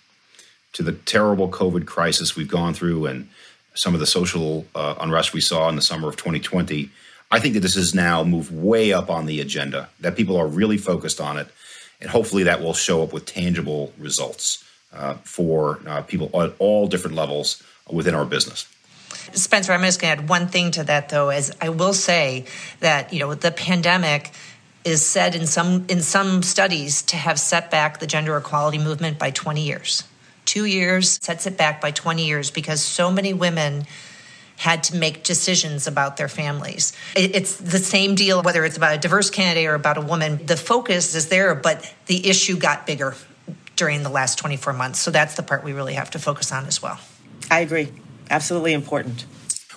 to 0.74 0.82
the 0.82 0.92
terrible 0.92 1.48
COVID 1.48 1.86
crisis 1.86 2.36
we've 2.36 2.48
gone 2.48 2.74
through 2.74 3.06
and 3.06 3.30
some 3.72 3.94
of 3.94 4.00
the 4.00 4.06
social 4.06 4.66
uh, 4.74 4.96
unrest 5.00 5.32
we 5.32 5.40
saw 5.40 5.70
in 5.70 5.76
the 5.76 5.82
summer 5.82 6.06
of 6.06 6.16
2020, 6.16 6.90
I 7.30 7.40
think 7.40 7.54
that 7.54 7.60
this 7.60 7.74
has 7.74 7.94
now 7.94 8.22
moved 8.22 8.54
way 8.54 8.92
up 8.92 9.10
on 9.10 9.26
the 9.26 9.40
agenda, 9.40 9.88
that 10.00 10.16
people 10.16 10.36
are 10.36 10.46
really 10.46 10.78
focused 10.78 11.20
on 11.20 11.36
it. 11.36 11.48
And 12.00 12.10
hopefully 12.10 12.44
that 12.44 12.60
will 12.60 12.74
show 12.74 13.02
up 13.02 13.12
with 13.12 13.26
tangible 13.26 13.92
results 13.98 14.64
uh, 14.92 15.14
for 15.24 15.80
uh, 15.86 16.02
people 16.02 16.30
at 16.40 16.54
all 16.58 16.86
different 16.86 17.16
levels 17.16 17.62
within 17.90 18.14
our 18.14 18.24
business. 18.24 18.68
Spencer, 19.32 19.72
I'm 19.72 19.82
just 19.82 20.00
going 20.00 20.16
to 20.16 20.22
add 20.22 20.28
one 20.28 20.48
thing 20.48 20.70
to 20.72 20.84
that, 20.84 21.08
though, 21.08 21.30
as 21.30 21.52
I 21.60 21.70
will 21.70 21.94
say 21.94 22.44
that, 22.80 23.12
you 23.12 23.20
know, 23.20 23.34
the 23.34 23.50
pandemic 23.50 24.32
is 24.84 25.04
said 25.04 25.34
in 25.34 25.46
some 25.46 25.86
in 25.88 26.00
some 26.02 26.42
studies 26.42 27.02
to 27.02 27.16
have 27.16 27.40
set 27.40 27.70
back 27.70 28.00
the 28.00 28.06
gender 28.06 28.36
equality 28.36 28.78
movement 28.78 29.18
by 29.18 29.30
20 29.30 29.62
years. 29.62 30.04
Two 30.44 30.66
years 30.66 31.18
sets 31.22 31.46
it 31.46 31.56
back 31.56 31.80
by 31.80 31.90
20 31.90 32.26
years 32.26 32.50
because 32.50 32.82
so 32.82 33.10
many 33.10 33.32
women 33.32 33.86
had 34.56 34.84
to 34.84 34.96
make 34.96 35.24
decisions 35.24 35.86
about 35.86 36.16
their 36.16 36.28
families. 36.28 36.92
It's 37.16 37.56
the 37.56 37.78
same 37.78 38.14
deal, 38.14 38.42
whether 38.42 38.64
it's 38.64 38.76
about 38.76 38.94
a 38.94 38.98
diverse 38.98 39.30
candidate 39.30 39.66
or 39.66 39.74
about 39.74 39.98
a 39.98 40.00
woman. 40.00 40.46
The 40.46 40.56
focus 40.56 41.14
is 41.14 41.28
there, 41.28 41.54
but 41.54 41.92
the 42.06 42.28
issue 42.28 42.56
got 42.56 42.86
bigger 42.86 43.14
during 43.76 44.02
the 44.02 44.08
last 44.08 44.38
24 44.38 44.72
months. 44.72 45.00
So 45.00 45.10
that's 45.10 45.34
the 45.34 45.42
part 45.42 45.64
we 45.64 45.72
really 45.72 45.94
have 45.94 46.10
to 46.12 46.18
focus 46.18 46.52
on 46.52 46.66
as 46.66 46.80
well. 46.80 46.98
I 47.50 47.60
agree. 47.60 47.92
Absolutely 48.30 48.72
important. 48.72 49.26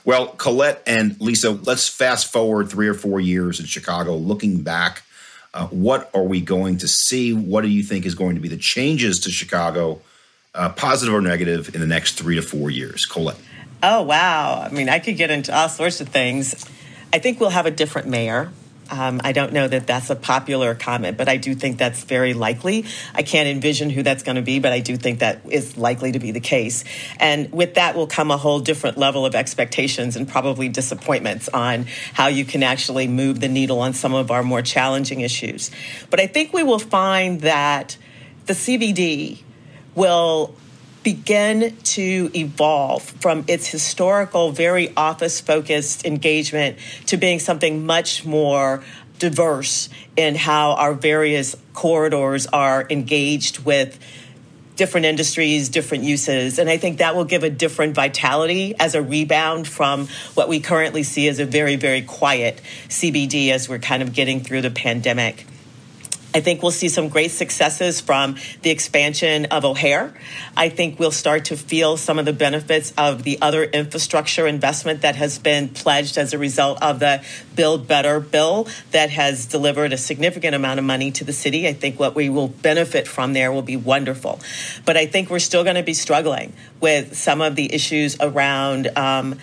Well, 0.05 0.27
Collete 0.27 0.77
and 0.85 1.19
Lisa, 1.19 1.51
let's 1.51 1.89
fast 1.89 2.31
forward 2.31 2.69
three 2.69 2.87
or 2.87 2.93
four 2.93 3.19
years 3.19 3.59
in 3.59 3.65
Chicago, 3.65 4.15
looking 4.15 4.61
back. 4.61 5.03
Uh, 5.53 5.67
what 5.67 6.09
are 6.13 6.23
we 6.23 6.39
going 6.39 6.77
to 6.77 6.87
see? 6.87 7.33
What 7.33 7.61
do 7.61 7.67
you 7.67 7.83
think 7.83 8.05
is 8.05 8.15
going 8.15 8.35
to 8.35 8.41
be 8.41 8.47
the 8.47 8.57
changes 8.57 9.19
to 9.21 9.31
Chicago, 9.31 10.01
uh, 10.53 10.69
positive 10.69 11.13
or 11.13 11.21
negative, 11.21 11.73
in 11.73 11.81
the 11.81 11.87
next 11.87 12.13
three 12.13 12.35
to 12.35 12.41
four 12.41 12.69
years? 12.69 13.05
Collete. 13.05 13.35
Oh, 13.81 14.03
wow. 14.03 14.61
I 14.65 14.69
mean, 14.69 14.89
I 14.89 14.99
could 14.99 15.17
get 15.17 15.29
into 15.29 15.55
all 15.55 15.69
sorts 15.69 16.01
of 16.01 16.09
things. 16.09 16.65
I 17.13 17.19
think 17.19 17.39
we'll 17.39 17.49
have 17.49 17.65
a 17.65 17.71
different 17.71 18.07
mayor. 18.07 18.51
Um, 18.89 19.21
I 19.23 19.33
don't 19.33 19.53
know 19.53 19.67
that 19.67 19.85
that's 19.85 20.09
a 20.09 20.15
popular 20.15 20.73
comment, 20.73 21.17
but 21.17 21.27
I 21.27 21.37
do 21.37 21.53
think 21.55 21.77
that's 21.77 22.03
very 22.03 22.33
likely. 22.33 22.85
I 23.13 23.21
can't 23.21 23.47
envision 23.47 23.89
who 23.89 24.01
that's 24.01 24.23
going 24.23 24.37
to 24.37 24.41
be, 24.41 24.59
but 24.59 24.71
I 24.71 24.79
do 24.79 24.95
think 24.95 25.19
that 25.19 25.41
is 25.49 25.77
likely 25.77 26.13
to 26.13 26.19
be 26.19 26.31
the 26.31 26.39
case. 26.39 26.83
And 27.19 27.51
with 27.51 27.75
that 27.75 27.95
will 27.95 28.07
come 28.07 28.31
a 28.31 28.37
whole 28.37 28.59
different 28.59 28.97
level 28.97 29.25
of 29.25 29.35
expectations 29.35 30.15
and 30.15 30.27
probably 30.27 30.69
disappointments 30.69 31.49
on 31.49 31.87
how 32.13 32.27
you 32.27 32.45
can 32.45 32.63
actually 32.63 33.07
move 33.07 33.41
the 33.41 33.49
needle 33.49 33.79
on 33.79 33.93
some 33.93 34.13
of 34.13 34.31
our 34.31 34.43
more 34.43 34.61
challenging 34.61 35.21
issues. 35.21 35.69
But 36.09 36.19
I 36.19 36.27
think 36.27 36.53
we 36.53 36.63
will 36.63 36.79
find 36.79 37.41
that 37.41 37.97
the 38.45 38.53
CBD 38.53 39.39
will 39.95 40.55
begin 41.07 41.73
to 41.83 42.29
evolve 42.35 43.01
from 43.01 43.45
its 43.47 43.65
historical, 43.65 44.51
very 44.51 44.93
office 44.97 45.39
focused 45.39 46.05
engagement 46.05 46.77
to 47.05 47.15
being 47.15 47.39
something 47.39 47.85
much 47.85 48.25
more 48.25 48.83
diverse 49.17 49.87
in 50.17 50.35
how 50.35 50.71
our 50.73 50.93
various 50.93 51.55
corridors 51.71 52.45
are 52.47 52.85
engaged 52.89 53.63
with 53.63 53.97
different 54.75 55.05
industries, 55.05 55.69
different 55.69 56.03
uses. 56.03 56.59
And 56.59 56.69
I 56.69 56.75
think 56.75 56.97
that 56.97 57.15
will 57.15 57.23
give 57.23 57.43
a 57.43 57.49
different 57.49 57.95
vitality 57.95 58.75
as 58.77 58.93
a 58.93 59.01
rebound 59.01 59.65
from 59.65 60.09
what 60.33 60.49
we 60.49 60.59
currently 60.59 61.03
see 61.03 61.29
as 61.29 61.39
a 61.39 61.45
very, 61.45 61.77
very 61.77 62.01
quiet 62.01 62.59
CBD 62.89 63.51
as 63.51 63.69
we're 63.69 63.79
kind 63.79 64.03
of 64.03 64.11
getting 64.11 64.41
through 64.41 64.61
the 64.61 64.71
pandemic. 64.71 65.45
I 66.33 66.41
think 66.41 66.61
we'll 66.61 66.71
see 66.71 66.89
some 66.89 67.07
great 67.09 67.31
successes 67.31 68.01
from 68.01 68.35
the 68.61 68.69
expansion 68.69 69.45
of 69.45 69.63
O'Hare. 69.63 70.13
I 70.55 70.69
think 70.69 70.99
we'll 70.99 71.11
start 71.11 71.45
to 71.45 71.57
feel 71.57 71.97
some 71.97 72.19
of 72.19 72.25
the 72.25 72.33
benefits 72.33 72.93
of 72.97 73.23
the 73.23 73.39
other 73.41 73.63
infrastructure 73.63 74.45
investment 74.45 75.01
that 75.01 75.15
has 75.15 75.39
been 75.39 75.69
pledged 75.69 76.17
as 76.17 76.33
a 76.33 76.37
result 76.37 76.81
of 76.81 76.99
the 76.99 77.23
Build 77.55 77.87
Better 77.87 78.19
bill 78.19 78.67
that 78.91 79.09
has 79.09 79.45
delivered 79.45 79.93
a 79.93 79.97
significant 79.97 80.53
amount 80.53 80.79
of 80.79 80.85
money 80.85 81.11
to 81.11 81.23
the 81.23 81.33
city. 81.33 81.67
I 81.67 81.73
think 81.73 81.99
what 81.99 82.13
we 82.13 82.29
will 82.29 82.49
benefit 82.49 83.07
from 83.07 83.33
there 83.33 83.51
will 83.51 83.61
be 83.61 83.77
wonderful. 83.77 84.39
But 84.85 84.97
I 84.97 85.05
think 85.05 85.29
we're 85.29 85.39
still 85.39 85.63
going 85.63 85.75
to 85.75 85.83
be 85.83 85.93
struggling 85.93 86.53
with 86.81 87.17
some 87.17 87.41
of 87.41 87.55
the 87.55 87.73
issues 87.73 88.17
around 88.19 88.95
um, 88.97 89.39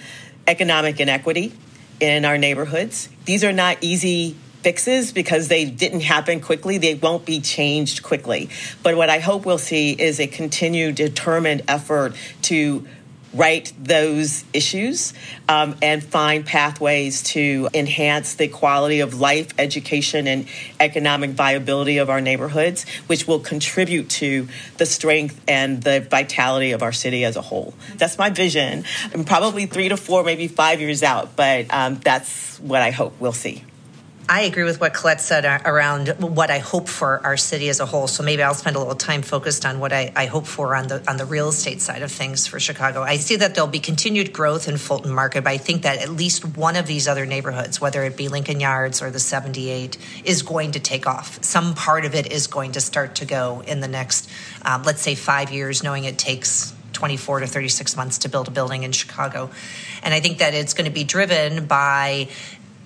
economic 0.47 1.01
inequity 1.01 1.55
in 1.99 2.25
our 2.25 2.37
neighborhoods. 2.37 3.09
These 3.25 3.43
are 3.43 3.53
not 3.53 3.79
easy 3.81 4.37
fixes 4.65 5.13
because 5.13 5.49
they 5.49 5.67
didn't 5.67 6.01
happen 6.01 6.41
quickly. 6.41 6.79
They 6.79 6.95
won't 6.95 7.27
be 7.27 7.41
changed 7.41 8.03
quickly. 8.03 8.49
But 8.83 8.97
what 8.97 9.11
I 9.11 9.19
hope 9.19 9.45
we'll 9.45 9.59
see 9.59 9.93
is 9.93 10.19
a 10.19 10.27
continued 10.27 10.95
determined 10.97 11.63
effort 11.69 12.15
to 12.43 12.87
right 13.35 13.73
those 13.79 14.45
issues 14.53 15.13
um, 15.49 15.77
and 15.83 16.03
find 16.03 16.47
pathways 16.47 17.23
to 17.25 17.69
enhance 17.75 18.35
the 18.35 18.49
quality 18.49 19.01
of 19.01 19.21
life, 19.21 19.53
education, 19.59 20.27
and 20.27 20.47
economic 20.81 21.31
viability 21.31 21.99
of 21.99 22.09
our 22.09 22.21
neighborhoods, 22.21 22.89
which 23.07 23.27
will 23.27 23.41
contribute 23.41 24.09
to 24.09 24.49
the 24.79 24.87
strength 24.87 25.41
and 25.49 25.83
the 25.83 26.01
vitality 26.01 26.73
of 26.73 26.83
our 26.83 26.93
city 26.93 27.25
as 27.25 27.37
a 27.37 27.43
whole. 27.43 27.75
That's 27.97 28.17
my 28.19 28.31
vision. 28.31 28.85
I'm 29.13 29.25
probably 29.25 29.67
three 29.67 29.89
to 29.89 29.97
four, 29.97 30.23
maybe 30.23 30.49
five 30.49 30.81
years 30.81 31.03
out, 31.03 31.37
but 31.37 31.67
um, 31.75 31.97
that's 31.97 32.59
what 32.61 32.83
I 32.83 32.93
hope 32.93 33.15
we'll 33.21 33.33
see. 33.33 33.65
I 34.27 34.43
agree 34.43 34.65
with 34.65 34.81
what 34.81 34.95
Collete 34.95 35.21
said 35.21 35.45
around 35.67 36.09
what 36.19 36.51
I 36.51 36.59
hope 36.59 36.89
for 36.89 37.21
our 37.27 37.37
city 37.37 37.69
as 37.69 37.81
a 37.81 37.85
whole. 37.85 38.07
So 38.07 38.23
maybe 38.23 38.43
I'll 38.43 38.55
spend 38.55 38.75
a 38.75 38.79
little 38.79 38.95
time 38.95 39.21
focused 39.21 39.67
on 39.67 39.81
what 39.81 39.93
I, 39.93 40.13
I, 40.17 40.27
hope 40.27 40.47
for 40.47 40.75
on 40.75 40.89
the 40.89 41.03
on 41.09 41.19
the 41.19 41.27
real 41.27 41.51
estate 41.51 41.83
side 41.83 42.01
of 42.01 42.11
things 42.11 42.47
for 42.47 42.59
Chicago. 42.59 43.03
I 43.03 43.19
see 43.19 43.37
that 43.37 43.55
there'll 43.55 43.69
be 43.69 43.81
continued 43.81 44.33
growth 44.33 44.67
in 44.67 44.79
Fulton 44.79 45.13
Market, 45.13 45.45
but 45.45 45.51
I 45.51 45.59
think 45.59 45.83
that 45.83 45.99
at 45.99 46.09
least 46.09 46.57
one 46.57 46.77
of 46.77 46.87
these 46.87 47.07
other 47.07 47.27
neighborhoods, 47.27 47.83
whether 47.83 48.03
it 48.05 48.17
be 48.17 48.29
Lincoln 48.29 48.61
Yards 48.61 49.03
or 49.03 49.11
the 49.11 49.21
78, 49.21 49.99
is 50.25 50.41
going 50.43 50.73
to 50.73 50.81
take 50.81 51.07
off. 51.07 51.45
Some 51.45 51.75
part 51.75 52.07
of 52.07 52.15
it 52.15 52.33
is 52.33 52.47
going 52.47 52.73
to 52.73 52.81
start 52.81 53.17
to 53.17 53.27
go 53.27 53.63
in 53.67 53.81
the 53.81 53.89
next, 53.89 54.31
um, 54.63 54.85
let's 54.85 55.03
say, 55.03 55.15
five 55.15 55.53
years, 55.53 55.83
knowing 55.83 56.05
it 56.05 56.17
takes 56.17 56.73
24 56.95 57.41
to 57.41 57.47
36 57.47 57.97
months 57.97 58.19
to 58.19 58.31
build 58.31 58.49
a 58.49 58.51
building 58.51 58.85
in 58.85 58.93
Chicago. 58.93 59.51
And 60.03 60.15
I 60.15 60.21
think 60.21 60.39
that 60.39 60.55
it's 60.55 60.73
going 60.73 60.87
to 60.87 60.95
be 60.95 61.05
driven 61.05 61.67
by 61.67 62.29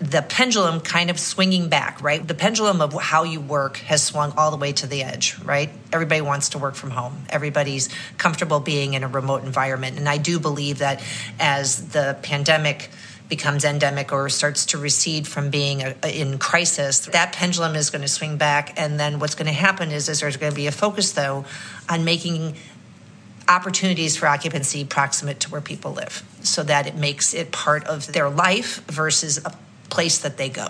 the 0.01 0.23
pendulum 0.23 0.81
kind 0.81 1.11
of 1.11 1.19
swinging 1.19 1.69
back, 1.69 2.03
right? 2.03 2.27
The 2.27 2.35
pendulum 2.35 2.81
of 2.81 2.93
how 2.95 3.25
you 3.25 3.41
work 3.41 3.79
has 3.79 4.03
swung 4.03 4.33
all 4.37 4.53
the 4.53 4.57
way 4.57 4.73
to 4.75 4.87
the 4.87 5.03
edge, 5.03 5.37
right? 5.41 5.71
Everybody 5.93 6.21
wants 6.21 6.51
to 6.51 6.59
work 6.59 6.77
from 6.77 6.91
home. 6.91 7.25
Everybody's 7.29 7.89
comfortable 8.17 8.61
being 8.61 8.95
in 8.95 9.03
a 9.03 9.09
remote 9.09 9.43
environment. 9.43 9.99
And 9.99 10.09
I 10.09 10.19
do 10.19 10.39
believe 10.39 10.79
that 10.79 11.03
as 11.41 11.89
the 11.89 12.17
pandemic 12.23 12.91
becomes 13.29 13.65
endemic 13.65 14.13
or 14.13 14.29
starts 14.29 14.67
to 14.67 14.79
recede 14.79 15.27
from 15.27 15.51
being 15.51 15.83
a, 15.83 15.95
a, 16.05 16.21
in 16.21 16.39
crisis, 16.39 17.07
that 17.07 17.33
pendulum 17.33 17.75
is 17.75 17.91
going 17.91 18.03
to 18.03 18.09
swing 18.09 18.37
back. 18.37 18.79
And 18.81 19.01
then 19.01 19.19
what's 19.19 19.35
going 19.35 19.47
to 19.47 19.53
happen 19.53 19.91
is, 19.91 20.09
is 20.09 20.21
there's 20.21 20.37
going 20.37 20.53
to 20.53 20.57
be 20.57 20.69
a 20.69 20.73
focus, 20.73 21.13
though, 21.13 21.45
on 21.89 22.05
making 22.05 22.55
opportunities 23.49 24.17
for 24.17 24.27
occupancy 24.27 24.85
proximate 24.85 25.41
to 25.41 25.51
where 25.51 25.61
people 25.61 25.93
live 25.93 26.23
so 26.43 26.63
that 26.63 26.87
it 26.87 26.95
makes 26.95 27.35
it 27.35 27.51
part 27.51 27.85
of 27.85 28.13
their 28.13 28.29
life 28.29 28.85
versus 28.87 29.39
a 29.45 29.53
place 29.91 30.19
that 30.19 30.37
they 30.37 30.49
go. 30.49 30.67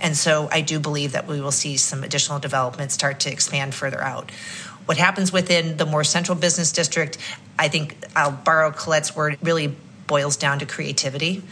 And 0.00 0.16
so 0.16 0.48
I 0.50 0.60
do 0.60 0.80
believe 0.80 1.12
that 1.12 1.26
we 1.26 1.40
will 1.40 1.52
see 1.52 1.76
some 1.76 2.04
additional 2.04 2.38
development 2.38 2.92
start 2.92 3.20
to 3.20 3.32
expand 3.32 3.74
further 3.74 4.00
out. 4.00 4.30
What 4.86 4.96
happens 4.96 5.32
within 5.32 5.76
the 5.76 5.86
more 5.86 6.04
central 6.04 6.36
business 6.36 6.72
district, 6.72 7.18
I 7.58 7.68
think 7.68 7.96
I'll 8.16 8.32
borrow 8.32 8.72
Collete's 8.72 9.14
word, 9.14 9.38
really 9.42 9.74
boils 10.06 10.36
down 10.36 10.58
to 10.58 10.66
creativity. 10.66 11.42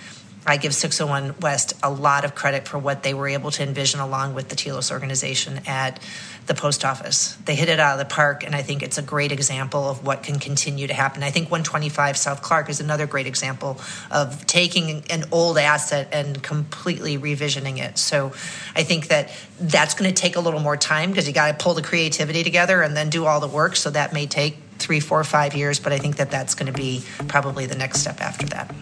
I 0.46 0.56
give 0.56 0.74
601 0.74 1.40
West 1.40 1.74
a 1.82 1.90
lot 1.90 2.24
of 2.24 2.34
credit 2.34 2.66
for 2.66 2.78
what 2.78 3.02
they 3.02 3.12
were 3.12 3.28
able 3.28 3.50
to 3.52 3.62
envision 3.62 4.00
along 4.00 4.34
with 4.34 4.48
the 4.48 4.56
Telos 4.56 4.90
organization 4.90 5.60
at 5.66 6.00
the 6.46 6.54
post 6.54 6.84
office. 6.84 7.36
They 7.44 7.54
hit 7.54 7.68
it 7.68 7.78
out 7.78 7.92
of 7.92 7.98
the 7.98 8.12
park, 8.12 8.44
and 8.44 8.54
I 8.54 8.62
think 8.62 8.82
it's 8.82 8.98
a 8.98 9.02
great 9.02 9.32
example 9.32 9.88
of 9.88 10.04
what 10.04 10.22
can 10.22 10.38
continue 10.38 10.86
to 10.86 10.94
happen. 10.94 11.22
I 11.22 11.30
think 11.30 11.50
125 11.50 12.16
South 12.16 12.42
Clark 12.42 12.68
is 12.70 12.80
another 12.80 13.06
great 13.06 13.26
example 13.26 13.80
of 14.10 14.46
taking 14.46 15.04
an 15.10 15.24
old 15.30 15.58
asset 15.58 16.08
and 16.12 16.42
completely 16.42 17.18
revisioning 17.18 17.78
it. 17.78 17.98
So 17.98 18.32
I 18.74 18.82
think 18.82 19.08
that 19.08 19.30
that's 19.60 19.94
going 19.94 20.12
to 20.12 20.20
take 20.20 20.36
a 20.36 20.40
little 20.40 20.60
more 20.60 20.76
time 20.76 21.10
because 21.10 21.28
you 21.28 21.34
got 21.34 21.56
to 21.56 21.62
pull 21.62 21.74
the 21.74 21.82
creativity 21.82 22.42
together 22.42 22.82
and 22.82 22.96
then 22.96 23.10
do 23.10 23.26
all 23.26 23.40
the 23.40 23.48
work. 23.48 23.76
So 23.76 23.90
that 23.90 24.12
may 24.12 24.26
take 24.26 24.56
three, 24.78 25.00
four, 25.00 25.22
five 25.22 25.54
years, 25.54 25.78
but 25.78 25.92
I 25.92 25.98
think 25.98 26.16
that 26.16 26.30
that's 26.30 26.54
going 26.54 26.72
to 26.72 26.76
be 26.76 27.04
probably 27.28 27.66
the 27.66 27.76
next 27.76 28.00
step 28.00 28.20
after 28.20 28.46
that. 28.46 28.74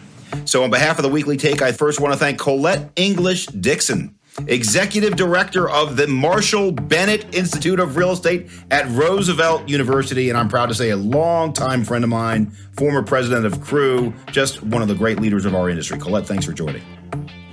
So, 0.45 0.64
on 0.64 0.70
behalf 0.70 0.99
of 0.99 1.03
the 1.03 1.09
Weekly 1.09 1.37
Take, 1.37 1.62
I 1.62 1.72
first 1.72 2.01
want 2.01 2.12
to 2.12 2.18
thank 2.18 2.39
Collete 2.39 2.89
English 2.97 3.47
Dixon, 3.47 4.16
Executive 4.47 5.16
Director 5.16 5.68
of 5.68 5.97
the 5.97 6.07
Marshall 6.07 6.72
Bennett 6.72 7.35
Institute 7.35 7.81
of 7.81 7.97
Real 7.97 8.12
Estate 8.12 8.49
at 8.70 8.89
Roosevelt 8.91 9.68
University. 9.68 10.29
And 10.29 10.39
I'm 10.39 10.49
proud 10.49 10.68
to 10.68 10.74
say 10.74 10.91
a 10.91 10.97
longtime 10.97 11.85
friend 11.85 12.05
of 12.05 12.11
mine, 12.11 12.51
former 12.76 13.03
president 13.03 13.47
of 13.47 13.61
CREW, 13.61 14.14
just 14.31 14.62
one 14.62 14.83
of 14.83 14.89
the 14.89 14.95
great 14.95 15.20
leaders 15.20 15.45
of 15.45 15.55
our 15.55 15.68
industry. 15.68 15.99
Colette, 15.99 16.26
thanks 16.26 16.45
for 16.45 16.53
joining. 16.53 16.83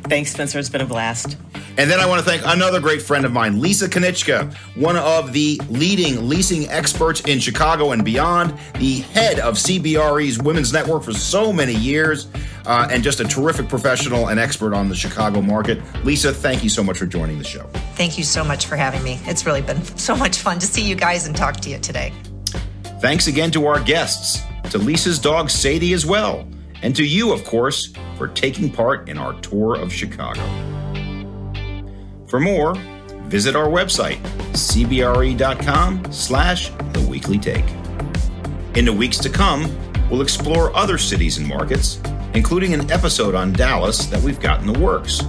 Thanks, 0.07 0.31
Spencer. 0.31 0.59
It's 0.59 0.69
been 0.69 0.81
a 0.81 0.85
blast. 0.85 1.37
And 1.77 1.89
then 1.89 1.99
I 1.99 2.05
want 2.05 2.23
to 2.23 2.25
thank 2.25 2.41
another 2.45 2.79
great 2.79 3.01
friend 3.01 3.25
of 3.25 3.33
mine, 3.33 3.59
Lisa 3.59 3.89
Konieczka, 3.89 4.53
one 4.77 4.95
of 4.95 5.33
the 5.33 5.59
leading 5.69 6.29
leasing 6.29 6.69
experts 6.69 7.21
in 7.21 7.39
Chicago 7.39 7.91
and 7.91 8.05
beyond, 8.05 8.57
the 8.75 8.99
head 8.99 9.39
of 9.39 9.55
CBRE's 9.55 10.39
Women's 10.39 10.71
Network 10.71 11.03
for 11.03 11.13
so 11.13 11.51
many 11.51 11.73
years, 11.73 12.27
uh, 12.65 12.87
and 12.89 13.03
just 13.03 13.19
a 13.19 13.25
terrific 13.25 13.67
professional 13.67 14.29
and 14.29 14.39
expert 14.39 14.73
on 14.73 14.87
the 14.87 14.95
Chicago 14.95 15.41
market. 15.41 15.81
Lisa, 16.05 16.31
thank 16.31 16.63
you 16.63 16.69
so 16.69 16.83
much 16.83 16.97
for 16.97 17.07
joining 17.07 17.39
the 17.39 17.43
show. 17.43 17.67
Thank 17.95 18.17
you 18.17 18.23
so 18.23 18.43
much 18.43 18.67
for 18.67 18.77
having 18.77 19.03
me. 19.03 19.19
It's 19.25 19.45
really 19.45 19.61
been 19.61 19.83
so 19.97 20.15
much 20.15 20.37
fun 20.37 20.59
to 20.59 20.65
see 20.65 20.81
you 20.81 20.95
guys 20.95 21.27
and 21.27 21.35
talk 21.35 21.57
to 21.57 21.69
you 21.69 21.79
today. 21.79 22.13
Thanks 23.01 23.27
again 23.27 23.51
to 23.51 23.65
our 23.67 23.81
guests, 23.81 24.41
to 24.71 24.77
Lisa's 24.77 25.19
dog 25.19 25.49
Sadie 25.49 25.93
as 25.93 26.05
well, 26.05 26.47
and 26.85 26.95
to 26.95 27.03
you, 27.03 27.33
of 27.33 27.43
course, 27.43 27.91
for 28.15 28.27
taking 28.27 28.71
part 28.71 29.09
in 29.09 29.17
our 29.17 29.33
tour 29.41 29.75
of 29.75 29.91
Chicago. 29.91 30.39
For 32.27 32.39
more, 32.39 32.75
visit 33.23 33.55
our 33.55 33.67
website, 33.67 34.21
cbre.com 34.53 36.11
slash 36.11 36.69
the 36.69 37.03
weekly 37.09 37.39
take. 37.39 37.65
In 38.75 38.85
the 38.85 38.93
weeks 38.93 39.17
to 39.17 39.29
come, 39.31 39.75
we'll 40.11 40.21
explore 40.21 40.75
other 40.75 40.99
cities 40.99 41.39
and 41.39 41.47
markets, 41.47 41.99
including 42.35 42.75
an 42.75 42.91
episode 42.91 43.33
on 43.33 43.51
Dallas 43.51 44.05
that 44.05 44.21
we've 44.21 44.39
got 44.39 44.61
in 44.61 44.71
the 44.71 44.79
works. 44.79 45.23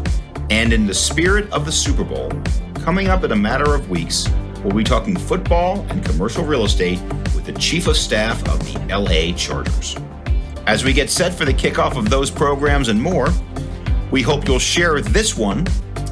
And 0.51 0.75
in 0.75 0.87
the 0.87 0.93
spirit 0.93 1.51
of 1.53 1.65
the 1.65 1.73
Super 1.73 2.05
Bowl, 2.05 2.31
coming 2.75 3.09
up 3.09 3.25
in 3.25 3.33
a 3.33 3.37
matter 3.37 3.75
of 3.75 3.89
weeks, 3.89 4.29
we'll 4.63 4.77
be 4.77 4.85
talking 4.85 5.17
football 5.17 5.87
and 5.89 6.05
commercial 6.05 6.45
real 6.45 6.67
estate 6.67 7.01
with 7.35 7.47
the 7.47 7.55
Chief 7.55 7.87
of 7.87 7.97
Staff 7.97 8.47
of 8.47 8.59
the 8.61 8.95
LA 8.95 9.35
Chargers. 9.35 9.97
As 10.67 10.83
we 10.83 10.93
get 10.93 11.11
set 11.11 11.33
for 11.33 11.45
the 11.45 11.55
kickoff 11.55 11.97
of 11.97 12.11
those 12.11 12.29
programs 12.29 12.89
and 12.89 13.01
more, 13.01 13.29
we 14.11 14.21
hope 14.21 14.49
you'll 14.49 14.59
share 14.59 15.01
this 15.01 15.37
one 15.37 15.65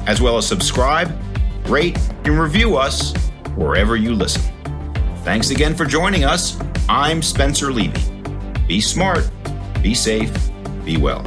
as 0.07 0.21
well 0.21 0.37
as 0.37 0.47
subscribe, 0.47 1.13
rate, 1.65 1.97
and 2.23 2.39
review 2.39 2.77
us 2.77 3.13
wherever 3.57 3.97
you 3.97 4.13
listen. 4.13 4.41
Thanks 5.23 5.49
again 5.49 5.75
for 5.75 5.83
joining 5.83 6.23
us. 6.23 6.57
I'm 6.87 7.21
Spencer 7.21 7.69
Levy. 7.69 8.01
Be 8.65 8.79
smart, 8.79 9.29
be 9.81 9.93
safe, 9.93 10.33
be 10.85 10.95
well. 10.95 11.25